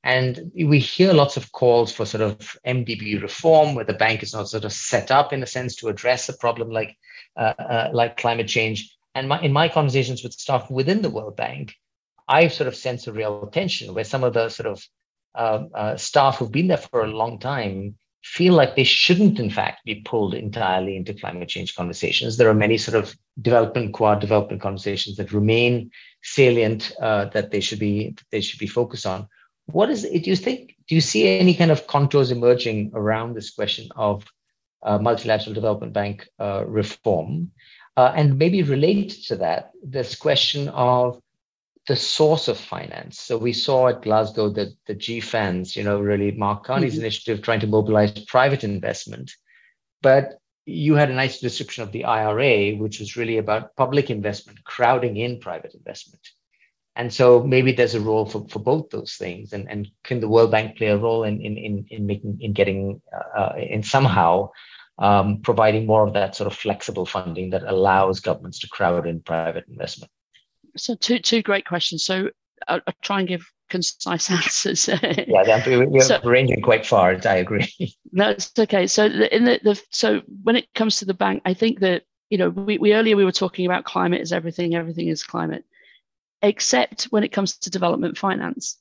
and 0.08 0.54
we 0.56 0.80
hear 0.80 1.12
lots 1.12 1.36
of 1.36 1.52
calls 1.52 1.92
for 1.92 2.06
sort 2.06 2.22
of 2.22 2.58
MDB 2.66 3.22
reform, 3.22 3.76
where 3.76 3.84
the 3.84 3.92
bank 3.92 4.24
is 4.24 4.34
not 4.34 4.48
sort 4.48 4.64
of 4.64 4.72
set 4.72 5.12
up 5.12 5.34
in 5.34 5.44
a 5.44 5.46
sense 5.46 5.76
to 5.76 5.90
address 5.90 6.30
a 6.30 6.38
problem 6.38 6.70
like 6.70 6.96
uh, 7.36 7.54
uh, 7.60 7.90
like 7.92 8.16
climate 8.16 8.48
change. 8.48 8.96
And 9.16 9.28
my, 9.28 9.42
in 9.42 9.52
my 9.52 9.68
conversations 9.68 10.24
with 10.24 10.32
staff 10.32 10.72
within 10.72 11.02
the 11.02 11.10
World 11.10 11.36
Bank, 11.36 11.76
I 12.26 12.48
sort 12.48 12.70
of 12.70 12.76
sense 12.78 13.08
a 13.08 13.12
real 13.12 13.48
tension 13.48 13.94
where 13.94 14.06
some 14.06 14.24
of 14.24 14.34
the 14.34 14.48
sort 14.48 14.68
of 14.68 14.82
uh, 15.36 15.66
uh, 15.74 15.98
staff 15.98 16.38
who've 16.38 16.52
been 16.52 16.68
there 16.68 16.78
for 16.78 17.04
a 17.04 17.12
long 17.12 17.38
time 17.40 17.98
feel 18.24 18.53
like 18.53 18.76
they 18.76 18.84
shouldn't, 18.84 19.39
in 19.39 19.49
fact, 19.49 19.86
be 19.86 19.95
pulled 19.95 20.34
entirely 20.34 20.95
into 20.95 21.13
climate 21.13 21.49
change 21.49 21.76
conversations. 21.76 22.38
There 22.38 22.49
are 22.49 22.53
many 22.53 22.78
sort 22.78 23.01
of 23.01 23.15
development, 23.41 23.93
quad 23.93 24.20
development 24.20 24.61
conversations 24.61 25.18
that 25.18 25.32
remain 25.32 25.91
salient 26.24 26.91
uh, 27.01 27.26
that 27.26 27.51
they 27.51 27.61
should 27.61 27.80
be 27.80 28.15
they 28.32 28.41
should 28.41 28.59
be 28.59 28.68
focused 28.68 29.05
on 29.05 29.28
what 29.68 29.89
is 29.89 30.03
it? 30.03 30.24
Do 30.24 30.30
you 30.30 30.36
think? 30.36 30.76
Do 30.88 30.95
you 30.95 31.01
see 31.01 31.28
any 31.28 31.53
kind 31.53 31.72
of 31.72 31.88
contours 31.88 32.32
emerging 32.32 32.91
around 32.93 33.34
this 33.34 33.51
question 33.51 33.89
of 33.95 34.26
uh, 34.82 34.97
multilateral 34.97 35.53
development 35.53 35.93
bank 35.93 36.28
uh, 36.39 36.63
reform? 36.65 37.51
Uh, 37.97 38.13
and 38.15 38.38
maybe 38.38 38.61
related 38.63 39.24
to 39.26 39.36
that, 39.38 39.72
this 39.84 40.15
question 40.15 40.70
of 40.70 41.20
the 41.88 41.96
source 41.96 42.50
of 42.50 42.58
finance. 42.58 43.20
So 43.20 43.38
we 43.38 43.54
saw 43.54 43.88
at 43.88 44.02
Glasgow 44.02 44.50
that 44.50 44.76
the 44.88 44.96
GFANZ, 44.96 45.76
you 45.76 45.84
know, 45.84 46.00
really 46.00 46.32
Mark 46.32 46.66
Carney's 46.66 46.94
mm-hmm. 46.94 47.02
initiative 47.02 47.42
trying 47.42 47.62
to 47.62 47.68
mobilize 47.68 48.12
private 48.26 48.64
investment. 48.66 49.32
But 50.02 50.40
you 50.66 50.96
had 50.96 51.10
a 51.10 51.16
nice 51.16 51.40
description 51.40 51.84
of 51.84 51.94
the 51.94 52.04
IRA, 52.04 52.76
which 52.76 53.00
was 53.00 53.16
really 53.16 53.38
about 53.38 53.76
public 53.78 54.10
investment 54.10 54.64
crowding 54.66 55.16
in 55.16 55.40
private 55.40 55.74
investment. 55.74 56.22
And 56.98 57.14
so 57.14 57.42
maybe 57.44 57.72
there's 57.72 57.96
a 57.96 58.02
role 58.02 58.26
for, 58.26 58.46
for 58.50 58.60
both 58.60 58.90
those 58.90 59.14
things. 59.14 59.54
And, 59.54 59.70
and 59.70 59.88
can 60.04 60.20
the 60.20 60.28
World 60.28 60.52
Bank 60.52 60.78
play 60.78 60.88
a 60.88 60.98
role 60.98 61.24
in, 61.24 61.40
in, 61.40 61.56
in, 61.58 61.86
in 61.90 62.06
making, 62.06 62.40
in 62.42 62.52
getting, 62.52 63.02
uh, 63.38 63.54
in 63.58 63.82
somehow 63.82 64.50
um, 65.00 65.40
providing 65.42 65.86
more 65.86 66.06
of 66.06 66.16
that 66.16 66.36
sort 66.36 66.52
of 66.52 66.58
flexible 66.58 67.06
funding 67.06 67.52
that 67.52 67.64
allows 67.64 68.20
governments 68.20 68.60
to 68.60 68.68
crowd 68.68 69.08
in 69.08 69.22
private 69.22 69.66
investment? 69.70 70.12
So 70.78 70.96
two, 70.96 71.20
two 71.20 71.42
great 71.42 71.66
questions. 71.66 72.06
So 72.06 72.30
I'll, 72.68 72.82
I'll 72.88 72.94
try 73.02 73.20
and 73.20 73.28
give 73.28 73.50
concise 73.70 74.32
answers. 74.32 74.88
yeah, 74.88 75.64
we're 75.68 76.02
so, 76.02 76.20
ranging 76.24 76.62
quite 76.62 76.86
far. 76.86 77.18
I 77.26 77.36
agree. 77.36 77.74
no, 78.12 78.30
it's 78.32 78.52
okay. 78.58 78.88
So 78.88 79.06
in 79.06 79.46
the, 79.46 79.60
the 79.64 79.82
so 79.92 80.22
when 80.44 80.56
it 80.56 80.74
comes 80.74 81.00
to 81.00 81.06
the 81.06 81.14
bank, 81.14 81.42
I 81.46 81.54
think 81.54 81.80
that 81.80 82.04
you 82.30 82.38
know 82.38 82.50
we, 82.50 82.78
we 82.78 82.94
earlier 82.94 83.16
we 83.16 83.26
were 83.26 83.32
talking 83.32 83.66
about 83.66 83.86
climate 83.86 84.22
is 84.22 84.34
everything. 84.34 84.76
Everything 84.76 85.08
is 85.08 85.24
climate 85.24 85.66
except 86.42 87.06
when 87.06 87.24
it 87.24 87.32
comes 87.32 87.58
to 87.58 87.70
development 87.70 88.18
finance. 88.18 88.78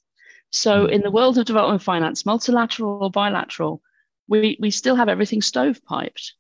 So, 0.51 0.87
hmm. 0.87 0.93
in 0.93 1.01
the 1.03 1.11
world 1.11 1.39
of 1.39 1.47
development 1.47 1.83
finance, 1.83 2.27
multilateral 2.27 3.03
or 3.03 3.11
bilateral, 3.11 3.83
we, 4.29 4.57
we 4.61 4.71
still 4.71 4.97
have 4.97 5.09
everything 5.09 5.41
stovepiped. 5.41 6.33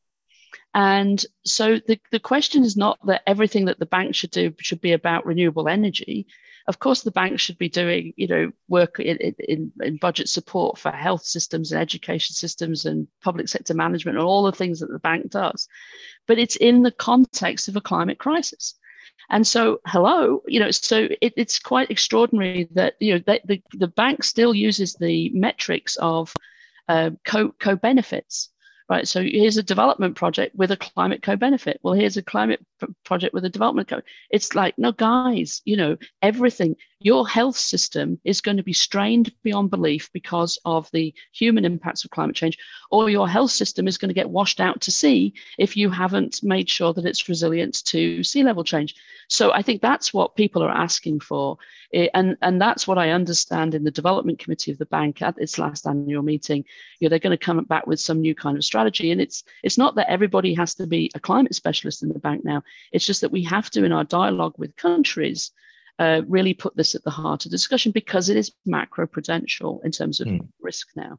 And 0.76 1.24
so 1.46 1.78
the, 1.86 1.98
the 2.12 2.20
question 2.20 2.62
is 2.62 2.76
not 2.76 2.98
that 3.06 3.22
everything 3.26 3.64
that 3.64 3.78
the 3.78 3.86
bank 3.86 4.14
should 4.14 4.30
do 4.30 4.52
should 4.60 4.82
be 4.82 4.92
about 4.92 5.24
renewable 5.24 5.70
energy. 5.70 6.26
Of 6.68 6.80
course, 6.80 7.00
the 7.00 7.10
bank 7.10 7.40
should 7.40 7.56
be 7.56 7.70
doing, 7.70 8.12
you 8.16 8.26
know, 8.26 8.52
work 8.68 9.00
in, 9.00 9.16
in, 9.16 9.72
in 9.80 9.96
budget 9.96 10.28
support 10.28 10.76
for 10.76 10.90
health 10.90 11.24
systems 11.24 11.72
and 11.72 11.80
education 11.80 12.34
systems 12.34 12.84
and 12.84 13.08
public 13.22 13.48
sector 13.48 13.72
management 13.72 14.18
and 14.18 14.26
all 14.26 14.42
the 14.42 14.52
things 14.52 14.80
that 14.80 14.92
the 14.92 14.98
bank 14.98 15.30
does. 15.30 15.66
But 16.26 16.38
it's 16.38 16.56
in 16.56 16.82
the 16.82 16.90
context 16.90 17.68
of 17.68 17.76
a 17.76 17.80
climate 17.80 18.18
crisis. 18.18 18.74
And 19.30 19.46
so, 19.46 19.80
hello, 19.86 20.42
you 20.46 20.60
know, 20.60 20.70
so 20.70 21.08
it, 21.22 21.32
it's 21.38 21.58
quite 21.58 21.90
extraordinary 21.90 22.68
that 22.72 22.96
you 23.00 23.14
know 23.14 23.22
the, 23.46 23.62
the 23.72 23.88
bank 23.88 24.24
still 24.24 24.52
uses 24.52 24.92
the 24.92 25.30
metrics 25.30 25.96
of 25.96 26.34
uh, 26.86 27.12
co 27.24 27.52
co 27.58 27.76
benefits 27.76 28.50
right? 28.88 29.06
So 29.08 29.22
here's 29.22 29.56
a 29.56 29.62
development 29.62 30.16
project 30.16 30.54
with 30.54 30.70
a 30.70 30.76
climate 30.76 31.22
co-benefit. 31.22 31.80
Well, 31.82 31.94
here's 31.94 32.16
a 32.16 32.22
climate 32.22 32.64
project 33.04 33.34
with 33.34 33.44
a 33.44 33.50
development 33.50 33.88
co. 33.88 34.00
It's 34.30 34.54
like, 34.54 34.78
no, 34.78 34.92
guys, 34.92 35.62
you 35.64 35.76
know, 35.76 35.96
everything. 36.22 36.76
Your 37.00 37.28
health 37.28 37.56
system 37.56 38.18
is 38.24 38.40
going 38.40 38.56
to 38.56 38.62
be 38.62 38.72
strained 38.72 39.32
beyond 39.42 39.70
belief 39.70 40.10
because 40.12 40.58
of 40.64 40.90
the 40.92 41.12
human 41.32 41.64
impacts 41.64 42.04
of 42.04 42.10
climate 42.10 42.36
change, 42.36 42.56
or 42.90 43.10
your 43.10 43.28
health 43.28 43.50
system 43.50 43.86
is 43.86 43.98
going 43.98 44.08
to 44.08 44.14
get 44.14 44.30
washed 44.30 44.60
out 44.60 44.80
to 44.82 44.90
sea 44.90 45.34
if 45.58 45.76
you 45.76 45.90
haven't 45.90 46.42
made 46.42 46.70
sure 46.70 46.94
that 46.94 47.04
it's 47.04 47.28
resilient 47.28 47.84
to 47.86 48.22
sea 48.22 48.42
level 48.42 48.64
change. 48.64 48.94
So 49.28 49.52
I 49.52 49.62
think 49.62 49.82
that's 49.82 50.14
what 50.14 50.36
people 50.36 50.62
are 50.62 50.70
asking 50.70 51.20
for. 51.20 51.58
Eh, 51.92 52.08
and, 52.14 52.36
and 52.40 52.60
that's 52.60 52.86
what 52.86 52.98
I 52.98 53.10
understand 53.10 53.74
in 53.74 53.84
the 53.84 53.90
development 53.90 54.38
committee 54.38 54.70
of 54.70 54.78
the 54.78 54.86
bank 54.86 55.20
at 55.22 55.38
its 55.38 55.58
last 55.58 55.86
annual 55.86 56.22
meeting. 56.22 56.64
You 57.00 57.06
know, 57.06 57.10
they're 57.10 57.18
going 57.18 57.36
to 57.36 57.44
come 57.44 57.62
back 57.64 57.86
with 57.86 58.00
some 58.00 58.20
new 58.20 58.34
kind 58.34 58.56
of 58.56 58.64
strategy. 58.64 58.75
And 58.76 59.20
it's 59.20 59.44
it's 59.62 59.78
not 59.78 59.94
that 59.96 60.10
everybody 60.10 60.54
has 60.54 60.74
to 60.76 60.86
be 60.86 61.10
a 61.14 61.20
climate 61.20 61.54
specialist 61.54 62.02
in 62.02 62.08
the 62.08 62.18
bank 62.18 62.44
now. 62.44 62.62
It's 62.92 63.06
just 63.06 63.20
that 63.20 63.32
we 63.32 63.42
have 63.44 63.70
to, 63.70 63.84
in 63.84 63.92
our 63.92 64.04
dialogue 64.04 64.54
with 64.58 64.76
countries, 64.76 65.50
uh, 65.98 66.22
really 66.28 66.54
put 66.54 66.76
this 66.76 66.94
at 66.94 67.02
the 67.04 67.10
heart 67.10 67.44
of 67.44 67.50
the 67.50 67.56
discussion 67.56 67.92
because 67.92 68.28
it 68.28 68.36
is 68.36 68.52
macro 68.64 69.06
prudential 69.06 69.80
in 69.84 69.90
terms 69.90 70.20
of 70.20 70.28
mm. 70.28 70.46
risk 70.60 70.88
now. 70.94 71.18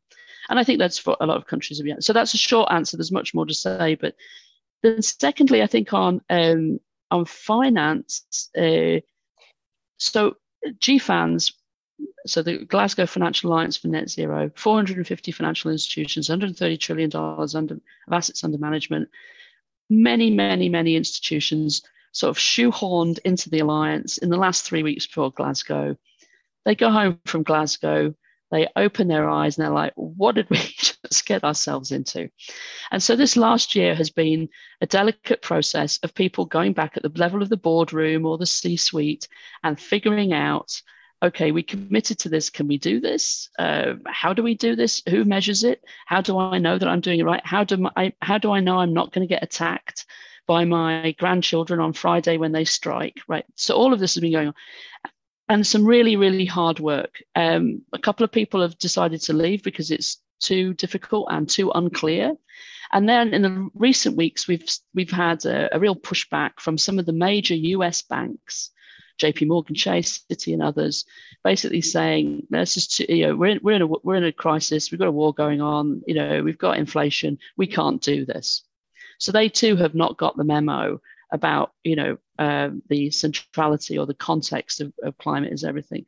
And 0.49 0.60
I 0.60 0.64
think 0.64 0.80
that's 0.80 0.99
for 0.99 1.18
a 1.20 1.26
lot 1.26 1.38
of 1.38 1.47
countries. 1.47 1.82
So 1.99 2.14
that's 2.14 2.34
a 2.34 2.38
short 2.38 2.72
answer. 2.72 2.95
There's 2.95 3.12
much 3.12 3.34
more 3.34 3.45
to 3.45 3.53
say. 3.53 3.95
But 3.95 4.16
then, 4.84 5.01
secondly, 5.01 5.62
I 5.62 5.68
think 5.68 5.93
on 5.93 6.22
um, 6.30 6.80
on 7.10 7.26
finance, 7.26 8.49
uh, 8.58 8.99
so 9.97 10.36
GFANZ, 10.66 11.53
so 12.26 12.41
the 12.41 12.66
Glasgow 12.66 13.06
Financial 13.06 13.52
Alliance 13.52 13.78
for 13.78 13.88
Net 13.88 14.10
Zero, 14.10 14.52
450 14.56 15.32
financial 15.32 15.72
institutions, 15.72 16.30
130 16.30 16.78
trillion 16.78 17.10
dollars 17.10 17.56
under 17.56 17.76
of 17.76 18.14
assets 18.14 18.43
under 18.43 18.58
management, 18.58 19.10
many, 19.89 20.30
many, 20.30 20.70
many 20.70 20.95
institutions 20.95 21.82
sort 22.12 22.30
of 22.30 22.38
shoehorned 22.38 23.20
into 23.26 23.50
the 23.50 23.60
alliance 23.60 24.18
in 24.18 24.30
the 24.30 24.38
last 24.38 24.64
three 24.64 24.84
weeks 24.84 25.08
before 25.08 25.32
Glasgow. 25.32 25.95
They 26.66 26.76
go 26.76 26.91
home 26.91 27.20
from 27.26 27.43
Glasgow, 27.43 28.14
they 28.50 28.68
open 28.76 29.08
their 29.08 29.30
eyes 29.30 29.58
and 29.58 29.66
they're 29.66 29.74
like, 29.74 29.93
what 29.95 30.36
did 30.36 30.50
we 30.50 30.58
just 30.78 31.26
get 31.26 31.43
ourselves 31.43 31.91
into? 31.91 32.30
And 32.91 33.04
so 33.04 33.16
this 33.16 33.36
last 33.36 33.76
year 33.76 33.93
has 33.95 34.10
been 34.10 34.50
a 34.82 34.86
delicate 34.86 35.41
process 35.41 36.00
of 36.04 36.14
people 36.14 36.45
going 36.45 36.74
back 36.74 36.95
at 36.95 37.04
the 37.04 37.12
level 37.16 37.41
of 37.41 37.50
the 37.50 37.58
boardroom 37.58 38.26
or 38.26 38.38
the 38.38 38.45
C 38.45 38.78
suite 38.78 39.28
and 39.64 39.80
figuring 39.80 40.34
out 40.34 40.82
okay, 41.24 41.51
we 41.51 41.63
committed 41.63 42.20
to 42.20 42.30
this. 42.30 42.49
Can 42.49 42.68
we 42.68 42.78
do 42.78 42.99
this? 42.99 43.49
Uh, 43.57 43.93
how 44.07 44.34
do 44.34 44.43
we 44.43 44.55
do 44.55 44.76
this? 44.76 45.01
Who 45.09 45.26
measures 45.26 45.63
it? 45.63 45.84
How 46.05 46.22
do 46.22 46.38
I 46.38 46.57
know 46.57 46.78
that 46.78 46.88
I'm 46.88 47.01
doing 47.01 47.20
it 47.20 47.26
right? 47.26 47.45
How 47.45 47.63
do 47.63 47.89
I, 47.95 48.13
how 48.22 48.38
do 48.38 48.51
I 48.51 48.59
know 48.59 48.78
I'm 48.78 48.93
not 48.93 49.11
going 49.11 49.28
to 49.28 49.34
get 49.34 49.43
attacked 49.43 50.05
by 50.45 50.63
my 50.63 51.15
grandchildren 51.20 51.80
on 51.80 51.93
Friday 51.93 52.38
when 52.38 52.51
they 52.51 52.65
strike? 52.65 53.20
Right. 53.28 53.45
So 53.55 53.76
all 53.76 53.93
of 53.93 53.99
this 53.99 54.15
has 54.15 54.22
been 54.22 54.32
going 54.32 54.47
on 54.49 54.55
and 55.49 55.65
some 55.65 55.86
really, 55.86 56.15
really 56.15 56.45
hard 56.45 56.80
work. 56.80 57.24
Um, 57.36 57.82
a 57.93 57.99
couple 57.99 58.24
of 58.24 58.32
people 58.32 58.61
have 58.61 58.78
decided 58.78 59.22
to 59.22 59.34
leave 59.34 59.63
because 59.63 59.91
it's 59.91 60.22
too 60.39 60.74
difficult 60.74 61.28
and 61.32 61.49
too 61.49 61.72
unclear. 61.72 62.34
And 62.91 63.07
then 63.07 63.34
in 63.34 63.41
the 63.41 63.70
recent 63.74 64.15
weeks, 64.15 64.47
we've 64.47 64.65
we've 64.93 65.11
had 65.11 65.45
a, 65.45 65.76
a 65.76 65.80
real 65.80 65.95
pushback 65.95 66.59
from 66.59 66.78
some 66.78 66.99
of 66.99 67.05
the 67.05 67.13
major 67.13 67.55
U.S. 67.55 68.01
banks, 68.01 68.72
J.P. 69.18 69.45
Morgan 69.45 69.76
Chase, 69.76 70.20
Citi, 70.30 70.53
and 70.53 70.61
others, 70.61 71.05
basically 71.43 71.82
saying, 71.82 72.45
"Let's 72.49 72.74
just 72.74 72.99
you 72.99 73.28
know 73.28 73.36
we're 73.36 73.51
in, 73.51 73.59
we're 73.63 73.76
in 73.76 73.82
a 73.82 73.88
we're 73.88 74.15
in 74.15 74.24
a 74.24 74.32
crisis. 74.32 74.91
We've 74.91 74.99
got 74.99 75.07
a 75.07 75.11
war 75.11 75.34
going 75.34 75.61
on. 75.61 76.01
You 76.07 76.15
know 76.15 76.43
we've 76.43 76.57
got 76.57 76.78
inflation. 76.78 77.38
We 77.57 77.68
can't 77.68 78.01
do 78.01 78.26
this." 78.26 78.63
So 79.20 79.32
they 79.32 79.49
too 79.49 79.76
have 79.78 79.95
not 79.95 80.18
got 80.18 80.38
the 80.38 80.43
memo 80.43 81.01
about 81.32 81.74
you 81.84 81.95
know 81.95 82.18
uh, 82.39 82.70
the 82.89 83.09
centrality 83.11 83.97
or 83.97 84.05
the 84.05 84.13
context 84.13 84.82
of, 84.82 84.93
of 85.03 85.18
climate 85.18 85.53
is 85.53 85.63
everything. 85.63 86.05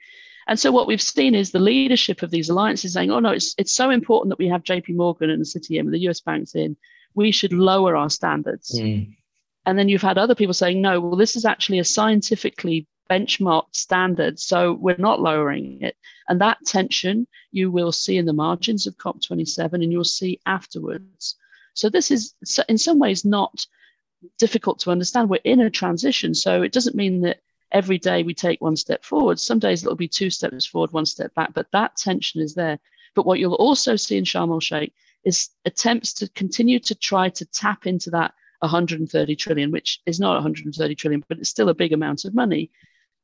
And 0.47 0.60
so 0.60 0.72
what 0.72 0.88
we've 0.88 1.01
seen 1.01 1.36
is 1.36 1.51
the 1.51 1.60
leadership 1.60 2.24
of 2.24 2.32
these 2.32 2.49
alliances 2.49 2.93
saying, 2.93 3.12
"Oh 3.12 3.20
no, 3.20 3.32
it's 3.32 3.55
it's 3.57 3.74
so 3.74 3.89
important 3.89 4.30
that 4.30 4.39
we 4.39 4.47
have 4.47 4.64
J.P. 4.64 4.93
Morgan 4.93 5.30
and 5.30 5.43
Citi 5.43 5.80
and 5.80 5.93
the 5.93 5.99
U.S. 5.99 6.22
banks 6.22 6.55
in. 6.55 6.76
We 7.16 7.32
should 7.32 7.53
lower 7.53 7.95
our 7.95 8.10
standards." 8.10 8.80
Mm. 8.80 9.16
And 9.66 9.78
then 9.78 9.89
you've 9.89 10.01
had 10.01 10.18
other 10.18 10.36
people 10.36 10.53
saying, 10.53 10.82
"No, 10.82 10.99
well, 10.99 11.16
this 11.16 11.36
is 11.36 11.45
actually 11.45 11.80
a 11.80 11.84
scientifically 11.84 12.88
benchmarked 13.10 13.76
standard, 13.76 14.39
so 14.39 14.74
we're 14.74 14.97
not 14.97 15.22
lowering 15.22 15.82
it." 15.82 15.95
And 16.28 16.39
that 16.41 16.60
tension 16.66 17.28
you 17.51 17.72
will 17.72 17.91
see 17.91 18.18
in 18.18 18.26
the 18.26 18.34
margins 18.34 18.88
of 18.88 18.97
COP27, 18.97 19.84
and 19.84 19.91
you'll 19.91 20.03
see 20.03 20.39
afterwards. 20.45 21.36
So 21.74 21.89
this 21.89 22.12
is 22.12 22.34
in 22.68 22.78
some 22.78 22.99
ways 22.99 23.26
not 23.26 23.66
difficult 24.38 24.80
to 24.80 24.91
understand. 24.91 25.30
We're 25.30 25.39
in 25.43 25.62
a 25.62 25.70
transition, 25.70 26.34
so 26.34 26.62
it 26.62 26.72
doesn't 26.72 26.95
mean 26.95 27.22
that 27.22 27.39
every 27.72 27.97
day 27.97 28.24
we 28.24 28.34
take 28.34 28.62
one 28.62 28.76
step 28.76 29.03
forward. 29.03 29.39
Some 29.39 29.60
days 29.60 29.84
it'll 29.84 29.95
be 29.95 30.07
two 30.07 30.30
steps 30.30 30.66
forward, 30.66 30.91
one 30.91 31.05
step 31.05 31.34
back, 31.36 31.53
but 31.53 31.72
that 31.72 31.95
tension 31.95 32.41
is 32.41 32.53
there. 32.53 32.80
But 33.16 33.26
what 33.26 33.39
you'll 33.39 33.53
also 33.53 33.95
see 33.95 34.18
in 34.18 34.24
Sharm 34.24 34.49
el 34.51 34.60
Sheikh 34.60 34.93
is 35.24 35.49
attempts 35.66 36.14
to 36.14 36.30
continue 36.30 36.80
to 36.80 36.95
try 36.95 37.30
to 37.30 37.45
tap 37.45 37.86
into 37.88 38.10
that 38.12 38.34
130 38.60 39.36
trillion, 39.36 39.72
which 39.72 40.01
is 40.05 40.20
not 40.20 40.34
130 40.34 40.95
trillion, 40.95 41.24
but 41.28 41.39
it's 41.39 41.49
still 41.49 41.70
a 41.70 41.74
big 41.74 41.93
amount 41.93 42.26
of 42.26 42.34
money, 42.34 42.72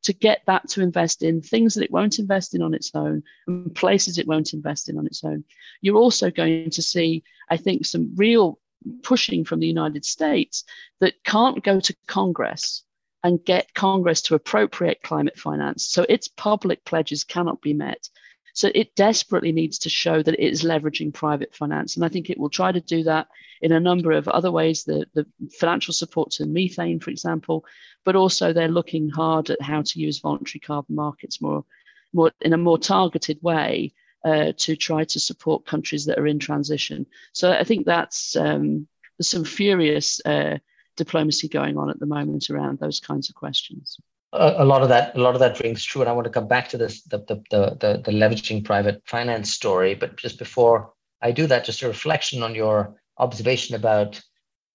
to 0.05 0.13
get 0.13 0.41
that 0.45 0.69
to 0.69 0.81
invest 0.81 1.23
in 1.23 1.41
things 1.41 1.73
that 1.73 1.83
it 1.83 1.91
won't 1.91 2.19
invest 2.19 2.53
in 2.53 2.61
on 2.61 2.73
its 2.73 2.91
own 2.93 3.23
and 3.47 3.73
places 3.73 4.17
it 4.17 4.27
won't 4.27 4.53
invest 4.53 4.87
in 4.87 4.97
on 4.97 5.05
its 5.07 5.23
own. 5.23 5.43
You're 5.81 5.97
also 5.97 6.29
going 6.29 6.69
to 6.69 6.81
see, 6.81 7.23
I 7.49 7.57
think, 7.57 7.85
some 7.85 8.11
real 8.15 8.59
pushing 9.01 9.43
from 9.43 9.59
the 9.59 9.67
United 9.67 10.05
States 10.05 10.63
that 10.99 11.23
can't 11.23 11.63
go 11.63 11.79
to 11.79 11.95
Congress 12.07 12.83
and 13.23 13.43
get 13.43 13.73
Congress 13.73 14.21
to 14.21 14.35
appropriate 14.35 15.01
climate 15.01 15.39
finance. 15.39 15.87
So 15.87 16.05
its 16.07 16.27
public 16.27 16.85
pledges 16.85 17.23
cannot 17.23 17.61
be 17.61 17.73
met. 17.73 18.07
So 18.55 18.71
it 18.73 18.95
desperately 18.95 19.51
needs 19.51 19.77
to 19.79 19.89
show 19.89 20.23
that 20.23 20.33
it 20.33 20.39
is 20.39 20.63
leveraging 20.63 21.13
private 21.13 21.53
finance. 21.53 21.97
And 21.97 22.05
I 22.05 22.09
think 22.09 22.29
it 22.29 22.39
will 22.39 22.49
try 22.49 22.71
to 22.71 22.79
do 22.79 23.03
that 23.03 23.27
in 23.61 23.73
a 23.73 23.81
number 23.81 24.13
of 24.13 24.29
other 24.29 24.49
ways, 24.49 24.85
the, 24.85 25.05
the 25.13 25.27
financial 25.59 25.93
support 25.93 26.31
to 26.31 26.45
methane, 26.45 27.01
for 27.01 27.09
example, 27.09 27.65
but 28.05 28.15
also 28.15 28.53
they're 28.53 28.69
looking 28.69 29.09
hard 29.09 29.49
at 29.49 29.61
how 29.61 29.81
to 29.81 29.99
use 29.99 30.19
voluntary 30.19 30.61
carbon 30.61 30.95
markets 30.95 31.41
more, 31.41 31.65
more 32.13 32.31
in 32.39 32.53
a 32.53 32.57
more 32.57 32.77
targeted 32.77 33.37
way 33.41 33.93
uh, 34.23 34.53
to 34.55 34.77
try 34.77 35.03
to 35.03 35.19
support 35.19 35.65
countries 35.65 36.05
that 36.05 36.17
are 36.17 36.27
in 36.27 36.39
transition. 36.39 37.05
So 37.33 37.51
I 37.51 37.65
think 37.65 37.85
that's 37.85 38.37
um, 38.37 38.87
there's 39.17 39.29
some 39.29 39.43
furious 39.43 40.21
uh, 40.23 40.59
diplomacy 40.95 41.49
going 41.49 41.77
on 41.77 41.89
at 41.89 41.99
the 41.99 42.05
moment 42.05 42.49
around 42.49 42.79
those 42.79 43.01
kinds 43.01 43.27
of 43.27 43.35
questions 43.35 43.99
a, 44.35 44.65
lot 44.65 44.81
of 44.81 44.89
that 44.89 45.15
a 45.15 45.19
lot 45.19 45.33
of 45.33 45.39
that 45.39 45.59
rings 45.59 45.83
true 45.83 46.01
and 46.01 46.09
i 46.09 46.13
want 46.13 46.25
to 46.25 46.31
come 46.31 46.47
back 46.47 46.69
to 46.69 46.77
this 46.77 47.03
the, 47.03 47.19
the 47.19 47.35
the 47.49 47.77
the, 47.79 48.01
the 48.05 48.11
leveraging 48.11 48.63
private 48.63 49.01
finance 49.05 49.51
story 49.51 49.95
but 49.95 50.17
just 50.17 50.37
before 50.39 50.93
i 51.21 51.31
do 51.31 51.47
that 51.47 51.65
just 51.65 51.81
a 51.81 51.87
reflection 51.87 52.43
on 52.43 52.55
your 52.55 52.95
observation 53.17 53.75
about 53.75 54.21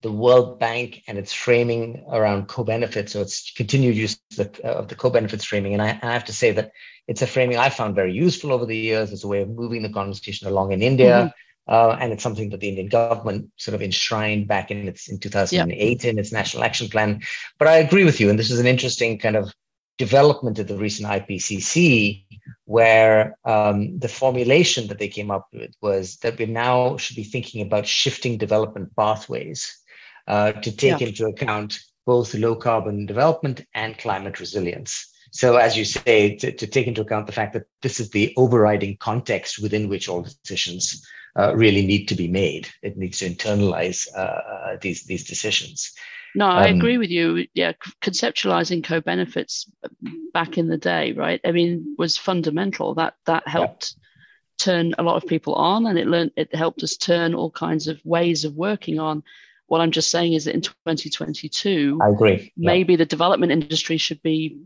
the 0.03 0.11
World 0.11 0.59
Bank 0.59 1.03
and 1.07 1.19
its 1.19 1.33
framing 1.33 2.05
around 2.11 2.49
co-benefits, 2.49 3.13
so 3.13 3.21
its 3.21 3.53
continued 3.53 3.97
use 3.97 4.19
of 4.31 4.37
the, 4.37 4.87
the 4.89 4.95
co-benefits 4.95 5.45
framing. 5.45 5.75
And 5.75 5.83
I, 5.83 5.99
I, 6.03 6.13
have 6.13 6.25
to 6.25 6.33
say 6.33 6.53
that 6.53 6.73
it's 7.07 7.21
a 7.21 7.27
framing 7.27 7.59
I 7.59 7.69
found 7.69 7.95
very 7.95 8.13
useful 8.13 8.53
over 8.53 8.65
the 8.65 8.77
years 8.77 9.13
as 9.13 9.25
a 9.25 9.29
way 9.29 9.43
of 9.43 9.51
moving 9.51 9.83
the 9.83 9.91
conversation 9.91 10.49
along 10.49 10.73
in 10.73 10.83
India. 10.83 11.07
Mm-hmm. 11.07 11.29
Uh, 11.69 11.97
and 12.01 12.13
it's 12.13 12.23
something 12.23 12.51
that 12.51 12.61
the 12.61 12.69
Indian 12.69 12.89
government 12.89 13.49
sort 13.57 13.75
of 13.75 13.83
enshrined 13.83 14.49
back 14.49 14.71
in 14.71 14.89
its 14.89 15.09
in 15.09 15.19
2008 15.19 16.05
yeah. 16.05 16.11
in 16.11 16.19
its 16.19 16.33
national 16.33 16.65
action 16.65 16.89
plan. 16.89 17.21
But 17.59 17.69
I 17.69 17.77
agree 17.77 18.05
with 18.05 18.21
you, 18.21 18.29
and 18.29 18.39
this 18.39 18.51
is 18.51 18.59
an 18.59 18.67
interesting 18.67 19.19
kind 19.19 19.37
of 19.37 19.53
development 19.99 20.59
of 20.59 20.67
the 20.67 20.77
recent 20.77 21.07
IPCC, 21.09 22.25
where 22.65 23.37
um, 23.45 23.99
the 23.99 24.09
formulation 24.09 24.87
that 24.89 24.99
they 24.99 25.09
came 25.09 25.31
up 25.31 25.47
with 25.53 25.75
was 25.83 26.17
that 26.23 26.39
we 26.39 26.47
now 26.47 26.97
should 26.97 27.17
be 27.17 27.23
thinking 27.23 27.61
about 27.61 27.87
shifting 27.87 28.39
development 28.39 28.89
pathways 28.97 29.77
uh, 30.27 30.53
to 30.53 30.75
take 30.75 31.01
yeah. 31.01 31.09
into 31.09 31.27
account 31.27 31.79
both 32.07 32.35
low 32.35 32.57
carbon 32.57 33.05
development 33.05 33.65
and 33.75 33.99
climate 33.99 34.41
resilience. 34.41 35.07
So, 35.33 35.57
as 35.57 35.77
you 35.77 35.85
say, 35.85 36.35
to, 36.37 36.51
to, 36.51 36.67
take 36.67 36.87
into 36.87 37.03
account 37.03 37.27
the 37.27 37.33
fact 37.33 37.53
that 37.53 37.67
this 37.83 38.01
is 38.01 38.11
the 38.11 38.33
overriding 38.37 38.97
context 38.97 39.63
within 39.63 39.89
which 39.89 40.09
all 40.09 40.23
decisions 40.23 41.07
uh, 41.39 41.55
really 41.55 41.85
need 41.87 42.07
to 42.09 42.15
be 42.15 42.29
made. 42.29 42.69
It 42.83 42.97
needs 42.97 43.19
to 43.19 43.31
internalize 43.31 44.07
uh, 44.17 44.21
uh 44.21 44.77
these 44.81 45.05
these 45.05 45.25
decisions. 45.25 45.93
No, 46.35 46.47
I 46.47 46.71
um, 46.71 46.77
agree 46.77 46.99
with 46.99 47.11
you. 47.11 47.47
Yeah, 47.55 47.73
conceptualizing 48.03 48.85
co-benefits 48.85 49.71
back 50.33 50.59
in 50.59 50.69
the 50.69 50.79
day, 50.79 51.13
right? 51.13 51.41
I 51.45 51.53
mean, 51.53 51.97
was 51.99 52.17
fundamental. 52.17 52.95
That 52.95 53.15
that 53.27 53.47
helped 53.49 53.95
yeah. 53.97 54.65
turn 54.65 54.95
a 54.99 55.03
lot 55.03 55.17
of 55.17 55.29
people 55.29 55.55
on, 55.55 55.87
and 55.87 55.99
it 55.99 56.07
learned 56.07 56.33
it 56.37 56.55
helped 56.55 56.83
us 56.83 56.97
turn 56.97 57.35
all 57.35 57.51
kinds 57.51 57.89
of 57.89 58.01
ways 58.05 58.45
of 58.45 58.55
working 58.55 58.99
on. 58.99 59.23
What 59.67 59.81
I'm 59.81 59.93
just 59.93 60.11
saying 60.11 60.33
is 60.33 60.45
that 60.45 60.55
in 60.55 60.63
2022, 60.63 61.99
I 62.03 62.09
agree. 62.09 62.53
Maybe 62.57 62.93
yeah. 62.93 62.99
the 62.99 63.07
development 63.07 63.53
industry 63.53 63.97
should 63.97 64.23
be 64.23 64.59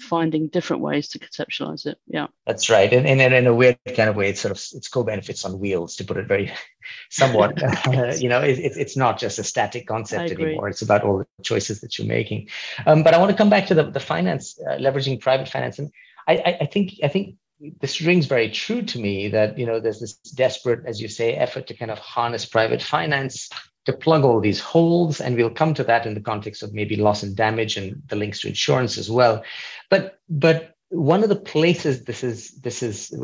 finding 0.00 0.48
different 0.48 0.82
ways 0.82 1.08
to 1.08 1.18
conceptualize 1.18 1.86
it. 1.86 1.98
Yeah, 2.06 2.26
that's 2.46 2.68
right. 2.68 2.92
And, 2.92 3.06
and 3.06 3.20
in 3.34 3.46
a 3.46 3.54
weird 3.54 3.78
kind 3.96 4.08
of 4.08 4.16
way, 4.16 4.28
it's 4.28 4.40
sort 4.40 4.52
of 4.52 4.58
it's 4.76 4.88
co-benefits 4.88 5.44
on 5.44 5.58
wheels, 5.58 5.96
to 5.96 6.04
put 6.04 6.16
it 6.16 6.26
very 6.26 6.52
somewhat. 7.10 7.62
uh, 7.62 8.12
you 8.18 8.28
know, 8.28 8.40
it, 8.40 8.58
it's 8.58 8.96
not 8.96 9.18
just 9.18 9.38
a 9.38 9.44
static 9.44 9.86
concept 9.86 10.32
anymore. 10.32 10.68
It's 10.68 10.82
about 10.82 11.04
all 11.04 11.18
the 11.18 11.26
choices 11.42 11.80
that 11.80 11.98
you're 11.98 12.06
making. 12.06 12.48
Um, 12.86 13.02
but 13.02 13.14
I 13.14 13.18
want 13.18 13.30
to 13.30 13.36
come 13.36 13.50
back 13.50 13.66
to 13.68 13.74
the 13.74 13.84
the 13.90 14.00
finance, 14.00 14.58
uh, 14.68 14.76
leveraging 14.76 15.20
private 15.20 15.48
finance, 15.48 15.78
and 15.78 15.90
I, 16.26 16.36
I, 16.36 16.58
I 16.62 16.66
think 16.66 16.94
I 17.02 17.08
think 17.08 17.36
this 17.80 18.00
rings 18.00 18.26
very 18.26 18.50
true 18.50 18.82
to 18.82 18.98
me 18.98 19.28
that 19.28 19.58
you 19.58 19.66
know 19.66 19.80
there's 19.80 20.00
this 20.00 20.14
desperate, 20.14 20.84
as 20.86 21.00
you 21.00 21.08
say, 21.08 21.34
effort 21.34 21.66
to 21.68 21.74
kind 21.74 21.90
of 21.90 21.98
harness 21.98 22.44
private 22.44 22.82
finance 22.82 23.48
to 23.84 23.92
plug 23.92 24.24
all 24.24 24.40
these 24.40 24.60
holes. 24.60 25.20
And 25.20 25.36
we'll 25.36 25.50
come 25.50 25.74
to 25.74 25.84
that 25.84 26.06
in 26.06 26.14
the 26.14 26.20
context 26.20 26.62
of 26.62 26.72
maybe 26.72 26.96
loss 26.96 27.22
and 27.22 27.36
damage 27.36 27.76
and 27.76 28.02
the 28.08 28.16
links 28.16 28.40
to 28.40 28.48
insurance 28.48 28.98
as 28.98 29.10
well. 29.10 29.44
But 29.90 30.18
but 30.28 30.74
one 30.88 31.22
of 31.22 31.28
the 31.28 31.36
places 31.36 32.04
this 32.04 32.22
is 32.22 32.50
this 32.62 32.82
is 32.82 33.14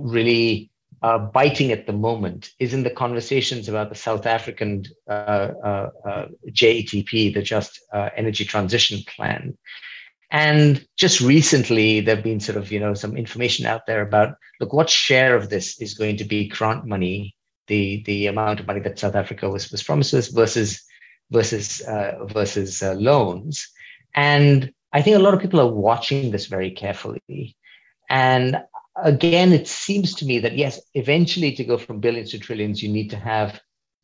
really 0.00 0.70
uh, 1.02 1.18
biting 1.18 1.72
at 1.72 1.86
the 1.86 1.92
moment 1.92 2.50
is 2.58 2.74
in 2.74 2.82
the 2.82 2.90
conversations 2.90 3.68
about 3.68 3.88
the 3.88 3.94
South 3.94 4.26
African 4.26 4.84
uh, 5.08 5.50
uh, 5.64 5.90
uh 6.04 6.26
JETP, 6.48 7.34
the 7.34 7.42
Just 7.42 7.80
uh, 7.92 8.10
Energy 8.16 8.44
Transition 8.44 9.00
Plan. 9.06 9.56
And 10.30 10.86
just 10.96 11.20
recently, 11.20 12.00
there 12.00 12.16
have 12.16 12.24
been 12.24 12.40
sort 12.40 12.56
of 12.56 12.72
you 12.72 12.80
know 12.80 12.94
some 12.94 13.16
information 13.16 13.66
out 13.66 13.86
there 13.86 14.02
about 14.02 14.36
look 14.60 14.72
what 14.72 14.90
share 14.90 15.36
of 15.36 15.50
this 15.50 15.80
is 15.80 15.94
going 15.94 16.18
to 16.18 16.24
be 16.24 16.48
grant 16.48 16.86
money 16.86 17.34
the 17.66 18.02
the 18.06 18.26
amount 18.26 18.60
of 18.60 18.66
money 18.66 18.80
that 18.80 18.98
South 18.98 19.14
Africa 19.14 19.48
was 19.48 19.70
was 19.70 19.82
promised 19.82 20.34
versus 20.34 20.82
versus 21.30 21.80
uh, 21.82 22.24
versus 22.26 22.82
uh, 22.82 22.94
loans. 22.94 23.68
And 24.14 24.72
I 24.92 25.02
think 25.02 25.16
a 25.16 25.20
lot 25.20 25.34
of 25.34 25.40
people 25.40 25.60
are 25.60 25.72
watching 25.72 26.30
this 26.30 26.46
very 26.46 26.70
carefully. 26.70 27.56
And 28.10 28.58
again, 28.96 29.52
it 29.52 29.66
seems 29.66 30.14
to 30.16 30.26
me 30.26 30.38
that 30.40 30.56
yes, 30.56 30.80
eventually 30.94 31.52
to 31.52 31.64
go 31.64 31.78
from 31.78 32.00
billions 32.00 32.30
to 32.32 32.38
trillions, 32.38 32.82
you 32.82 32.90
need 32.90 33.08
to 33.10 33.16
have 33.16 33.60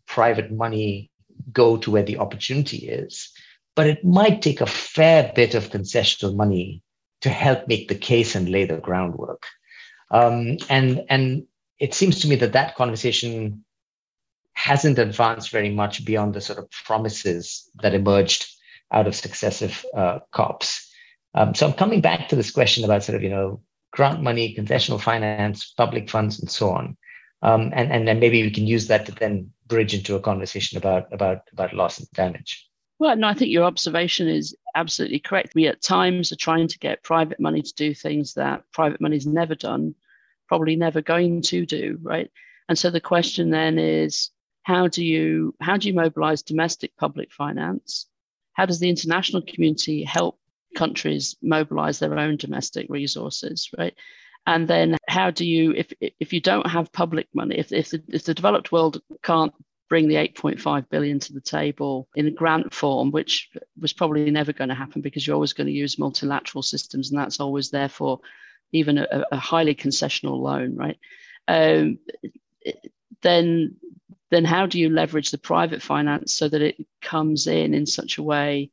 private 0.07 0.51
money 0.51 1.11
go 1.53 1.77
to 1.77 1.91
where 1.91 2.03
the 2.03 2.19
opportunity 2.19 2.89
is. 2.89 3.31
But 3.77 3.87
it 3.87 4.05
might 4.05 4.43
take 4.43 4.61
a 4.61 4.67
fair 4.67 5.31
bit 5.35 5.55
of 5.55 5.71
concessional 5.71 6.35
money 6.35 6.83
to 7.21 7.29
help 7.29 7.69
make 7.69 7.89
the 7.89 7.95
case 7.95 8.35
and 8.35 8.49
lay 8.49 8.65
the 8.65 8.79
groundwork. 8.79 9.45
Um, 10.11 10.57
and 10.71 11.05
and 11.11 11.47
it 11.79 11.95
seems 11.95 12.21
to 12.21 12.29
me 12.29 12.37
that 12.37 12.53
that 12.53 12.75
conversation 12.75 13.65
hasn't 14.55 14.99
advanced 14.99 15.51
very 15.51 15.71
much 15.71 16.05
beyond 16.05 16.35
the 16.35 16.41
sort 16.41 16.59
of 16.59 16.71
promises 16.71 17.71
that 17.83 17.95
emerged 17.95 18.47
out 18.93 19.07
of 19.07 19.15
successive 19.15 19.85
uh, 19.97 20.19
COPs. 20.33 20.91
Um, 21.35 21.55
so 21.55 21.67
I'm 21.67 21.75
coming 21.75 22.01
back 22.01 22.29
to 22.29 22.37
this 22.37 22.51
question 22.51 22.85
about 22.85 23.05
sort 23.05 23.17
of, 23.17 23.23
you 23.23 23.31
know, 23.31 23.61
grant 23.93 24.23
money, 24.23 24.55
concessional 24.59 25.01
finance, 25.01 25.73
public 25.77 26.11
funds, 26.11 26.41
and 26.41 26.51
so 26.51 26.71
on. 26.71 26.97
Um, 27.43 27.71
and, 27.73 27.93
and 27.93 28.09
then 28.09 28.19
maybe 28.19 28.43
we 28.43 28.51
can 28.51 28.67
use 28.67 28.89
that 28.89 29.07
to 29.07 29.13
then 29.13 29.53
bridge 29.67 29.95
into 29.95 30.17
a 30.17 30.21
conversation 30.21 30.77
about, 30.77 31.13
about, 31.13 31.43
about 31.53 31.73
loss 31.73 31.99
and 31.99 32.11
damage. 32.13 32.69
Well, 32.99 33.15
no, 33.15 33.29
I 33.29 33.35
think 33.35 33.53
your 33.53 33.63
observation 33.63 34.27
is 34.27 34.57
absolutely 34.75 35.21
correct. 35.21 35.55
We 35.55 35.69
at 35.69 35.81
times 35.81 36.33
are 36.33 36.37
trying 36.37 36.67
to 36.67 36.79
get 36.81 37.05
private 37.05 37.39
money 37.39 37.63
to 37.63 37.75
do 37.75 37.95
things 37.95 38.35
that 38.35 38.65
private 38.73 39.01
money's 39.01 39.27
never 39.27 39.55
done 39.55 39.95
probably 40.49 40.77
never 40.77 41.01
going 41.01 41.43
to 41.43 41.67
do, 41.67 41.99
right? 42.03 42.31
And 42.69 42.79
so 42.79 42.91
the 42.91 43.01
question 43.01 43.51
then 43.51 43.79
is 43.79 44.31
how 44.63 44.89
do 44.89 45.05
you 45.05 45.55
how 45.61 45.77
do 45.77 45.89
you 45.89 45.95
mobilize 45.95 46.43
domestic 46.43 46.97
public 46.97 47.33
finance? 47.33 48.07
How 48.53 48.67
does 48.67 48.81
the 48.81 48.91
international 48.91 49.43
community 49.43 50.03
help 50.03 50.39
countries 50.77 51.37
mobilize 51.43 51.99
their 51.99 52.19
own 52.19 52.37
domestic 52.37 52.87
resources, 52.91 53.71
right? 53.79 53.95
And 54.47 54.69
then 54.69 54.97
how 55.09 55.31
do 55.31 55.47
you 55.47 55.73
if 55.73 55.93
if 56.01 56.33
you 56.33 56.41
don't 56.41 56.67
have 56.67 56.93
public 56.93 57.29
money, 57.35 57.59
if 57.59 57.73
if 57.73 57.91
the, 57.91 58.03
if 58.09 58.25
the 58.25 58.35
developed 58.35 58.73
world 58.73 59.01
can't 59.23 59.53
bring 59.89 60.07
the 60.07 60.17
8.5 60.17 60.89
billion 60.91 61.19
to 61.19 61.33
the 61.33 61.41
table 61.41 62.09
in 62.15 62.27
a 62.27 62.31
grant 62.31 62.75
form, 62.75 63.11
which 63.11 63.49
was 63.81 63.95
probably 63.95 64.31
never 64.31 64.53
going 64.53 64.69
to 64.69 64.75
happen 64.75 65.01
because 65.01 65.27
you're 65.27 65.35
always 65.35 65.55
going 65.55 65.67
to 65.67 65.73
use 65.73 65.99
multilateral 65.99 66.63
systems, 66.63 67.11
and 67.11 67.19
that's 67.19 67.41
always 67.41 67.71
therefore 67.71 68.21
even 68.73 68.99
a, 68.99 69.25
a 69.33 69.37
highly 69.37 69.75
concessional 69.75 70.41
loan, 70.41 70.77
right? 70.77 70.99
Um, 71.47 71.99
then 73.23 73.77
then 74.31 74.45
how 74.45 74.67
do 74.67 74.79
you 74.79 74.91
leverage 74.91 75.31
the 75.31 75.39
private 75.39 75.83
finance 75.83 76.35
so 76.35 76.49
that 76.49 76.61
it 76.61 76.77
comes 77.01 77.47
in 77.47 77.73
in 77.73 77.87
such 77.87 78.19
a 78.19 78.23
way 78.23 78.71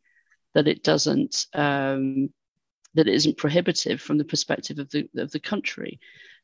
that 0.53 0.67
it 0.67 0.83
doesn't 0.83 1.47
um, 1.53 2.29
that 2.93 3.07
it 3.07 3.13
isn't 3.13 3.37
prohibitive 3.37 4.01
from 4.01 4.17
the 4.17 4.25
perspective 4.25 4.79
of 4.79 4.89
the 4.89 5.07
of 5.17 5.31
the 5.31 5.39
country? 5.39 5.99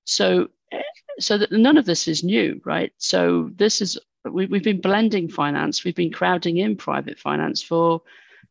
So 0.06 0.50
so 1.20 1.38
that 1.38 1.52
none 1.52 1.78
of 1.78 1.86
this 1.86 2.08
is 2.08 2.24
new, 2.24 2.62
right? 2.66 2.94
So 2.98 3.50
this 3.56 3.82
is 3.82 4.00
we, 4.30 4.44
have 4.44 4.64
been 4.64 4.82
blending 4.82 5.30
finance, 5.30 5.84
we've 5.84 5.96
been 5.96 6.12
crowding 6.12 6.58
in 6.58 6.76
private 6.76 7.20
finance 7.20 7.62
for 7.62 8.02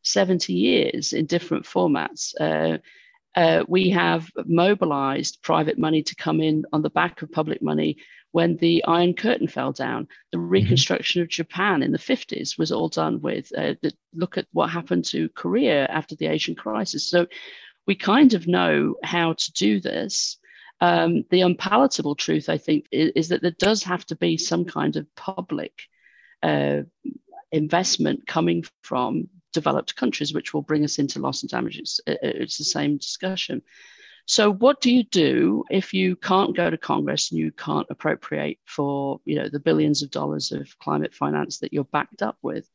70 0.03 0.53
years 0.53 1.13
in 1.13 1.25
different 1.25 1.65
formats. 1.65 2.33
Uh, 2.39 2.79
uh, 3.35 3.63
we 3.67 3.89
have 3.89 4.29
mobilized 4.45 5.41
private 5.41 5.77
money 5.77 6.03
to 6.03 6.15
come 6.15 6.41
in 6.41 6.65
on 6.73 6.81
the 6.81 6.89
back 6.89 7.21
of 7.21 7.31
public 7.31 7.61
money 7.61 7.97
when 8.31 8.57
the 8.57 8.83
Iron 8.85 9.13
Curtain 9.13 9.47
fell 9.47 9.71
down. 9.71 10.07
The 10.31 10.37
mm-hmm. 10.37 10.49
reconstruction 10.49 11.19
mm-hmm. 11.19 11.25
of 11.25 11.29
Japan 11.29 11.83
in 11.83 11.91
the 11.91 11.97
50s 11.97 12.57
was 12.57 12.71
all 12.71 12.89
done 12.89 13.21
with. 13.21 13.51
Uh, 13.57 13.75
the, 13.81 13.93
look 14.13 14.37
at 14.37 14.47
what 14.51 14.69
happened 14.69 15.05
to 15.05 15.29
Korea 15.29 15.85
after 15.87 16.15
the 16.15 16.27
Asian 16.27 16.55
crisis. 16.55 17.09
So 17.09 17.27
we 17.87 17.95
kind 17.95 18.33
of 18.33 18.47
know 18.47 18.95
how 19.03 19.33
to 19.33 19.53
do 19.53 19.79
this. 19.79 20.37
Um, 20.79 21.23
the 21.29 21.41
unpalatable 21.41 22.15
truth, 22.15 22.49
I 22.49 22.57
think, 22.57 22.87
is, 22.91 23.11
is, 23.15 23.29
that 23.29 23.41
there 23.41 23.55
does 23.59 23.83
have 23.83 24.05
to 24.07 24.15
be 24.15 24.37
some 24.37 24.65
kind 24.65 24.95
of 24.95 25.05
public 25.15 25.73
uh, 26.41 26.81
investment 27.51 28.25
coming 28.25 28.63
from 28.81 29.29
developed 29.51 29.95
countries, 29.95 30.33
which 30.33 30.53
will 30.53 30.61
bring 30.61 30.83
us 30.83 30.99
into 30.99 31.19
loss 31.19 31.41
and 31.41 31.49
damages. 31.49 31.99
It's 32.07 32.57
the 32.57 32.63
same 32.63 32.97
discussion. 32.97 33.61
So, 34.25 34.51
what 34.51 34.81
do 34.81 34.93
you 34.93 35.03
do 35.03 35.65
if 35.69 35.93
you 35.93 36.15
can't 36.15 36.55
go 36.55 36.69
to 36.69 36.77
Congress 36.77 37.31
and 37.31 37.39
you 37.39 37.51
can't 37.51 37.87
appropriate 37.89 38.59
for 38.65 39.19
you 39.25 39.35
know 39.35 39.49
the 39.49 39.59
billions 39.59 40.03
of 40.03 40.11
dollars 40.11 40.51
of 40.51 40.77
climate 40.79 41.13
finance 41.13 41.59
that 41.59 41.73
you're 41.73 41.83
backed 41.85 42.21
up 42.21 42.37
with? 42.41 42.69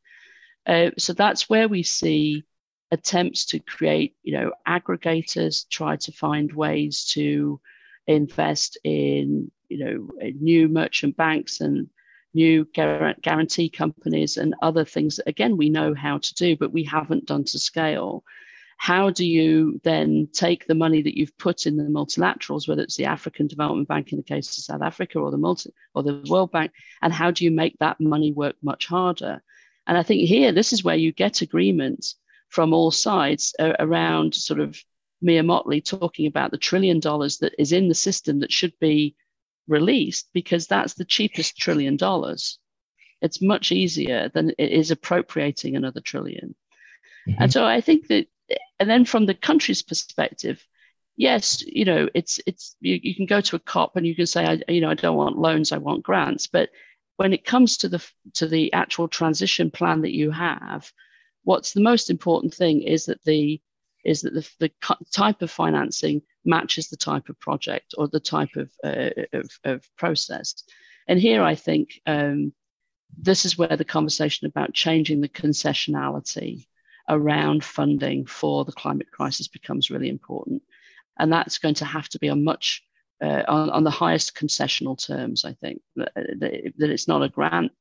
Uh, 0.65 0.91
so 0.97 1.13
that's 1.13 1.49
where 1.49 1.67
we 1.67 1.83
see 1.83 2.43
attempts 2.91 3.45
to 3.47 3.59
create 3.59 4.15
you 4.23 4.33
know 4.33 4.51
aggregators, 4.67 5.67
try 5.69 5.95
to 5.97 6.11
find 6.11 6.51
ways 6.53 7.05
to 7.13 7.59
invest 8.05 8.77
in 8.83 9.51
you 9.69 9.77
know 9.79 10.31
new 10.39 10.67
merchant 10.67 11.15
banks 11.17 11.61
and 11.61 11.89
new 12.43 12.65
guarantee 13.27 13.69
companies 13.69 14.37
and 14.37 14.53
other 14.61 14.85
things 14.85 15.15
that, 15.15 15.27
again, 15.27 15.57
we 15.57 15.69
know 15.69 15.93
how 15.93 16.19
to 16.19 16.33
do, 16.35 16.55
but 16.55 16.71
we 16.77 16.83
haven't 16.83 17.25
done 17.25 17.43
to 17.45 17.57
scale. 17.59 18.23
How 18.77 19.09
do 19.09 19.25
you 19.25 19.81
then 19.83 20.29
take 20.31 20.67
the 20.67 20.81
money 20.83 21.01
that 21.01 21.17
you've 21.17 21.37
put 21.39 21.65
in 21.65 21.77
the 21.77 21.83
multilaterals, 21.99 22.67
whether 22.67 22.83
it's 22.83 22.97
the 22.97 23.05
African 23.05 23.47
Development 23.47 23.87
Bank 23.87 24.11
in 24.11 24.19
the 24.19 24.31
case 24.33 24.47
of 24.57 24.63
South 24.63 24.83
Africa 24.83 25.17
or 25.19 25.31
the 25.31 25.43
multi 25.47 25.71
or 25.95 26.03
the 26.03 26.23
World 26.29 26.51
Bank, 26.51 26.71
and 27.01 27.11
how 27.11 27.31
do 27.31 27.43
you 27.43 27.51
make 27.51 27.75
that 27.79 27.99
money 27.99 28.31
work 28.31 28.55
much 28.61 28.85
harder? 28.85 29.41
And 29.87 29.97
I 29.97 30.03
think 30.03 30.21
here, 30.27 30.51
this 30.51 30.71
is 30.73 30.83
where 30.83 31.01
you 31.03 31.11
get 31.11 31.41
agreement 31.41 32.05
from 32.49 32.73
all 32.73 32.91
sides 32.91 33.55
uh, 33.59 33.73
around 33.79 34.35
sort 34.35 34.59
of 34.59 34.77
Mia 35.21 35.41
Mottley 35.41 35.81
talking 35.83 36.27
about 36.27 36.51
the 36.51 36.57
trillion 36.57 36.99
dollars 36.99 37.39
that 37.39 37.53
is 37.57 37.71
in 37.71 37.87
the 37.87 37.95
system 38.07 38.39
that 38.41 38.51
should 38.51 38.73
be 38.79 39.15
released 39.67 40.29
because 40.33 40.67
that's 40.67 40.93
the 40.93 41.05
cheapest 41.05 41.57
trillion 41.57 41.97
dollars. 41.97 42.59
It's 43.21 43.41
much 43.41 43.71
easier 43.71 44.29
than 44.33 44.51
it 44.57 44.71
is 44.71 44.91
appropriating 44.91 45.75
another 45.75 46.01
1000000000000 46.01 46.53
mm-hmm. 47.27 47.33
And 47.39 47.51
so 47.51 47.65
I 47.65 47.81
think 47.81 48.07
that, 48.07 48.27
and 48.79 48.89
then 48.89 49.05
from 49.05 49.25
the 49.25 49.33
country's 49.33 49.81
perspective, 49.81 50.65
yes, 51.17 51.63
you 51.65 51.83
know, 51.83 52.07
it's 52.13 52.39
it's 52.45 52.75
you, 52.79 52.99
you 53.01 53.15
can 53.15 53.25
go 53.25 53.41
to 53.41 53.55
a 53.55 53.59
COP 53.59 53.95
and 53.95 54.07
you 54.07 54.15
can 54.15 54.27
say, 54.27 54.45
I, 54.45 54.71
you 54.71 54.81
know, 54.81 54.89
I 54.89 54.93
don't 54.93 55.17
want 55.17 55.37
loans, 55.37 55.71
I 55.71 55.77
want 55.77 56.03
grants. 56.03 56.47
But 56.47 56.69
when 57.17 57.33
it 57.33 57.43
comes 57.43 57.77
to 57.77 57.89
the 57.89 58.07
to 58.35 58.47
the 58.47 58.71
actual 58.71 59.07
transition 59.07 59.71
plan 59.71 60.01
that 60.01 60.15
you 60.15 60.31
have, 60.31 60.91
what's 61.43 61.73
the 61.73 61.81
most 61.81 62.09
important 62.09 62.53
thing 62.53 62.83
is 62.83 63.07
that 63.07 63.23
the 63.23 63.59
is 64.05 64.21
that 64.21 64.33
the, 64.33 64.49
the 64.59 64.71
type 65.11 65.41
of 65.41 65.51
financing 65.51 66.21
matches 66.47 66.87
the 66.87 66.97
type 66.97 67.29
of 67.29 67.39
project 67.39 67.93
or 67.97 68.07
the 68.07 68.19
type 68.19 68.55
of, 68.55 68.71
uh, 68.83 69.09
of, 69.33 69.49
of, 69.63 69.89
process. 69.97 70.63
And 71.07 71.19
here 71.19 71.43
I 71.43 71.55
think 71.55 72.01
um, 72.05 72.53
this 73.17 73.45
is 73.45 73.57
where 73.57 73.77
the 73.77 73.85
conversation 73.85 74.47
about 74.47 74.73
changing 74.73 75.21
the 75.21 75.29
concessionality 75.29 76.65
around 77.09 77.63
funding 77.63 78.25
for 78.25 78.65
the 78.65 78.71
climate 78.71 79.11
crisis 79.11 79.47
becomes 79.47 79.89
really 79.89 80.09
important. 80.09 80.61
And 81.19 81.31
that's 81.31 81.57
going 81.57 81.75
to 81.75 81.85
have 81.85 82.09
to 82.09 82.19
be 82.19 82.29
on 82.29 82.43
much 82.43 82.83
uh, 83.21 83.43
on, 83.47 83.69
on, 83.71 83.83
the 83.83 83.89
highest 83.89 84.35
concessional 84.35 84.95
terms, 85.03 85.43
I 85.43 85.53
think, 85.53 85.81
that, 85.95 86.11
that, 86.15 86.73
that, 86.77 86.89
it's 86.91 87.07
not 87.07 87.23
a 87.23 87.29
grant, 87.29 87.71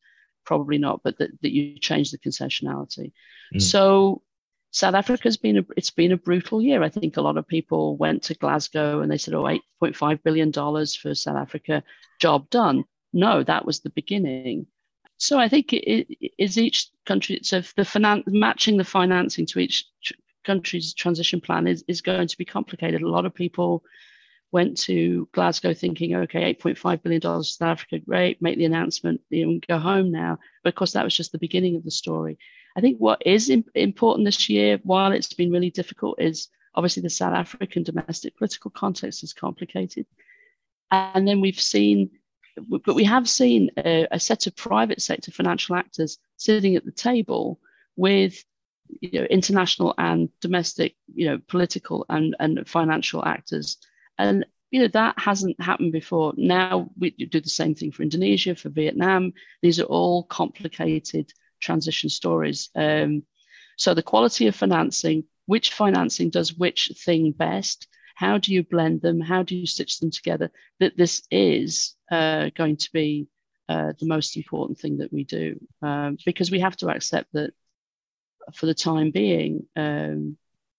probably 0.47 0.79
not, 0.79 1.03
but 1.05 1.19
that, 1.19 1.31
that 1.43 1.53
you 1.53 1.79
change 1.79 2.11
the 2.11 2.17
concessionality. 2.17 3.13
Mm. 3.55 3.61
So 3.61 4.23
South 4.71 4.95
Africa's 4.95 5.37
been 5.37 5.59
a, 5.59 5.65
it's 5.77 5.91
been 5.91 6.13
a 6.13 6.17
brutal 6.17 6.61
year. 6.61 6.83
I 6.83 6.89
think 6.89 7.17
a 7.17 7.23
lot 7.23 7.39
of 7.39 7.47
people 7.47 7.97
went 7.97 8.23
to 8.25 8.35
Glasgow 8.35 9.01
and 9.01 9.11
they 9.11 9.19
said, 9.19 9.35
"Oh, 9.35 9.45
8.5 9.45 10.23
billion 10.23 10.51
dollars 10.51 10.95
for 10.95 11.15
South 11.15 11.37
Africa, 11.37 11.83
job 12.21 12.51
done." 12.51 12.85
No, 13.13 13.43
that 13.43 13.65
was 13.65 13.81
the 13.81 13.91
beginning. 13.91 14.67
So 15.19 15.39
I 15.39 15.49
think 15.49 15.73
it, 15.73 16.07
is 16.39 16.59
each 16.59 16.89
country. 17.07 17.41
So 17.43 17.63
the 17.77 17.85
finance 17.85 18.25
matching 18.27 18.77
the 18.77 18.85
financing 18.85 19.47
to 19.47 19.61
each 19.61 19.87
country's 20.45 20.95
transition 20.95 21.41
plan 21.41 21.67
is 21.67 21.85
is 21.89 22.03
going 22.03 22.29
to 22.29 22.39
be 22.39 22.45
complicated. 22.45 23.03
A 23.03 23.09
lot 23.09 23.27
of 23.27 23.35
people 23.35 23.83
went 24.53 24.77
to 24.79 25.29
Glasgow 25.33 25.75
thinking, 25.75 26.15
okay, 26.15 26.55
8.5 26.55 27.03
billion 27.03 27.21
dollars 27.21 27.57
South 27.57 27.69
Africa, 27.69 27.99
great, 27.99 28.41
make 28.41 28.59
the 28.59 28.65
announcement, 28.65 29.21
you 29.31 29.47
know, 29.47 29.61
go 29.67 29.79
home 29.79 30.11
now. 30.11 30.39
But 30.63 30.71
of 30.71 30.75
course, 30.77 30.93
that 30.93 31.05
was 31.05 31.17
just 31.17 31.33
the 31.33 31.39
beginning 31.39 31.77
of 31.77 31.85
the 31.85 31.91
story. 31.91 32.39
I 32.77 32.81
think 32.83 32.99
what 32.99 33.23
is 33.25 33.49
important 33.75 34.27
this 34.27 34.51
year, 34.51 34.79
while 34.85 35.13
it's 35.13 35.33
been 35.33 35.51
really 35.51 35.71
difficult, 35.71 36.21
is 36.21 36.49
obviously 36.75 37.03
the 37.03 37.11
South 37.11 37.33
African 37.33 37.83
domestic 37.83 38.37
political 38.37 38.71
context 38.71 39.25
is 39.25 39.33
complicated. 39.33 40.07
And 40.91 41.27
then 41.27 41.41
we've 41.41 41.61
seen, 41.61 42.11
but 42.69 42.95
we 42.95 43.05
have 43.05 43.29
seen 43.29 43.71
a, 43.79 44.07
a 44.11 44.21
set 44.21 44.47
of 44.47 44.55
private 44.57 45.01
sector 45.01 45.31
financial 45.31 45.75
actors 45.75 46.19
sitting 46.37 46.77
at 46.77 46.85
the 46.85 46.93
table 46.93 47.59
with 47.97 48.45
you 49.01 49.21
know, 49.21 49.27
international 49.27 49.95
and 49.97 50.29
domestic, 50.41 50.97
you 51.15 51.27
know, 51.27 51.39
political 51.49 52.05
and, 52.11 52.37
and 52.39 52.69
financial 52.69 53.25
actors. 53.25 53.79
And 54.19 54.45
you 54.71 54.81
know 54.81 54.89
that 54.89 55.19
hasn't 55.19 55.59
happened 55.61 55.93
before. 55.93 56.35
Now 56.37 56.91
we 56.99 57.11
do 57.11 57.41
the 57.41 57.49
same 57.49 57.75
thing 57.75 57.93
for 57.93 58.03
Indonesia, 58.03 58.55
for 58.55 58.69
Vietnam. 58.69 59.33
These 59.63 59.81
are 59.81 59.85
all 59.85 60.25
complicated 60.25 61.33
transition 61.61 62.11
stories. 62.11 62.71
Um, 62.75 63.23
so 63.77 63.95
the 63.95 64.03
quality 64.03 64.47
of 64.47 64.57
financing, 64.57 65.25
which 65.47 65.73
financing 65.73 66.31
does 66.31 66.55
which 66.55 66.93
thing 67.05 67.33
best? 67.33 67.89
How 68.15 68.39
do 68.39 68.53
you 68.53 68.63
blend 68.63 69.03
them? 69.03 69.21
How 69.21 69.43
do 69.43 69.55
you 69.55 69.67
stitch 69.67 70.01
them 70.01 70.11
together? 70.11 70.51
That 70.81 70.97
this 70.97 71.23
is 71.31 71.95
uh, 72.11 72.51
going 72.55 72.79
to 72.79 72.91
be 72.93 73.29
uh, 73.69 73.93
the 73.99 74.07
most 74.07 74.37
important 74.37 74.79
thing 74.79 74.99
that 74.99 75.13
we 75.13 75.25
do 75.25 75.61
um, 75.83 76.17
because 76.25 76.51
we 76.51 76.61
have 76.61 76.77
to 76.79 76.89
accept 76.89 77.33
that 77.33 77.53
for 78.55 78.67
the 78.67 78.75
time 78.75 79.11
being, 79.11 79.67
um, 79.75 80.37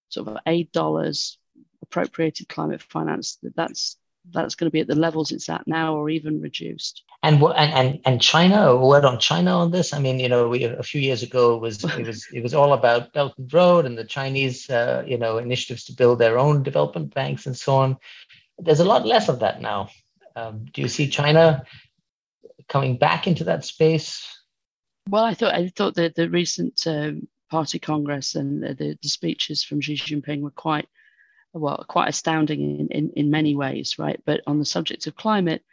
sort 0.09 0.29
of 0.29 0.37
eight 0.47 0.71
dollars 0.71 1.37
appropriated 1.81 2.47
climate 2.47 2.81
finance 2.81 3.37
that 3.43 3.55
that's 3.55 3.97
that's 4.33 4.55
going 4.55 4.67
to 4.67 4.71
be 4.71 4.79
at 4.79 4.87
the 4.87 4.95
levels 4.95 5.31
it's 5.31 5.49
at 5.49 5.67
now 5.67 5.95
or 5.95 6.09
even 6.09 6.41
reduced. 6.41 7.03
And 7.23 7.41
what 7.41 7.57
and 7.57 7.73
and 7.73 7.99
and 8.05 8.21
China, 8.21 8.69
a 8.69 8.85
word 8.85 9.05
on 9.05 9.19
China 9.19 9.57
on 9.57 9.71
this. 9.71 9.93
I 9.93 9.99
mean, 9.99 10.19
you 10.19 10.29
know, 10.29 10.47
we 10.47 10.63
a 10.63 10.83
few 10.83 11.01
years 11.01 11.23
ago 11.23 11.55
it 11.55 11.61
was 11.61 11.83
it 11.83 12.05
was 12.05 12.27
it 12.31 12.43
was 12.43 12.53
all 12.53 12.73
about 12.73 13.13
Belt 13.13 13.33
and 13.37 13.51
Road 13.51 13.85
and 13.85 13.97
the 13.97 14.05
Chinese, 14.05 14.69
uh, 14.69 15.03
you 15.05 15.17
know, 15.17 15.37
initiatives 15.37 15.85
to 15.85 15.93
build 15.93 16.19
their 16.19 16.37
own 16.37 16.63
development 16.63 17.13
banks 17.13 17.45
and 17.45 17.57
so 17.57 17.75
on. 17.75 17.97
There's 18.59 18.79
a 18.79 18.85
lot 18.85 19.05
less 19.05 19.29
of 19.29 19.39
that 19.39 19.61
now. 19.61 19.89
Um, 20.35 20.65
do 20.71 20.81
you 20.81 20.87
see 20.87 21.09
China 21.09 21.63
coming 22.67 22.97
back 22.97 23.27
into 23.27 23.45
that 23.45 23.65
space? 23.65 24.37
Well, 25.09 25.23
I 25.23 25.33
thought 25.33 25.53
I 25.53 25.69
thought 25.69 25.95
that 25.95 26.15
the 26.15 26.29
recent 26.29 26.85
um, 26.85 27.27
party 27.49 27.79
congress 27.79 28.35
and 28.35 28.61
the, 28.61 28.97
the 29.01 29.09
speeches 29.09 29.63
from 29.63 29.81
Xi 29.81 29.95
Jinping 29.95 30.41
were 30.41 30.51
quite 30.51 30.87
well, 31.57 31.83
quite 31.87 32.09
astounding 32.09 32.61
in, 32.61 32.87
in, 32.89 33.11
in 33.15 33.31
many 33.31 33.55
ways, 33.55 33.97
right? 33.97 34.21
But 34.25 34.41
on 34.47 34.59
the 34.59 34.65
subject 34.65 35.07
of 35.07 35.15
climate, 35.15 35.63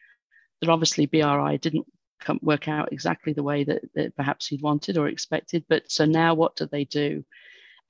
that 0.60 0.70
obviously 0.70 1.06
BRI 1.06 1.58
didn't 1.58 1.86
come, 2.20 2.38
work 2.42 2.68
out 2.68 2.92
exactly 2.92 3.32
the 3.32 3.42
way 3.42 3.64
that, 3.64 3.82
that 3.94 4.16
perhaps 4.16 4.46
he'd 4.46 4.62
wanted 4.62 4.96
or 4.96 5.08
expected. 5.08 5.64
But 5.68 5.90
so 5.90 6.04
now 6.04 6.34
what 6.34 6.56
do 6.56 6.66
they 6.66 6.84
do? 6.84 7.24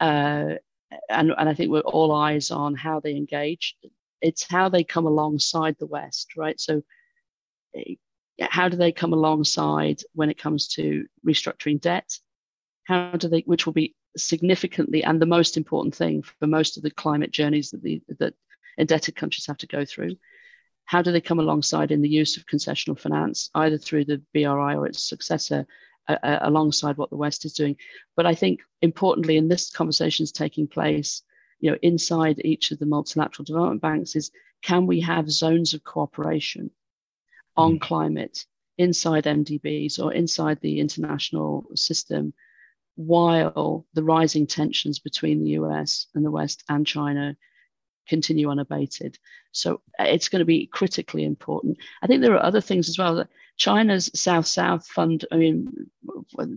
Uh, 0.00 0.54
and, 1.08 1.32
and 1.36 1.48
I 1.48 1.54
think 1.54 1.70
we're 1.70 1.80
all 1.80 2.14
eyes 2.14 2.50
on 2.50 2.74
how 2.74 3.00
they 3.00 3.16
engage. 3.16 3.76
It's 4.20 4.48
how 4.48 4.68
they 4.68 4.84
come 4.84 5.06
alongside 5.06 5.76
the 5.78 5.86
West, 5.86 6.36
right? 6.36 6.58
So 6.60 6.82
eh, 7.74 7.94
how 8.40 8.68
do 8.68 8.76
they 8.76 8.92
come 8.92 9.12
alongside 9.12 10.02
when 10.14 10.30
it 10.30 10.38
comes 10.38 10.68
to 10.68 11.06
restructuring 11.26 11.80
debt? 11.80 12.18
How 12.84 13.12
do 13.12 13.28
they, 13.28 13.40
which 13.40 13.66
will 13.66 13.72
be 13.72 13.94
significantly 14.16 15.02
and 15.02 15.20
the 15.20 15.26
most 15.26 15.56
important 15.56 15.94
thing 15.94 16.22
for 16.22 16.46
most 16.46 16.76
of 16.76 16.82
the 16.82 16.90
climate 16.90 17.30
journeys 17.30 17.70
that 17.70 17.82
the 17.82 18.02
that 18.18 18.34
indebted 18.78 19.16
countries 19.16 19.46
have 19.46 19.58
to 19.58 19.66
go 19.66 19.84
through. 19.84 20.16
How 20.84 21.02
do 21.02 21.12
they 21.12 21.20
come 21.20 21.38
alongside 21.38 21.90
in 21.90 22.02
the 22.02 22.08
use 22.08 22.36
of 22.36 22.46
concessional 22.46 22.98
finance, 22.98 23.50
either 23.54 23.78
through 23.78 24.04
the 24.04 24.22
BRI 24.34 24.74
or 24.74 24.86
its 24.86 25.08
successor, 25.08 25.66
uh, 26.08 26.38
alongside 26.42 26.98
what 26.98 27.10
the 27.10 27.16
West 27.16 27.44
is 27.44 27.54
doing? 27.54 27.76
But 28.16 28.26
I 28.26 28.34
think 28.34 28.60
importantly, 28.82 29.36
in 29.36 29.48
this 29.48 29.70
conversation 29.70 30.24
is 30.24 30.32
taking 30.32 30.66
place, 30.66 31.22
you 31.60 31.70
know, 31.70 31.78
inside 31.82 32.40
each 32.44 32.70
of 32.70 32.78
the 32.78 32.86
multilateral 32.86 33.44
development 33.44 33.80
banks, 33.80 34.14
is 34.14 34.30
can 34.62 34.86
we 34.86 35.00
have 35.00 35.30
zones 35.30 35.72
of 35.72 35.84
cooperation 35.84 36.70
on 37.56 37.76
mm. 37.76 37.80
climate 37.80 38.44
inside 38.76 39.24
MDBs 39.24 40.02
or 40.02 40.12
inside 40.12 40.60
the 40.60 40.80
international 40.80 41.64
system 41.74 42.34
while 42.96 43.86
the 43.94 44.02
rising 44.02 44.46
tensions 44.46 44.98
between 44.98 45.42
the 45.42 45.50
US 45.50 46.06
and 46.14 46.24
the 46.24 46.30
West 46.30 46.64
and 46.68 46.86
China 46.86 47.36
continue 48.08 48.50
unabated. 48.50 49.18
So 49.52 49.80
uh, 49.98 50.04
it's 50.04 50.28
going 50.28 50.40
to 50.40 50.44
be 50.44 50.66
critically 50.66 51.24
important. 51.24 51.78
I 52.02 52.06
think 52.06 52.22
there 52.22 52.34
are 52.34 52.42
other 52.42 52.60
things 52.60 52.88
as 52.88 52.98
well. 52.98 53.26
China's 53.56 54.10
South 54.14 54.46
South 54.46 54.86
fund, 54.86 55.24
I 55.32 55.36
mean, 55.36 55.90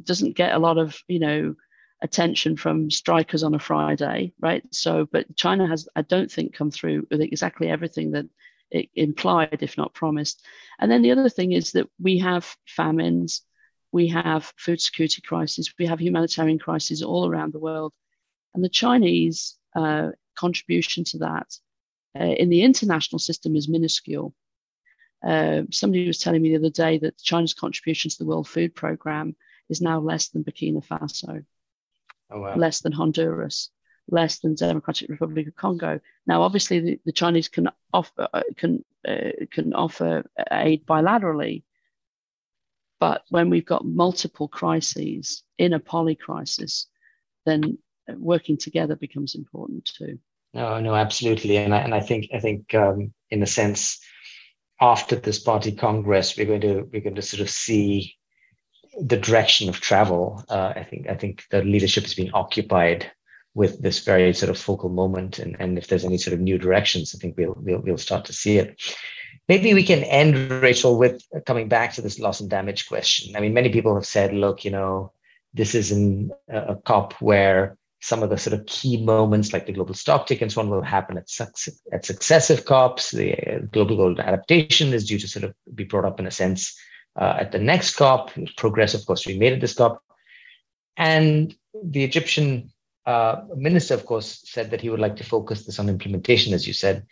doesn't 0.03 0.35
get 0.35 0.53
a 0.53 0.59
lot 0.59 0.77
of, 0.77 0.97
you 1.07 1.19
know, 1.19 1.55
attention 2.01 2.57
from 2.57 2.91
strikers 2.91 3.43
on 3.43 3.55
a 3.55 3.59
Friday, 3.59 4.33
right? 4.39 4.63
So, 4.71 5.07
but 5.11 5.35
China 5.35 5.67
has, 5.67 5.88
I 5.95 6.01
don't 6.03 6.31
think, 6.31 6.53
come 6.53 6.71
through 6.71 7.07
with 7.09 7.21
exactly 7.21 7.69
everything 7.69 8.11
that 8.11 8.25
it 8.69 8.89
implied, 8.95 9.59
if 9.61 9.77
not 9.77 9.93
promised. 9.93 10.45
And 10.79 10.91
then 10.91 11.01
the 11.01 11.11
other 11.11 11.29
thing 11.29 11.53
is 11.53 11.71
that 11.71 11.88
we 11.99 12.19
have 12.19 12.55
famines, 12.67 13.41
we 13.98 14.08
have 14.10 14.54
food 14.58 14.80
security 14.80 15.22
crises, 15.22 15.74
we 15.80 15.88
have 15.88 16.00
humanitarian 16.00 16.60
crises 16.60 17.02
all 17.02 17.28
around 17.28 17.52
the 17.52 17.66
world. 17.70 17.93
And 18.54 18.64
the 18.64 18.78
Chinese 18.84 19.58
uh, 19.76 20.10
contribution 20.36 21.04
to 21.06 21.18
that 21.28 21.50
uh, 22.20 22.34
in 22.41 22.50
the 22.50 22.62
international 22.62 23.20
system 23.20 23.56
is 23.56 23.68
minuscule. 23.68 24.36
Uh, 25.28 25.64
somebody 25.72 26.06
was 26.06 26.20
telling 26.20 26.43
me 26.43 26.50
the 26.50 26.62
other 26.62 26.70
day 26.86 27.00
that 27.00 27.18
China's 27.30 27.56
contribution 27.56 28.12
to 28.12 28.18
the 28.20 28.26
World 28.26 28.48
Food 28.48 28.76
Programme 28.76 29.36
is 29.68 29.82
now 29.82 30.00
less 30.00 30.28
than 30.30 30.43
Burkina 30.43 30.86
Faso, 30.86 31.43
oh, 32.30 32.41
wow. 32.41 32.56
less 32.56 32.82
than 32.82 32.91
Honduras, 32.91 33.72
less 34.10 34.39
than 34.39 34.54
Democratic 34.54 35.10
Republic 35.10 35.48
of 35.48 35.56
Congo. 35.56 36.00
Now, 36.28 36.43
obviously, 36.43 36.80
the, 36.80 37.00
the 37.06 37.12
Chinese 37.22 37.50
can 37.50 37.68
offer 37.91 38.28
uh, 38.32 38.43
can 38.56 38.86
uh, 39.08 39.32
can 39.50 39.74
offer 39.74 40.30
aid 40.52 40.86
bilaterally, 40.86 41.64
but 43.00 43.24
when 43.30 43.50
we've 43.50 43.66
got 43.66 43.86
multiple 43.86 44.48
crises 44.48 45.43
in 45.58 45.74
a 45.74 45.80
poly 45.80 46.16
crisis, 46.16 46.88
then 47.45 47.78
working 48.16 48.58
together 48.58 48.95
becomes 48.95 49.36
important 49.36 49.86
too. 49.86 50.20
No, 50.54 50.80
no, 50.80 50.95
absolutely, 50.95 51.58
and 51.58 51.74
I, 51.74 51.80
and 51.80 51.93
I 51.93 52.00
think 52.00 52.30
I 52.34 52.39
think 52.39 52.74
um, 52.74 53.14
in 53.30 53.43
a 53.43 53.48
sense, 53.48 54.00
after 54.80 55.16
this 55.16 55.39
party 55.39 55.72
congress, 55.72 56.38
we're 56.38 56.48
going 56.48 56.62
to 56.62 56.88
we're 56.91 57.02
going 57.02 57.16
to 57.16 57.22
sort 57.22 57.41
of 57.41 57.50
see 57.50 58.16
the 59.00 59.18
direction 59.18 59.70
of 59.70 59.80
travel. 59.80 60.43
Uh, 60.50 60.74
I 60.76 60.84
think 60.84 61.08
I 61.10 61.16
think 61.16 61.43
the 61.52 61.64
leadership 61.64 62.04
has 62.04 62.16
been 62.16 62.32
occupied 62.34 63.12
with 63.54 63.82
this 63.82 64.00
very 64.00 64.34
sort 64.34 64.50
of 64.50 64.58
focal 64.58 64.89
moment, 64.89 65.39
and, 65.39 65.58
and 65.60 65.78
if 65.78 65.88
there's 65.88 66.06
any 66.06 66.18
sort 66.18 66.34
of 66.34 66.39
new 66.39 66.58
directions, 66.58 67.14
I 67.14 67.20
think 67.20 67.36
we'll 67.38 67.58
we'll 67.60 67.82
we'll 67.82 67.98
start 67.98 68.26
to 68.26 68.34
see 68.34 68.58
it. 68.58 68.82
Maybe 69.48 69.74
we 69.74 69.84
can 69.84 70.04
end, 70.04 70.52
Rachel, 70.52 70.98
with 70.98 71.24
coming 71.45 71.70
back 71.70 71.93
to 71.93 72.02
this 72.02 72.20
loss 72.20 72.41
and 72.41 72.50
damage 72.50 72.88
question. 72.88 73.36
I 73.36 73.39
mean, 73.39 73.54
many 73.54 73.70
people 73.70 73.95
have 73.95 74.06
said, 74.06 74.34
look, 74.34 74.66
you 74.66 74.72
know, 74.72 75.14
this 75.54 75.74
is 75.74 75.91
in 75.91 76.32
a 76.50 76.76
COP 76.76 77.14
where 77.22 77.78
some 78.00 78.24
of 78.24 78.30
the 78.30 78.38
sort 78.38 78.54
of 78.54 78.66
key 78.66 79.04
moments, 79.04 79.54
like 79.54 79.66
the 79.66 79.74
global 79.74 79.95
stocktake 79.95 80.41
and 80.41 80.52
so 80.52 80.62
on 80.62 80.70
will 80.70 80.82
happen 80.82 81.18
at, 81.18 81.30
at 81.91 82.06
successive 82.06 82.66
COPs. 82.66 83.12
The 83.12 83.34
uh, 83.34 83.60
global 83.72 83.98
goal 83.98 84.22
adaptation 84.22 84.93
is 84.93 85.08
due 85.08 85.18
to 85.20 85.28
sort 85.28 85.45
of 85.45 85.54
be 85.74 85.84
brought 85.84 86.06
up 86.06 86.20
in 86.20 86.28
a 86.28 86.32
sense 86.32 86.78
uh, 87.16 87.38
at 87.39 87.52
the 87.52 87.60
next 87.60 87.95
COP. 87.95 88.32
Progress, 88.56 88.93
of 88.93 89.06
course, 89.06 89.26
we 89.26 89.38
made 89.38 89.54
at 89.54 89.62
this 89.62 89.74
COP. 89.74 90.04
And 90.95 91.56
the 91.84 92.04
Egyptian 92.04 92.72
uh, 93.06 93.43
minister, 93.56 93.93
of 93.93 94.06
course, 94.06 94.41
said 94.43 94.72
that 94.72 94.82
he 94.82 94.89
would 94.89 95.00
like 95.00 95.16
to 95.16 95.24
focus 95.24 95.66
this 95.66 95.80
on 95.80 95.89
implementation, 95.89 96.54
as 96.54 96.68
you 96.68 96.74
said. 96.74 97.06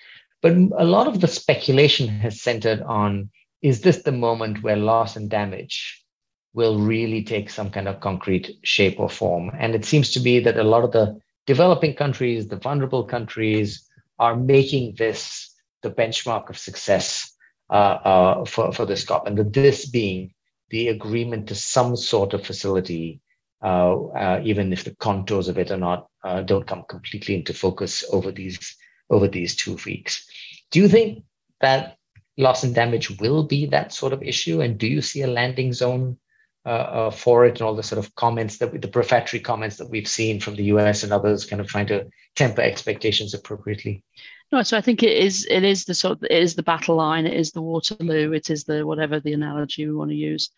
But 0.46 0.54
a 0.78 0.86
lot 0.86 1.08
of 1.08 1.22
the 1.22 1.28
speculation 1.28 2.08
has 2.08 2.40
centered 2.40 2.84
on 2.84 3.32
is 3.64 3.82
this 3.82 4.04
the 4.04 4.12
moment 4.12 4.62
where 4.62 4.76
loss 4.76 5.16
and 5.16 5.28
damage 5.28 6.06
will 6.54 6.78
really 6.78 7.24
take 7.24 7.50
some 7.50 7.72
kind 7.72 7.88
of 7.88 8.00
concrete 8.00 8.60
shape 8.62 9.00
or 9.00 9.10
form? 9.10 9.50
And 9.58 9.74
it 9.74 9.86
seems 9.86 10.12
to 10.12 10.20
be 10.20 10.40
that 10.42 10.58
a 10.58 10.64
lot 10.64 10.84
of 10.84 10.92
the 10.92 11.20
developing 11.48 11.96
countries, 11.96 12.48
the 12.48 12.58
vulnerable 12.58 13.04
countries, 13.06 13.90
are 14.20 14.36
making 14.36 14.94
this 15.00 15.52
the 15.82 15.90
benchmark 15.90 16.52
of 16.52 16.60
success 16.60 17.36
uh, 17.72 17.98
uh, 18.06 18.46
for, 18.46 18.72
for 18.72 18.86
this 18.86 19.04
COP. 19.04 19.26
And 19.26 19.52
this 19.52 19.90
being 19.90 20.32
the 20.70 20.90
agreement 20.90 21.48
to 21.48 21.56
some 21.56 21.96
sort 21.96 22.36
of 22.36 22.46
facility, 22.46 23.20
uh, 23.64 23.96
uh, 24.10 24.42
even 24.44 24.72
if 24.72 24.84
the 24.84 24.94
contours 24.98 25.48
of 25.48 25.58
it 25.58 25.72
are 25.72 25.78
not 25.78 26.06
uh, 26.24 26.44
don't 26.44 26.68
come 26.68 26.84
completely 26.88 27.34
into 27.34 27.52
focus 27.52 28.06
over 28.12 28.32
these 28.32 28.76
over 29.10 29.28
these 29.28 29.56
two 29.56 29.78
weeks. 29.86 30.28
Do 30.72 30.80
you 30.80 30.88
think 30.88 31.24
that 31.62 31.98
loss 32.38 32.64
and 32.64 32.76
damage 32.76 33.20
will 33.20 33.44
be 33.44 33.68
that 33.68 33.94
sort 33.94 34.14
of 34.14 34.24
issue? 34.24 34.62
And 34.62 34.78
do 34.78 34.88
you 34.88 35.02
see 35.02 35.22
a 35.22 35.28
landing 35.28 35.74
zone 35.74 36.18
uh, 36.66 36.70
uh, 36.70 37.12
for 37.12 37.46
it 37.46 37.60
and 37.60 37.62
all 37.62 37.76
the 37.76 37.84
sort 37.84 38.00
of 38.00 38.14
comments 38.16 38.58
that 38.58 38.82
the 38.82 38.88
prefatory 38.88 39.40
comments 39.40 39.78
that 39.78 39.90
we've 39.90 40.08
seen 40.08 40.40
from 40.40 40.56
the 40.56 40.64
US 40.66 41.04
and 41.04 41.14
others 41.14 41.46
kind 41.46 41.62
of 41.62 41.68
trying 41.68 41.88
to 41.88 42.08
temper 42.36 42.62
expectations 42.62 43.34
appropriately? 43.34 44.04
No, 44.52 44.64
so 44.64 44.78
I 44.78 44.82
think 44.82 45.04
it 45.04 45.18
is 45.18 45.46
it 45.50 45.64
is 45.64 45.86
the 45.86 45.94
sort 45.94 46.18
of, 46.18 46.24
it 46.24 46.32
is 46.32 46.56
the 46.56 46.64
battle 46.64 46.96
line, 46.96 47.26
it 47.26 47.34
is 47.34 47.52
the 47.52 47.62
Waterloo, 47.62 48.32
it 48.32 48.50
is 48.50 48.64
the 48.64 48.86
whatever 48.86 49.20
the 49.20 49.34
analogy 49.34 49.86
we 49.86 49.94
want 49.94 50.12
to 50.12 50.16
use. 50.16 50.50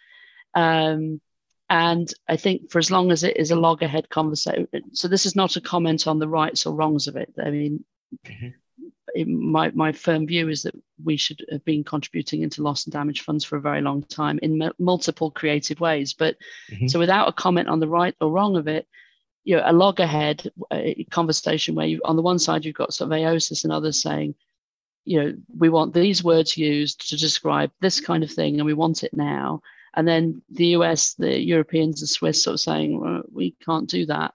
Um, 0.54 1.22
and 1.70 2.12
I 2.28 2.38
think 2.38 2.72
for 2.72 2.80
as 2.80 2.90
long 2.90 3.12
as 3.12 3.24
it 3.24 3.36
is 3.38 3.52
a 3.52 3.56
loggerhead 3.56 4.10
conversation, 4.10 4.68
so 4.94 5.08
this 5.08 5.26
is 5.26 5.36
not 5.36 5.58
a 5.58 5.62
comment 5.62 6.08
on 6.08 6.20
the 6.20 6.28
rights 6.28 6.66
or 6.66 6.74
wrongs 6.74 7.08
of 7.08 7.18
it. 7.18 7.34
I 7.44 7.50
mean, 7.50 7.84
mm-hmm 8.26 8.50
my, 9.26 9.72
my 9.72 9.92
firm 9.92 10.28
view 10.28 10.50
is 10.50 10.64
that 10.64 10.76
we 11.04 11.18
should 11.18 11.46
have 11.52 11.64
been 11.66 11.84
contributing 11.84 12.42
into 12.42 12.62
loss 12.62 12.86
and 12.86 12.94
damage 12.94 13.22
funds 13.22 13.44
for 13.44 13.58
a 13.58 13.62
very 13.62 13.82
long 13.82 14.04
time 14.04 14.40
in 14.42 14.62
m- 14.62 14.74
multiple 14.80 15.32
creative 15.32 15.80
ways. 15.80 16.14
But 16.14 16.38
mm-hmm. 16.70 16.88
so 16.88 17.00
without 17.00 17.28
a 17.28 17.34
comment 17.34 17.70
on 17.70 17.80
the 17.80 17.88
right 17.88 18.16
or 18.20 18.32
wrong 18.32 18.58
of 18.58 18.68
it, 18.68 18.88
you 19.44 19.56
know, 19.56 19.64
a 19.66 19.72
loggerhead 19.72 20.52
a 20.74 21.06
conversation 21.06 21.74
where 21.74 21.88
you, 21.88 22.02
on 22.04 22.18
the 22.18 22.22
one 22.22 22.40
side, 22.40 22.66
you've 22.66 22.76
got 22.76 22.94
sort 22.94 23.12
of 23.12 23.18
AOSIS 23.18 23.64
and 23.64 23.72
others 23.72 24.02
saying, 24.02 24.36
you 25.06 25.24
know, 25.24 25.34
we 25.58 25.70
want 25.70 25.94
these 25.94 26.24
words 26.24 26.58
used 26.58 27.10
to 27.10 27.16
describe 27.16 27.72
this 27.80 28.02
kind 28.02 28.24
of 28.24 28.32
thing 28.32 28.56
and 28.56 28.66
we 28.66 28.74
want 28.74 29.04
it 29.04 29.16
now. 29.16 29.62
And 29.96 30.06
then 30.06 30.42
the 30.50 30.68
US, 30.68 31.14
the 31.14 31.40
Europeans, 31.40 32.02
the 32.02 32.08
Swiss 32.08 32.44
sort 32.44 32.56
of 32.56 32.60
saying, 32.60 33.00
well, 33.00 33.24
we 33.32 33.56
can't 33.66 33.90
do 33.90 34.06
that. 34.08 34.34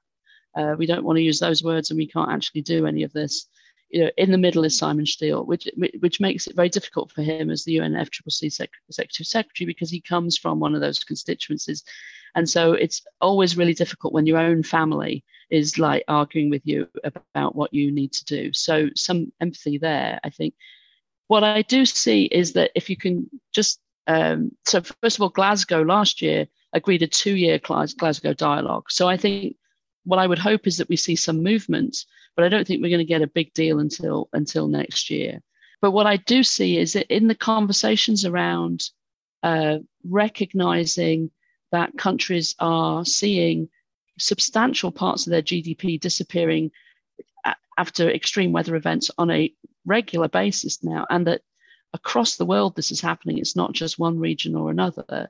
Uh, 0.57 0.75
we 0.79 0.87
don't 0.87 1.05
want 1.05 1.19
to 1.19 1.23
use 1.23 1.39
those 1.39 1.63
words 1.63 1.91
and 1.91 1.99
we 1.99 2.07
can't 2.07 2.31
actually 2.31 2.63
do 2.63 2.87
any 2.87 3.03
of 3.03 3.13
this 3.13 3.47
you 3.93 4.05
know, 4.05 4.11
in 4.17 4.33
the 4.33 4.39
middle 4.39 4.65
is 4.65 4.77
Simon 4.77 5.05
Stiell, 5.05 5.47
which 5.47 5.69
which 6.01 6.21
makes 6.21 6.47
it 6.47 6.57
very 6.57 6.71
difficult 6.71 7.13
for 7.13 7.23
him 7.23 7.51
as 7.51 7.65
the 7.65 7.77
UNFCCC 7.77 8.67
Executive 8.89 9.27
Secretary 9.27 9.67
because 9.67 9.91
he 9.91 10.01
comes 10.01 10.39
from 10.39 10.59
one 10.59 10.75
of 10.75 10.81
those 10.81 11.05
constituencies, 11.05 11.85
and 12.35 12.49
so 12.49 12.73
it's 12.73 13.03
always 13.21 13.57
really 13.57 13.75
difficult 13.75 14.15
when 14.15 14.27
your 14.27 14.39
own 14.39 14.63
family 14.63 15.23
is 15.51 15.79
like 15.79 16.05
arguing 16.09 16.49
with 16.49 16.63
you 16.65 16.89
about 17.05 17.55
what 17.55 17.75
you 17.75 17.93
need 17.93 18.13
to 18.15 18.25
do. 18.25 18.53
So 18.55 18.89
some 18.97 19.31
empathy 19.41 19.79
there, 19.79 20.19
I 20.25 20.31
think. 20.31 20.55
What 21.29 21.45
I 21.45 21.63
do 21.63 21.87
see 21.87 22.25
is 22.25 22.55
that 22.55 22.73
if 22.75 22.91
you 22.91 22.97
can 22.97 23.29
just 23.55 23.79
um, 24.07 24.51
so 24.65 24.81
first 25.03 25.19
of 25.19 25.23
all, 25.23 25.29
Glasgow 25.29 25.83
last 25.83 26.23
year 26.23 26.49
agreed 26.73 27.03
a 27.03 27.07
two-year 27.07 27.59
Glasgow 27.59 28.33
dialogue. 28.33 28.91
So 28.91 29.09
I 29.09 29.17
think 29.17 29.57
what 30.05 30.19
I 30.19 30.27
would 30.27 30.39
hope 30.39 30.67
is 30.67 30.77
that 30.79 30.89
we 30.89 30.97
see 30.97 31.17
some 31.17 31.43
movement 31.43 32.05
but 32.37 32.45
I 32.45 32.49
don't 32.49 32.67
think 32.67 32.83
we're 32.83 32.89
going 32.89 32.99
to 32.99 33.05
get 33.05 33.23
a 33.23 33.27
big 33.27 33.53
deal 33.55 33.79
until 33.79 34.29
until 34.33 34.69
next 34.69 35.11
year. 35.11 35.41
But 35.81 35.91
what 35.91 36.07
I 36.07 36.17
do 36.17 36.43
see 36.43 36.79
is 36.79 36.93
that 36.93 37.15
in 37.15 37.29
the 37.29 37.35
conversations 37.35 38.25
around 38.25 38.85
uh, 39.43 39.79
recognizing 40.09 41.31
that 41.73 41.97
countries 41.99 42.55
are 42.59 43.05
seeing 43.05 43.69
substantial 44.19 44.93
parts 44.93 45.27
of 45.27 45.31
their 45.31 45.43
GDP 45.43 45.99
disappearing 45.99 46.71
after 47.79 48.11
extreme 48.11 48.53
weather 48.53 48.77
events 48.77 49.11
on 49.19 49.31
a 49.31 49.53
regular 49.85 50.29
basis 50.29 50.85
now, 50.85 51.07
and 51.11 51.27
that 51.27 51.43
across 51.95 52.37
the 52.37 52.47
world 52.47 52.77
this 52.77 52.91
is 52.91 53.01
happening. 53.01 53.39
It's 53.39 53.57
not 53.57 53.73
just 53.73 53.99
one 53.99 54.19
region 54.19 54.55
or 54.55 54.71
another. 54.71 55.29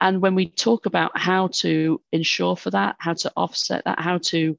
And 0.00 0.20
when 0.20 0.34
we 0.34 0.48
talk 0.48 0.86
about 0.86 1.16
how 1.16 1.48
to 1.48 2.00
ensure 2.12 2.56
for 2.56 2.70
that, 2.70 2.96
how 2.98 3.14
to 3.14 3.32
offset 3.36 3.84
that, 3.84 4.00
how 4.00 4.18
to 4.18 4.58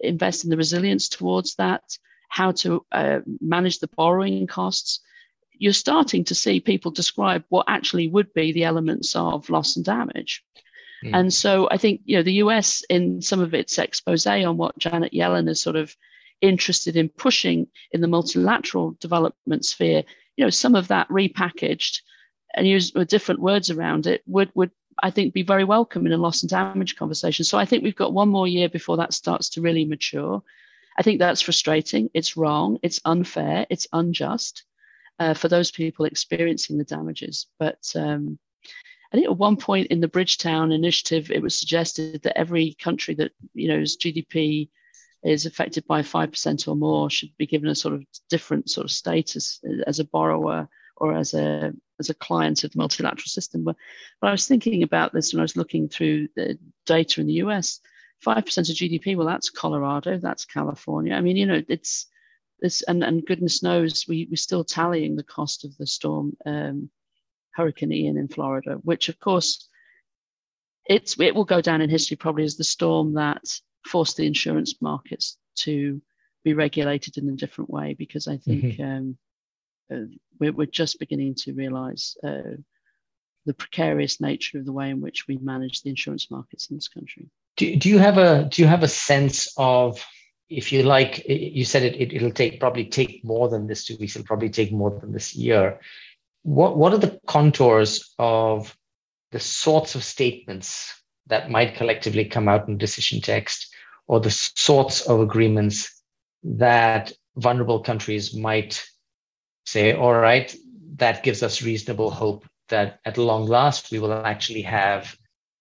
invest 0.00 0.44
in 0.44 0.50
the 0.50 0.56
resilience 0.56 1.08
towards 1.08 1.56
that, 1.56 1.82
how 2.28 2.52
to 2.52 2.84
uh, 2.92 3.20
manage 3.40 3.78
the 3.78 3.88
borrowing 3.88 4.46
costs, 4.46 5.00
you're 5.58 5.72
starting 5.72 6.24
to 6.24 6.34
see 6.34 6.60
people 6.60 6.90
describe 6.90 7.44
what 7.48 7.66
actually 7.68 8.08
would 8.08 8.32
be 8.34 8.52
the 8.52 8.64
elements 8.64 9.16
of 9.16 9.48
loss 9.48 9.76
and 9.76 9.84
damage. 9.84 10.44
Mm. 11.04 11.14
And 11.14 11.34
so 11.34 11.68
I 11.70 11.76
think 11.78 12.02
you 12.04 12.16
know 12.16 12.22
the 12.22 12.34
US 12.34 12.82
in 12.88 13.22
some 13.22 13.40
of 13.40 13.54
its 13.54 13.78
expose 13.78 14.26
on 14.26 14.56
what 14.56 14.78
Janet 14.78 15.12
Yellen 15.12 15.48
is 15.48 15.60
sort 15.60 15.76
of 15.76 15.96
interested 16.40 16.96
in 16.96 17.08
pushing 17.08 17.66
in 17.92 18.00
the 18.00 18.08
multilateral 18.08 18.96
development 19.00 19.64
sphere, 19.64 20.04
you 20.36 20.44
know, 20.44 20.50
some 20.50 20.74
of 20.74 20.88
that 20.88 21.08
repackaged 21.08 22.00
and 22.56 22.66
use 22.66 22.90
different 22.90 23.40
words 23.40 23.70
around 23.70 24.06
it 24.06 24.22
would 24.26 24.50
would 24.54 24.70
I 25.02 25.10
think, 25.10 25.34
be 25.34 25.42
very 25.42 25.64
welcome 25.64 26.06
in 26.06 26.12
a 26.12 26.16
loss 26.16 26.42
and 26.42 26.50
damage 26.50 26.96
conversation. 26.96 27.44
So 27.44 27.58
I 27.58 27.64
think 27.64 27.82
we've 27.82 27.94
got 27.94 28.14
one 28.14 28.28
more 28.28 28.48
year 28.48 28.68
before 28.68 28.96
that 28.96 29.12
starts 29.12 29.50
to 29.50 29.60
really 29.60 29.84
mature. 29.84 30.42
I 30.98 31.02
think 31.02 31.18
that's 31.18 31.42
frustrating. 31.42 32.08
It's 32.14 32.36
wrong. 32.36 32.78
It's 32.82 33.00
unfair. 33.04 33.66
It's 33.68 33.86
unjust 33.92 34.64
uh, 35.18 35.34
for 35.34 35.48
those 35.48 35.70
people 35.70 36.06
experiencing 36.06 36.78
the 36.78 36.84
damages. 36.84 37.46
But 37.58 37.92
um, 37.94 38.38
I 39.12 39.16
think 39.16 39.26
at 39.26 39.36
one 39.36 39.56
point 39.56 39.88
in 39.88 40.00
the 40.00 40.08
Bridgetown 40.08 40.72
initiative, 40.72 41.30
it 41.30 41.42
was 41.42 41.58
suggested 41.58 42.22
that 42.22 42.38
every 42.38 42.74
country 42.80 43.14
that 43.16 43.32
you 43.52 43.68
know's 43.68 43.98
GDP 43.98 44.70
is 45.22 45.44
affected 45.44 45.86
by 45.86 46.02
five 46.02 46.30
percent 46.30 46.66
or 46.68 46.76
more 46.76 47.10
should 47.10 47.36
be 47.36 47.46
given 47.46 47.68
a 47.68 47.74
sort 47.74 47.94
of 47.94 48.04
different 48.30 48.70
sort 48.70 48.86
of 48.86 48.90
status 48.90 49.60
as 49.86 49.98
a 49.98 50.04
borrower 50.04 50.68
or 50.96 51.14
as 51.14 51.34
a 51.34 51.74
as 51.98 52.10
a 52.10 52.14
client 52.14 52.64
of 52.64 52.72
the 52.72 52.78
multilateral 52.78 53.26
system. 53.26 53.64
But, 53.64 53.76
but 54.20 54.28
I 54.28 54.32
was 54.32 54.46
thinking 54.46 54.82
about 54.82 55.12
this 55.12 55.32
when 55.32 55.40
I 55.40 55.42
was 55.42 55.56
looking 55.56 55.88
through 55.88 56.28
the 56.36 56.58
data 56.84 57.20
in 57.20 57.26
the 57.26 57.34
US. 57.44 57.80
Five 58.20 58.46
percent 58.46 58.70
of 58.70 58.76
GDP, 58.76 59.14
well, 59.14 59.26
that's 59.26 59.50
Colorado, 59.50 60.18
that's 60.18 60.46
California. 60.46 61.14
I 61.14 61.20
mean, 61.20 61.36
you 61.36 61.44
know, 61.44 61.62
it's 61.68 62.06
this, 62.60 62.82
and, 62.82 63.04
and 63.04 63.26
goodness 63.26 63.62
knows 63.62 64.06
we 64.08 64.26
we're 64.30 64.36
still 64.36 64.64
tallying 64.64 65.16
the 65.16 65.22
cost 65.22 65.64
of 65.64 65.76
the 65.76 65.86
storm. 65.86 66.34
Um, 66.46 66.90
Hurricane 67.56 67.92
Ian 67.92 68.18
in 68.18 68.28
Florida, 68.28 68.78
which 68.82 69.08
of 69.08 69.18
course 69.18 69.68
it's 70.86 71.18
it 71.18 71.34
will 71.34 71.44
go 71.44 71.60
down 71.60 71.80
in 71.80 71.90
history 71.90 72.16
probably 72.16 72.44
as 72.44 72.56
the 72.56 72.64
storm 72.64 73.14
that 73.14 73.42
forced 73.84 74.16
the 74.16 74.26
insurance 74.26 74.74
markets 74.80 75.38
to 75.56 76.00
be 76.44 76.54
regulated 76.54 77.16
in 77.16 77.28
a 77.28 77.32
different 77.32 77.70
way 77.70 77.94
because 77.94 78.28
I 78.28 78.36
think 78.36 78.62
mm-hmm. 78.62 78.82
um, 78.82 79.18
we're, 79.90 80.52
we're, 80.52 80.66
just 80.66 80.98
beginning 80.98 81.34
to 81.34 81.52
realize 81.52 82.16
uh, 82.24 82.56
the 83.46 83.54
precarious 83.54 84.20
nature 84.20 84.58
of 84.58 84.66
the 84.66 84.72
way 84.72 84.90
in 84.90 85.00
which 85.00 85.26
we 85.28 85.38
manage 85.38 85.82
the 85.82 85.90
insurance 85.90 86.30
markets 86.30 86.68
in 86.68 86.76
this 86.76 86.88
country. 86.88 87.28
Do, 87.56 87.76
do 87.76 87.88
you 87.88 87.98
have 87.98 88.18
a 88.18 88.44
do 88.44 88.60
you 88.60 88.68
have 88.68 88.82
a 88.82 88.88
sense 88.88 89.52
of 89.56 90.04
if 90.48 90.72
you 90.72 90.82
like 90.82 91.24
you 91.28 91.64
said 91.64 91.82
it, 91.82 91.94
it 92.00 92.12
it'll 92.12 92.30
take 92.30 92.60
probably 92.60 92.84
take 92.84 93.24
more 93.24 93.48
than 93.48 93.66
this 93.66 93.84
two 93.84 93.96
weeks 93.98 94.14
it'll 94.14 94.26
probably 94.26 94.50
take 94.50 94.72
more 94.72 94.90
than 95.00 95.12
this 95.12 95.34
year 95.34 95.80
what 96.42 96.76
what 96.76 96.92
are 96.92 96.98
the 96.98 97.18
contours 97.26 98.14
of 98.18 98.76
the 99.32 99.40
sorts 99.40 99.94
of 99.94 100.04
statements 100.04 101.02
that 101.26 101.50
might 101.50 101.74
collectively 101.74 102.24
come 102.24 102.48
out 102.48 102.68
in 102.68 102.78
decision 102.78 103.20
text 103.20 103.74
or 104.06 104.20
the 104.20 104.30
sorts 104.30 105.00
of 105.08 105.20
agreements 105.20 106.02
that 106.44 107.12
vulnerable 107.36 107.80
countries 107.80 108.34
might 108.36 108.86
say 109.66 109.94
all 109.94 110.14
right 110.14 110.54
that 110.96 111.22
gives 111.22 111.42
us 111.42 111.62
reasonable 111.62 112.10
hope 112.10 112.46
that 112.68 113.00
at 113.04 113.18
long 113.18 113.46
last 113.46 113.90
we 113.90 113.98
will 113.98 114.12
actually 114.12 114.62
have 114.62 115.16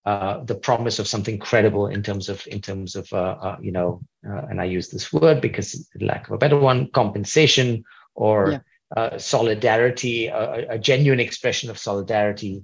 uh, 0.06 0.43
the 0.43 0.56
promise 0.56 0.99
of 0.99 1.08
something 1.08 1.39
credible 1.39 1.88
in 1.88 2.03
terms 2.03 2.30
of 2.30 2.45
in 2.47 2.62
terms 2.62 2.95
of 2.95 3.12
uh, 3.12 3.36
uh, 3.41 3.58
you 3.62 3.72
know 3.72 4.01
uh, 4.28 4.43
and 4.49 4.62
I 4.62 4.66
use 4.66 4.89
this 4.89 5.12
word 5.12 5.41
because 5.41 5.89
lack 5.99 6.28
of 6.28 6.34
a 6.34 6.38
better 6.38 6.58
one 6.58 6.89
compensation 6.91 7.84
or 8.14 8.51
yeah 8.51 8.60
uh, 8.95 9.18
solidarity, 9.18 10.28
a, 10.28 10.74
a, 10.74 10.80
genuine 10.80 11.20
expression 11.20 11.70
of 11.70 11.78
solidarity, 11.78 12.64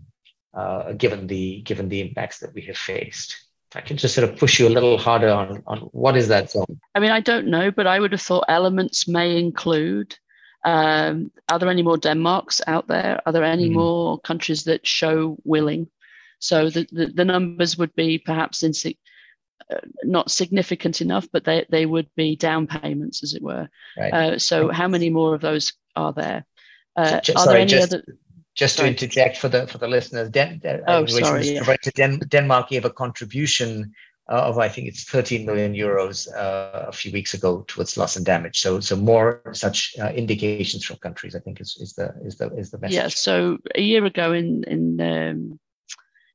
uh, 0.54 0.94
given 0.94 1.28
the 1.28 1.62
given 1.62 1.90
the 1.90 2.02
impacts 2.02 2.40
that 2.40 2.54
we 2.54 2.62
have 2.62 2.78
faced. 2.78 3.36
If 3.72 3.78
I 3.78 3.82
can 3.82 3.98
just 3.98 4.16
sort 4.16 4.30
of 4.30 4.38
push 4.38 4.60
you 4.60 4.68
a 4.68 4.70
little 4.70 4.98
harder 4.98 5.30
on 5.30 5.64
on 5.66 5.80
what 5.92 6.16
is 6.16 6.28
that 6.28 6.52
zone. 6.52 6.80
I 6.94 7.00
mean, 7.00 7.12
I 7.12 7.22
don't 7.22 7.48
know, 7.48 7.72
but 7.72 7.88
I 7.88 8.00
would 8.00 8.12
have 8.12 8.22
thought 8.22 8.46
elements 8.48 9.08
may 9.08 9.38
include. 9.38 10.16
Um, 10.64 11.32
are 11.50 11.60
there 11.60 11.70
any 11.70 11.82
more 11.82 11.98
Denmarks 11.98 12.62
out 12.68 12.88
there? 12.88 13.22
Are 13.26 13.32
there 13.32 13.44
any 13.44 13.70
mm. 13.70 13.74
more 13.74 14.20
countries 14.20 14.64
that 14.66 14.86
show 14.86 15.38
willing? 15.44 15.88
So 16.40 16.70
the, 16.70 16.88
the, 16.92 17.08
the 17.08 17.26
numbers 17.26 17.78
would 17.78 17.96
be 17.96 18.18
perhaps 18.18 18.64
in, 18.64 18.74
uh, 19.72 19.78
not 20.04 20.32
significant 20.32 21.02
enough, 21.02 21.28
but 21.32 21.44
they, 21.44 21.66
they 21.70 21.86
would 21.86 22.10
be 22.16 22.36
down 22.36 22.68
payments, 22.68 23.24
as 23.24 23.34
it 23.34 23.42
were. 23.42 23.70
Right. 23.98 24.14
Uh, 24.14 24.40
so, 24.40 24.70
how 24.70 24.88
many 24.88 25.10
more 25.10 25.36
of 25.36 25.42
those 25.42 25.74
are 25.96 26.14
there? 26.14 26.46
Uh, 26.96 27.22
just, 27.22 27.38
are 27.38 27.46
sorry, 27.46 27.54
there 27.54 27.62
any 27.62 27.70
just, 27.70 27.94
other? 27.94 28.04
Just 28.56 28.76
sorry. 28.76 28.90
to 28.90 28.94
interject 28.94 29.38
for 29.38 29.50
the 29.50 29.66
for 29.68 29.78
the 29.78 29.88
listeners, 29.88 30.30
Den, 30.30 30.62
oh, 30.88 31.06
sorry, 31.06 31.54
yeah. 31.54 31.76
Den, 31.96 32.20
Denmark 32.20 32.70
gave 32.70 32.86
a 32.86 32.90
contribution 32.90 33.84
uh, 33.84 33.94
of 34.28 34.58
I 34.58 34.70
think 34.70 34.88
it's 34.88 35.04
13 35.04 35.46
million 35.46 35.74
euros 35.74 36.28
uh, 36.36 36.86
a 36.88 36.92
few 36.92 37.12
weeks 37.12 37.34
ago 37.34 37.66
towards 37.68 37.98
loss 37.98 38.16
and 38.16 38.26
damage. 38.26 38.60
So 38.60 38.80
so 38.80 38.96
more 38.96 39.42
such 39.54 39.96
uh, 40.00 40.10
indications 40.10 40.86
from 40.86 40.98
countries 40.98 41.36
I 41.36 41.40
think 41.40 41.60
is, 41.60 41.78
is 41.80 41.94
the 41.94 42.14
is 42.24 42.38
the 42.38 42.50
is 42.56 42.72
the 42.72 42.80
message. 42.80 42.96
Yeah. 42.96 43.08
So 43.10 43.58
a 43.76 43.82
year 43.82 44.06
ago 44.06 44.34
in 44.34 44.64
in 44.66 45.02
um, 45.02 45.60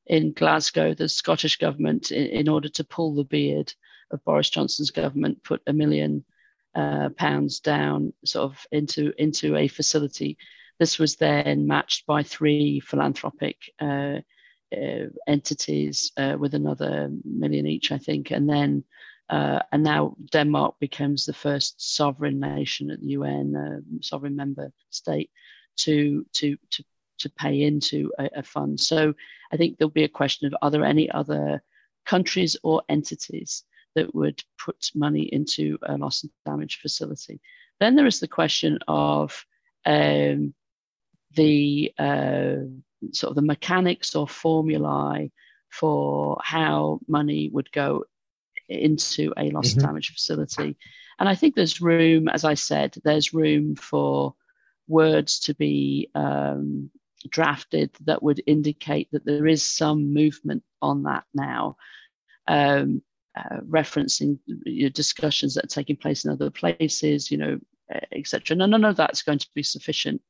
in 0.05 0.33
Glasgow, 0.33 0.93
the 0.93 1.09
Scottish 1.09 1.57
government, 1.57 2.11
in, 2.11 2.27
in, 2.27 2.49
order 2.49 2.69
to 2.69 2.83
pull 2.83 3.13
the 3.13 3.25
beard 3.25 3.73
of 4.11 4.23
Boris 4.23 4.49
Johnson's 4.49 4.91
government, 4.91 5.43
put 5.43 5.61
a 5.67 5.73
million 5.73 6.23
uh, 6.75 7.09
pounds 7.09 7.59
down, 7.59 8.13
sort 8.23 8.51
of 8.51 8.65
into 8.71 9.11
into 9.17 9.55
a 9.55 9.67
facility. 9.67 10.37
This 10.79 10.99
was 10.99 11.15
then 11.15 11.67
matched 11.67 12.05
by 12.05 12.23
three 12.23 12.79
philanthropic 12.79 13.57
uh, 14.75 15.07
entities 15.27 16.11
uh, 16.17 16.35
with 16.39 16.53
another 16.53 17.09
million 17.23 17.67
each, 17.67 17.91
I 17.91 17.97
think, 17.97 18.31
and 18.31 18.49
then. 18.49 18.83
Uh, 19.29 19.59
and 19.73 19.83
now 19.83 20.15
Denmark 20.31 20.75
becomes 20.79 21.25
the 21.25 21.33
first 21.33 21.95
sovereign 21.95 22.39
nation 22.39 22.89
at 22.89 23.01
the 23.01 23.07
UN, 23.07 23.83
sovereign 24.01 24.37
member 24.37 24.71
state, 24.89 25.29
to 25.77 26.25
to 26.33 26.55
to 26.71 26.83
to 27.19 27.29
pay 27.31 27.63
into 27.63 28.11
a, 28.19 28.29
a 28.37 28.43
fund. 28.43 28.79
So 28.79 29.13
I 29.51 29.57
think 29.57 29.77
there'll 29.77 29.89
be 29.89 30.03
a 30.03 30.09
question 30.09 30.47
of 30.47 30.55
are 30.61 30.71
there 30.71 30.85
any 30.85 31.09
other 31.11 31.61
countries 32.05 32.55
or 32.63 32.83
entities 32.89 33.63
that 33.95 34.13
would 34.13 34.43
put 34.63 34.91
money 34.95 35.23
into 35.23 35.77
a 35.83 35.97
loss 35.97 36.23
and 36.23 36.31
damage 36.45 36.79
facility? 36.81 37.41
Then 37.79 37.95
there 37.95 38.07
is 38.07 38.19
the 38.19 38.27
question 38.27 38.79
of 38.87 39.45
um, 39.85 40.53
the 41.35 41.93
uh, 41.97 42.55
sort 43.13 43.31
of 43.31 43.35
the 43.35 43.41
mechanics 43.41 44.15
or 44.15 44.27
formulae 44.27 45.31
for 45.69 46.39
how 46.43 46.99
money 47.07 47.49
would 47.51 47.71
go 47.71 48.05
into 48.69 49.33
a 49.37 49.49
loss 49.51 49.69
mm-hmm. 49.69 49.79
and 49.79 49.87
damage 49.87 50.13
facility. 50.13 50.77
And 51.19 51.27
I 51.27 51.35
think 51.35 51.55
there's 51.55 51.81
room, 51.81 52.27
as 52.27 52.43
I 52.43 52.53
said, 52.53 52.95
there's 53.03 53.33
room 53.33 53.75
for 53.75 54.35
words 54.87 55.39
to 55.41 55.55
be 55.55 56.09
um, 56.15 56.89
drafted 57.29 57.91
that 58.05 58.23
would 58.23 58.41
indicate 58.45 59.09
that 59.11 59.25
there 59.25 59.47
is 59.47 59.63
some 59.63 60.13
movement 60.13 60.63
on 60.81 61.03
that 61.03 61.23
now, 61.33 61.77
um, 62.47 63.01
uh, 63.35 63.57
referencing 63.67 64.39
you 64.45 64.83
know, 64.83 64.89
discussions 64.89 65.55
that 65.55 65.65
are 65.65 65.67
taking 65.67 65.95
place 65.95 66.23
in 66.23 66.31
other 66.31 66.49
places, 66.49 67.31
you 67.31 67.37
know, 67.37 67.59
etc. 68.11 68.55
No, 68.55 68.65
none 68.65 68.85
of 68.85 68.95
that's 68.95 69.23
going 69.23 69.39
to 69.39 69.47
be 69.55 69.63
sufficient 69.63 70.21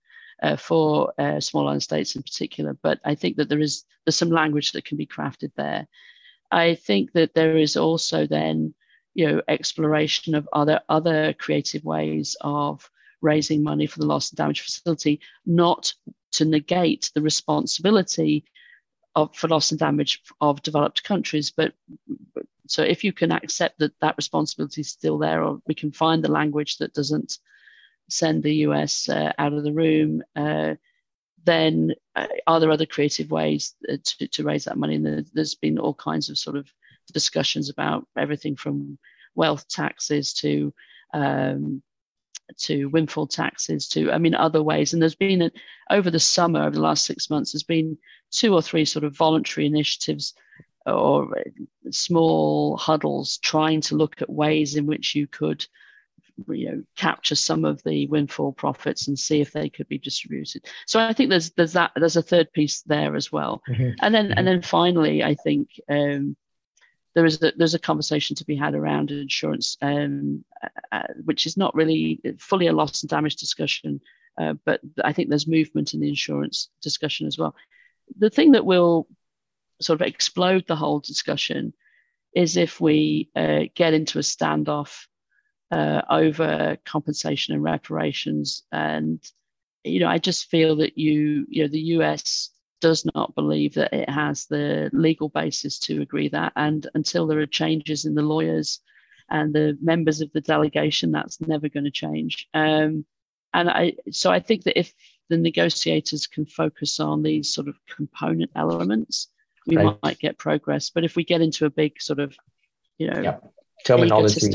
uh, 0.44 0.56
for 0.56 1.14
uh, 1.18 1.40
small 1.40 1.68
island 1.68 1.84
states 1.84 2.16
in 2.16 2.24
particular, 2.24 2.78
but 2.82 3.00
I 3.06 3.16
think 3.16 3.38
that 3.38 3.50
there 3.50 3.60
is 3.60 3.86
there's 4.06 4.16
some 4.16 4.30
language 4.30 4.72
that 4.72 4.86
can 4.86 4.98
be 4.98 5.06
crafted 5.06 5.52
there. 5.56 5.88
I 6.52 6.76
think 6.76 7.12
that 7.14 7.34
there 7.34 7.58
is 7.58 7.76
also 7.76 8.26
then, 8.26 8.74
you 9.16 9.28
know, 9.28 9.42
exploration 9.48 10.36
of 10.36 10.48
other 10.54 10.80
other 10.90 11.34
creative 11.34 11.84
ways 11.84 12.38
of 12.42 12.90
raising 13.22 13.64
money 13.64 13.88
for 13.88 14.00
the 14.00 14.06
loss 14.06 14.30
and 14.30 14.38
damage 14.38 14.62
facility, 14.62 15.20
not 15.46 15.94
to 16.34 16.46
negate 16.46 17.12
the 17.16 17.22
responsibility 17.22 18.46
of, 19.16 19.36
for 19.36 19.48
loss 19.48 19.72
and 19.72 19.80
damage 19.80 20.22
of 20.40 20.62
developed 20.62 21.04
countries. 21.04 21.52
But 21.52 21.74
so 22.68 22.84
if 22.84 23.04
you 23.04 23.12
can 23.12 23.32
accept 23.32 23.80
that 23.80 24.00
that 24.02 24.18
responsibility 24.18 24.82
is 24.82 24.90
still 24.90 25.18
there, 25.18 25.44
or 25.44 25.60
we 25.68 25.74
can 25.74 25.92
find 25.92 26.24
the 26.24 26.32
language 26.32 26.78
that 26.78 26.94
doesn't 26.94 27.40
send 28.10 28.44
the 28.44 28.56
US 28.68 29.10
uh, 29.10 29.34
out 29.38 29.54
of 29.54 29.64
the 29.64 29.74
room, 29.74 30.24
uh, 30.36 30.76
then 31.44 31.94
uh, 32.16 32.28
are 32.46 32.60
there 32.60 32.72
other 32.72 32.86
creative 32.86 33.32
ways 33.32 33.76
uh, 33.92 33.98
to, 34.04 34.28
to 34.28 34.44
raise 34.44 34.66
that 34.66 34.78
money? 34.78 34.96
And 34.96 35.26
there's 35.34 35.56
been 35.56 35.80
all 35.80 35.94
kinds 35.94 36.30
of 36.30 36.38
sort 36.38 36.58
of 36.58 36.72
discussions 37.14 37.70
about 37.70 38.06
everything 38.18 38.56
from 38.56 38.98
wealth 39.36 39.68
taxes 39.68 40.34
to 40.34 40.74
um, 41.14 41.82
to 42.58 42.86
windfall 42.88 43.28
taxes 43.28 43.90
to 43.90 44.10
i 44.12 44.18
mean 44.18 44.34
other 44.34 44.64
ways 44.64 44.94
and 44.94 45.02
there's 45.02 45.16
been 45.16 45.42
a, 45.42 45.52
over 45.90 46.10
the 46.10 46.20
summer 46.20 46.62
over 46.62 46.72
the 46.72 46.82
last 46.82 47.04
six 47.04 47.30
months 47.30 47.52
there's 47.52 47.64
been 47.64 47.98
two 48.32 48.54
or 48.54 48.62
three 48.62 48.86
sort 48.86 49.04
of 49.04 49.16
voluntary 49.16 49.66
initiatives 49.66 50.34
or 50.86 51.30
small 51.92 52.78
huddles 52.78 53.38
trying 53.40 53.82
to 53.82 53.96
look 53.96 54.22
at 54.22 54.30
ways 54.30 54.76
in 54.76 54.86
which 54.86 55.14
you 55.14 55.28
could 55.28 55.66
you 56.50 56.70
know 56.70 56.84
capture 56.96 57.36
some 57.36 57.66
of 57.66 57.82
the 57.84 58.08
windfall 58.08 58.52
profits 58.52 59.08
and 59.08 59.18
see 59.18 59.42
if 59.42 59.52
they 59.52 59.70
could 59.70 59.88
be 59.88 59.98
distributed 59.98 60.66
so 60.86 61.00
i 61.00 61.12
think 61.12 61.30
there's 61.30 61.50
there's 61.52 61.74
that 61.74 61.92
there's 61.96 62.16
a 62.16 62.22
third 62.22 62.52
piece 62.54 62.82
there 62.82 63.16
as 63.16 63.32
well 63.32 63.62
mm-hmm. 63.68 63.92
and 64.02 64.14
then 64.14 64.26
mm-hmm. 64.26 64.38
and 64.38 64.48
then 64.48 64.62
finally 64.62 65.24
i 65.24 65.34
think 65.34 65.70
um, 65.90 66.36
there 67.18 67.26
is 67.26 67.42
a, 67.42 67.52
there's 67.58 67.74
a 67.74 67.80
conversation 67.80 68.36
to 68.36 68.46
be 68.46 68.56
had 68.56 68.76
around 68.76 69.10
insurance, 69.10 69.76
um, 69.82 70.46
uh, 70.92 71.02
which 71.26 71.48
is 71.48 71.58
not 71.58 71.74
really 71.74 72.22
fully 72.38 72.68
a 72.68 72.72
loss 72.72 73.02
and 73.02 73.10
damage 73.10 73.38
discussion, 73.38 74.00
uh, 74.38 74.54
but 74.66 74.82
I 75.04 75.14
think 75.14 75.28
there's 75.28 75.48
movement 75.48 75.96
in 75.96 76.00
the 76.00 76.10
insurance 76.10 76.70
discussion 76.80 77.26
as 77.26 77.36
well. 77.36 77.56
The 78.20 78.30
thing 78.30 78.52
that 78.52 78.68
will 78.68 79.08
sort 79.82 80.00
of 80.00 80.06
explode 80.06 80.66
the 80.68 80.76
whole 80.76 81.00
discussion 81.00 81.74
is 82.36 82.56
if 82.56 82.80
we 82.80 83.32
uh, 83.36 83.62
get 83.74 83.96
into 83.96 84.20
a 84.20 84.22
standoff 84.22 85.08
uh, 85.72 86.02
over 86.10 86.78
compensation 86.86 87.54
and 87.54 87.64
reparations, 87.64 88.64
and 88.72 89.20
you 89.88 90.00
know, 90.00 90.08
I 90.08 90.18
just 90.18 90.50
feel 90.50 90.76
that 90.78 90.98
you, 90.98 91.46
you 91.50 91.64
know, 91.64 91.70
the 91.70 91.80
U.S. 91.80 92.50
does 92.82 93.06
not 93.16 93.36
believe 93.36 93.74
that 93.76 93.94
it 93.94 94.10
has 94.10 94.46
the 94.46 94.90
legal 94.94 95.30
basis 95.30 95.80
to 95.80 96.02
agree 96.02 96.30
that. 96.30 96.54
And 96.56 96.88
until 96.94 97.28
there 97.28 97.40
are 97.40 97.48
changes 97.48 98.06
in 98.06 98.16
the 98.16 98.22
lawyers 98.22 98.80
and 99.30 99.54
the 99.54 99.78
members 99.82 100.22
of 100.22 100.32
the 100.34 100.42
delegation, 100.42 101.12
that's 101.12 101.42
never 101.42 101.70
going 101.70 101.86
to 101.86 101.92
change. 101.92 102.48
Um, 102.54 103.06
and 103.54 103.70
I, 103.70 103.94
so 104.12 104.32
I 104.32 104.40
think 104.40 104.64
that 104.64 104.78
if 104.78 104.94
the 105.30 105.38
negotiators 105.38 106.28
can 106.28 106.46
focus 106.46 107.00
on 107.00 107.24
these 107.24 107.54
sort 107.54 107.68
of 107.68 107.76
component 107.88 108.52
elements, 108.56 109.30
we 109.66 109.78
right. 109.78 109.98
might 110.04 110.20
get 110.20 110.38
progress. 110.38 110.90
But 110.90 111.04
if 111.04 111.16
we 111.16 111.24
get 111.24 111.42
into 111.42 111.66
a 111.66 111.70
big 111.70 112.02
sort 112.02 112.20
of, 112.20 112.36
you 112.98 113.10
know, 113.10 113.22
yep. 113.22 113.54
Terminology, 113.86 114.50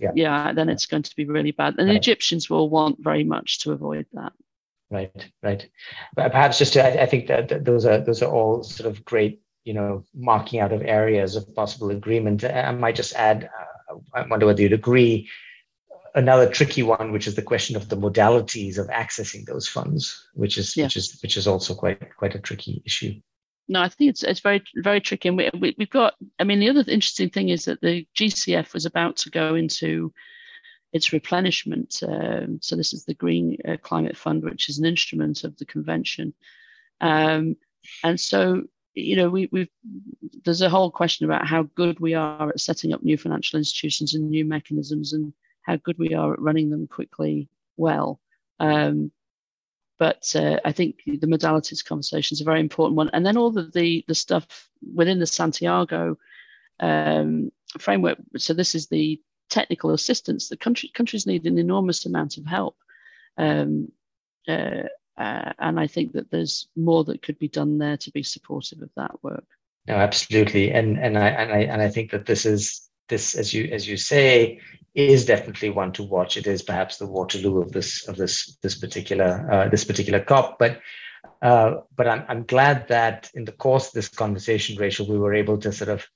yeah. 0.00 0.10
yeah. 0.14 0.52
then 0.52 0.68
it's 0.68 0.86
going 0.86 1.02
to 1.02 1.16
be 1.16 1.24
really 1.24 1.52
bad. 1.52 1.74
And 1.78 1.88
right. 1.88 1.94
the 1.94 1.98
Egyptians 1.98 2.48
will 2.50 2.68
want 2.68 3.02
very 3.02 3.24
much 3.24 3.60
to 3.60 3.72
avoid 3.72 4.06
that. 4.12 4.32
Right, 4.90 5.10
right. 5.42 5.68
But 6.14 6.30
perhaps 6.32 6.58
just 6.58 6.74
to, 6.74 6.84
I, 6.84 7.02
I 7.02 7.06
think 7.06 7.26
that 7.26 7.64
those 7.64 7.84
are 7.84 7.98
those 7.98 8.22
are 8.22 8.30
all 8.30 8.62
sort 8.62 8.88
of 8.88 9.04
great, 9.04 9.42
you 9.64 9.74
know, 9.74 10.04
marking 10.14 10.60
out 10.60 10.72
of 10.72 10.82
areas 10.82 11.34
of 11.34 11.52
possible 11.54 11.90
agreement. 11.90 12.44
I 12.44 12.70
might 12.70 12.94
just 12.94 13.14
add, 13.14 13.50
uh, 13.90 13.96
I 14.14 14.26
wonder 14.26 14.46
whether 14.46 14.62
you'd 14.62 14.72
agree 14.72 15.28
another 16.16 16.48
tricky 16.48 16.82
one, 16.82 17.12
which 17.12 17.26
is 17.26 17.34
the 17.34 17.42
question 17.42 17.76
of 17.76 17.88
the 17.88 17.96
modalities 17.96 18.78
of 18.78 18.88
accessing 18.88 19.44
those 19.44 19.68
funds, 19.68 20.28
which 20.34 20.58
is 20.58 20.76
yeah. 20.76 20.84
which 20.84 20.96
is 20.96 21.18
which 21.22 21.36
is 21.36 21.46
also 21.46 21.74
quite 21.74 22.16
quite 22.16 22.34
a 22.34 22.40
tricky 22.40 22.82
issue. 22.84 23.20
No, 23.68 23.82
I 23.82 23.88
think 23.88 24.10
it's 24.10 24.22
it's 24.22 24.40
very 24.40 24.62
very 24.76 25.00
tricky, 25.00 25.28
and 25.28 25.36
we, 25.36 25.50
we 25.60 25.74
have 25.78 25.90
got. 25.90 26.14
I 26.38 26.44
mean, 26.44 26.60
the 26.60 26.68
other 26.68 26.84
interesting 26.88 27.30
thing 27.30 27.48
is 27.48 27.64
that 27.64 27.80
the 27.80 28.06
GCF 28.16 28.72
was 28.72 28.86
about 28.86 29.16
to 29.18 29.30
go 29.30 29.54
into 29.54 30.12
its 30.92 31.12
replenishment. 31.12 32.00
Um, 32.06 32.60
so 32.62 32.76
this 32.76 32.92
is 32.92 33.04
the 33.04 33.14
Green 33.14 33.58
uh, 33.66 33.76
Climate 33.82 34.16
Fund, 34.16 34.44
which 34.44 34.68
is 34.68 34.78
an 34.78 34.86
instrument 34.86 35.42
of 35.42 35.56
the 35.56 35.64
convention, 35.64 36.32
um, 37.00 37.56
and 38.04 38.20
so 38.20 38.62
you 38.94 39.16
know 39.16 39.28
we 39.28 39.48
we 39.50 39.68
there's 40.44 40.62
a 40.62 40.70
whole 40.70 40.90
question 40.90 41.26
about 41.26 41.46
how 41.46 41.64
good 41.74 41.98
we 41.98 42.14
are 42.14 42.50
at 42.50 42.60
setting 42.60 42.92
up 42.92 43.02
new 43.02 43.16
financial 43.16 43.58
institutions 43.58 44.14
and 44.14 44.30
new 44.30 44.44
mechanisms 44.44 45.12
and 45.12 45.32
how 45.62 45.74
good 45.76 45.98
we 45.98 46.14
are 46.14 46.34
at 46.34 46.40
running 46.40 46.70
them 46.70 46.86
quickly 46.86 47.48
well. 47.76 48.20
Um, 48.60 49.10
but 49.98 50.30
uh, 50.34 50.58
I 50.64 50.72
think 50.72 51.02
the 51.06 51.26
modalities 51.26 51.84
conversation 51.84 52.34
is 52.34 52.40
a 52.40 52.44
very 52.44 52.60
important 52.60 52.96
one. 52.96 53.10
And 53.12 53.24
then 53.24 53.36
all 53.36 53.50
the 53.50 53.70
the, 53.74 54.04
the 54.08 54.14
stuff 54.14 54.68
within 54.94 55.18
the 55.18 55.26
Santiago 55.26 56.18
um, 56.80 57.50
framework. 57.78 58.18
So 58.36 58.54
this 58.54 58.74
is 58.74 58.88
the 58.88 59.20
technical 59.48 59.90
assistance. 59.92 60.48
The 60.48 60.56
country, 60.56 60.90
countries 60.94 61.26
need 61.26 61.46
an 61.46 61.58
enormous 61.58 62.04
amount 62.06 62.36
of 62.36 62.46
help. 62.46 62.76
Um, 63.38 63.92
uh, 64.48 64.84
uh, 65.18 65.52
and 65.58 65.80
I 65.80 65.86
think 65.86 66.12
that 66.12 66.30
there's 66.30 66.68
more 66.76 67.04
that 67.04 67.22
could 67.22 67.38
be 67.38 67.48
done 67.48 67.78
there 67.78 67.96
to 67.96 68.10
be 68.10 68.22
supportive 68.22 68.82
of 68.82 68.90
that 68.96 69.22
work. 69.22 69.46
No, 69.86 69.94
absolutely, 69.94 70.72
and 70.72 70.98
and 70.98 71.16
I 71.16 71.28
and 71.28 71.52
I 71.52 71.58
and 71.58 71.80
I 71.80 71.88
think 71.88 72.10
that 72.10 72.26
this 72.26 72.44
is 72.44 72.85
this, 73.08 73.34
as 73.34 73.52
you 73.52 73.64
as 73.72 73.86
you 73.88 73.96
say, 73.96 74.60
is 74.94 75.24
definitely 75.24 75.70
one 75.70 75.92
to 75.92 76.02
watch. 76.02 76.36
It 76.36 76.46
is 76.46 76.62
perhaps 76.62 76.96
the 76.96 77.06
Waterloo 77.06 77.60
of 77.60 77.72
this 77.72 78.06
of 78.08 78.16
this 78.16 78.56
this 78.62 78.76
particular 78.76 79.48
uh, 79.50 79.68
this 79.68 79.84
particular 79.84 80.20
COP, 80.20 80.58
but. 80.58 80.80
Uh, 81.42 81.82
but 81.94 82.08
I'm, 82.08 82.24
I'm 82.28 82.44
glad 82.44 82.88
that 82.88 83.30
in 83.34 83.44
the 83.44 83.52
course 83.52 83.88
of 83.88 83.92
this 83.92 84.08
conversation, 84.08 84.78
Rachel, 84.78 85.06
we 85.06 85.18
were 85.18 85.34
able 85.34 85.58
to 85.58 85.70
sort 85.70 85.90
of 85.90 86.06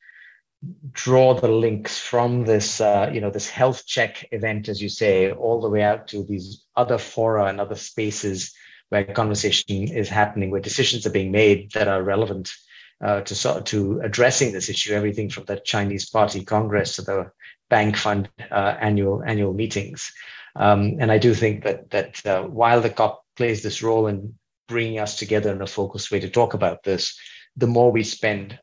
draw 0.93 1.35
the 1.35 1.49
links 1.49 1.99
from 1.99 2.45
this, 2.45 2.81
uh, 2.81 3.11
you 3.13 3.21
know, 3.21 3.31
this 3.31 3.49
health 3.49 3.87
check 3.87 4.27
event, 4.33 4.69
as 4.69 4.83
you 4.83 4.89
say, 4.89 5.33
all 5.33 5.61
the 5.61 5.69
way 5.69 5.83
out 5.83 6.09
to 6.09 6.25
these 6.25 6.65
other 6.77 6.99
fora 6.99 7.47
and 7.47 7.61
other 7.61 7.75
spaces 7.75 8.55
where 8.91 9.05
conversation 9.05 9.89
is 9.89 10.09
happening, 10.09 10.51
where 10.51 10.61
decisions 10.61 11.07
are 11.07 11.11
being 11.11 11.31
made 11.31 11.71
that 11.73 11.89
are 11.89 12.03
relevant 12.03 12.53
uh, 13.01 13.21
to 13.23 13.63
to 13.63 14.01
addressing 14.03 14.53
this 14.53 14.69
issue. 14.69 14.93
Everything 14.93 15.31
from 15.31 15.45
the 15.45 15.57
Chinese 15.57 16.09
Party 16.09 16.45
Congress 16.45 16.97
to 16.97 17.03
the 17.03 17.31
bank 17.69 17.97
fund 17.97 18.29
uh, 18.51 18.77
annual 18.81 19.23
annual 19.25 19.53
meetings. 19.53 20.13
Um, 20.57 20.97
and 21.01 21.13
I 21.13 21.19
do 21.19 21.35
think 21.35 21.65
that 21.65 21.91
that 21.91 22.27
uh, 22.27 22.43
while 22.43 22.81
the 22.81 22.91
COP 22.91 23.25
plays 23.37 23.63
this 23.63 23.83
role 23.83 24.07
in 24.07 24.35
bringing 24.69 24.99
us 24.99 25.19
together 25.19 25.53
in 25.53 25.63
a 25.63 25.67
focused 25.67 26.11
way 26.11 26.21
to 26.21 26.31
talk 26.31 26.55
about 26.55 26.83
this, 26.83 27.19
the 27.57 27.67
more 27.67 27.91
we 27.91 28.05
spend 28.05 28.59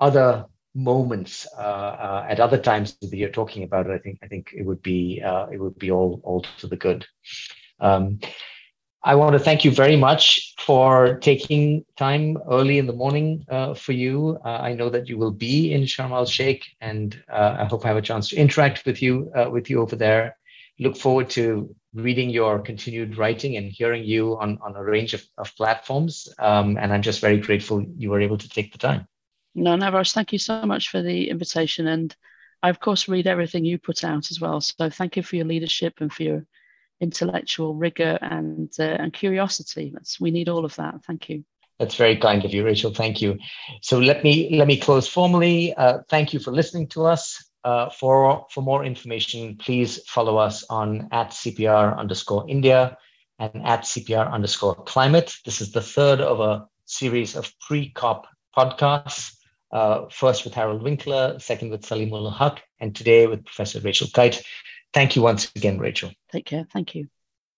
other 0.00 0.46
moments 0.74 1.46
uh, 1.56 1.60
uh, 1.60 2.26
at 2.28 2.38
other 2.38 2.58
times 2.58 2.96
of 3.02 3.10
the 3.10 3.16
year 3.18 3.30
talking 3.30 3.62
about 3.62 3.86
it, 3.86 3.92
I 3.92 3.98
think 3.98 4.18
I 4.22 4.28
think 4.28 4.52
it 4.56 4.64
would 4.64 4.82
be 4.82 5.22
uh, 5.24 5.46
it 5.46 5.58
would 5.58 5.78
be 5.78 5.90
all 5.90 6.20
all 6.22 6.44
to 6.58 6.66
the 6.66 6.76
good. 6.76 7.06
Um, 7.80 8.20
I 9.06 9.14
want 9.14 9.34
to 9.34 9.38
thank 9.38 9.64
you 9.64 9.70
very 9.70 9.94
much 9.94 10.52
for 10.58 11.18
taking 11.20 11.84
time 11.96 12.38
early 12.50 12.78
in 12.78 12.88
the 12.88 12.92
morning 12.92 13.46
uh, 13.48 13.72
for 13.72 13.92
you. 13.92 14.36
Uh, 14.44 14.48
I 14.48 14.74
know 14.74 14.90
that 14.90 15.08
you 15.08 15.16
will 15.16 15.30
be 15.30 15.72
in 15.72 15.82
Sharm 15.82 16.10
el 16.10 16.26
Sheikh, 16.26 16.74
and 16.80 17.16
uh, 17.32 17.54
I 17.60 17.66
hope 17.66 17.84
I 17.84 17.88
have 17.88 17.96
a 17.96 18.02
chance 18.02 18.30
to 18.30 18.36
interact 18.36 18.84
with 18.84 19.00
you 19.00 19.30
uh, 19.36 19.48
with 19.48 19.70
you 19.70 19.80
over 19.80 19.94
there. 19.94 20.36
Look 20.80 20.96
forward 20.96 21.30
to 21.30 21.72
reading 21.94 22.30
your 22.30 22.58
continued 22.58 23.16
writing 23.16 23.56
and 23.56 23.70
hearing 23.70 24.02
you 24.02 24.36
on, 24.40 24.58
on 24.60 24.74
a 24.74 24.82
range 24.82 25.14
of, 25.14 25.24
of 25.38 25.54
platforms. 25.54 26.28
Um, 26.40 26.76
and 26.76 26.92
I'm 26.92 27.02
just 27.02 27.20
very 27.20 27.38
grateful 27.38 27.86
you 27.96 28.10
were 28.10 28.20
able 28.20 28.38
to 28.38 28.48
take 28.48 28.72
the 28.72 28.78
time. 28.78 29.06
No, 29.54 29.76
Navroz, 29.76 30.12
thank 30.14 30.32
you 30.32 30.40
so 30.40 30.66
much 30.66 30.90
for 30.90 31.00
the 31.00 31.30
invitation. 31.30 31.86
And 31.86 32.14
I, 32.60 32.70
of 32.70 32.80
course, 32.80 33.06
read 33.06 33.28
everything 33.28 33.64
you 33.64 33.78
put 33.78 34.02
out 34.02 34.32
as 34.32 34.40
well. 34.40 34.60
So 34.60 34.90
thank 34.90 35.16
you 35.16 35.22
for 35.22 35.36
your 35.36 35.46
leadership 35.46 35.94
and 36.00 36.12
for 36.12 36.24
your 36.24 36.46
intellectual 37.00 37.74
rigor 37.74 38.18
and 38.20 38.70
uh, 38.78 38.82
and 38.82 39.12
curiosity. 39.12 39.90
That's 39.92 40.20
we 40.20 40.30
need 40.30 40.48
all 40.48 40.64
of 40.64 40.76
that. 40.76 41.04
Thank 41.04 41.28
you. 41.28 41.44
That's 41.78 41.96
very 41.96 42.16
kind 42.16 42.44
of 42.44 42.54
you, 42.54 42.64
Rachel. 42.64 42.92
Thank 42.94 43.20
you. 43.20 43.38
So 43.82 43.98
let 43.98 44.24
me 44.24 44.56
let 44.56 44.66
me 44.66 44.78
close 44.78 45.06
formally. 45.06 45.74
Uh, 45.74 45.98
thank 46.08 46.32
you 46.32 46.40
for 46.40 46.50
listening 46.50 46.88
to 46.88 47.04
us. 47.04 47.42
Uh, 47.64 47.90
for 47.90 48.46
for 48.50 48.62
more 48.62 48.84
information, 48.84 49.56
please 49.56 50.00
follow 50.06 50.36
us 50.38 50.64
on 50.70 51.08
at 51.12 51.30
CPR 51.30 51.98
underscore 51.98 52.48
India 52.48 52.96
and 53.38 53.66
at 53.66 53.82
CPR 53.82 54.30
underscore 54.32 54.74
climate. 54.74 55.34
This 55.44 55.60
is 55.60 55.72
the 55.72 55.82
third 55.82 56.20
of 56.20 56.40
a 56.40 56.66
series 56.86 57.36
of 57.36 57.52
pre-COP 57.60 58.26
podcasts. 58.56 59.32
Uh, 59.72 60.08
first 60.10 60.44
with 60.44 60.54
Harald 60.54 60.82
Winkler, 60.82 61.38
second 61.40 61.70
with 61.70 61.82
Saleemul 61.82 62.32
Huq, 62.32 62.58
and 62.78 62.94
today 62.94 63.26
with 63.26 63.44
Professor 63.44 63.80
Rachel 63.80 64.06
Kyte. 64.06 64.42
Thank 64.92 65.16
you 65.16 65.22
once 65.22 65.50
again, 65.54 65.78
Rachel. 65.78 66.12
Take 66.32 66.46
care. 66.46 66.66
Thank 66.72 66.94
you. 66.94 67.08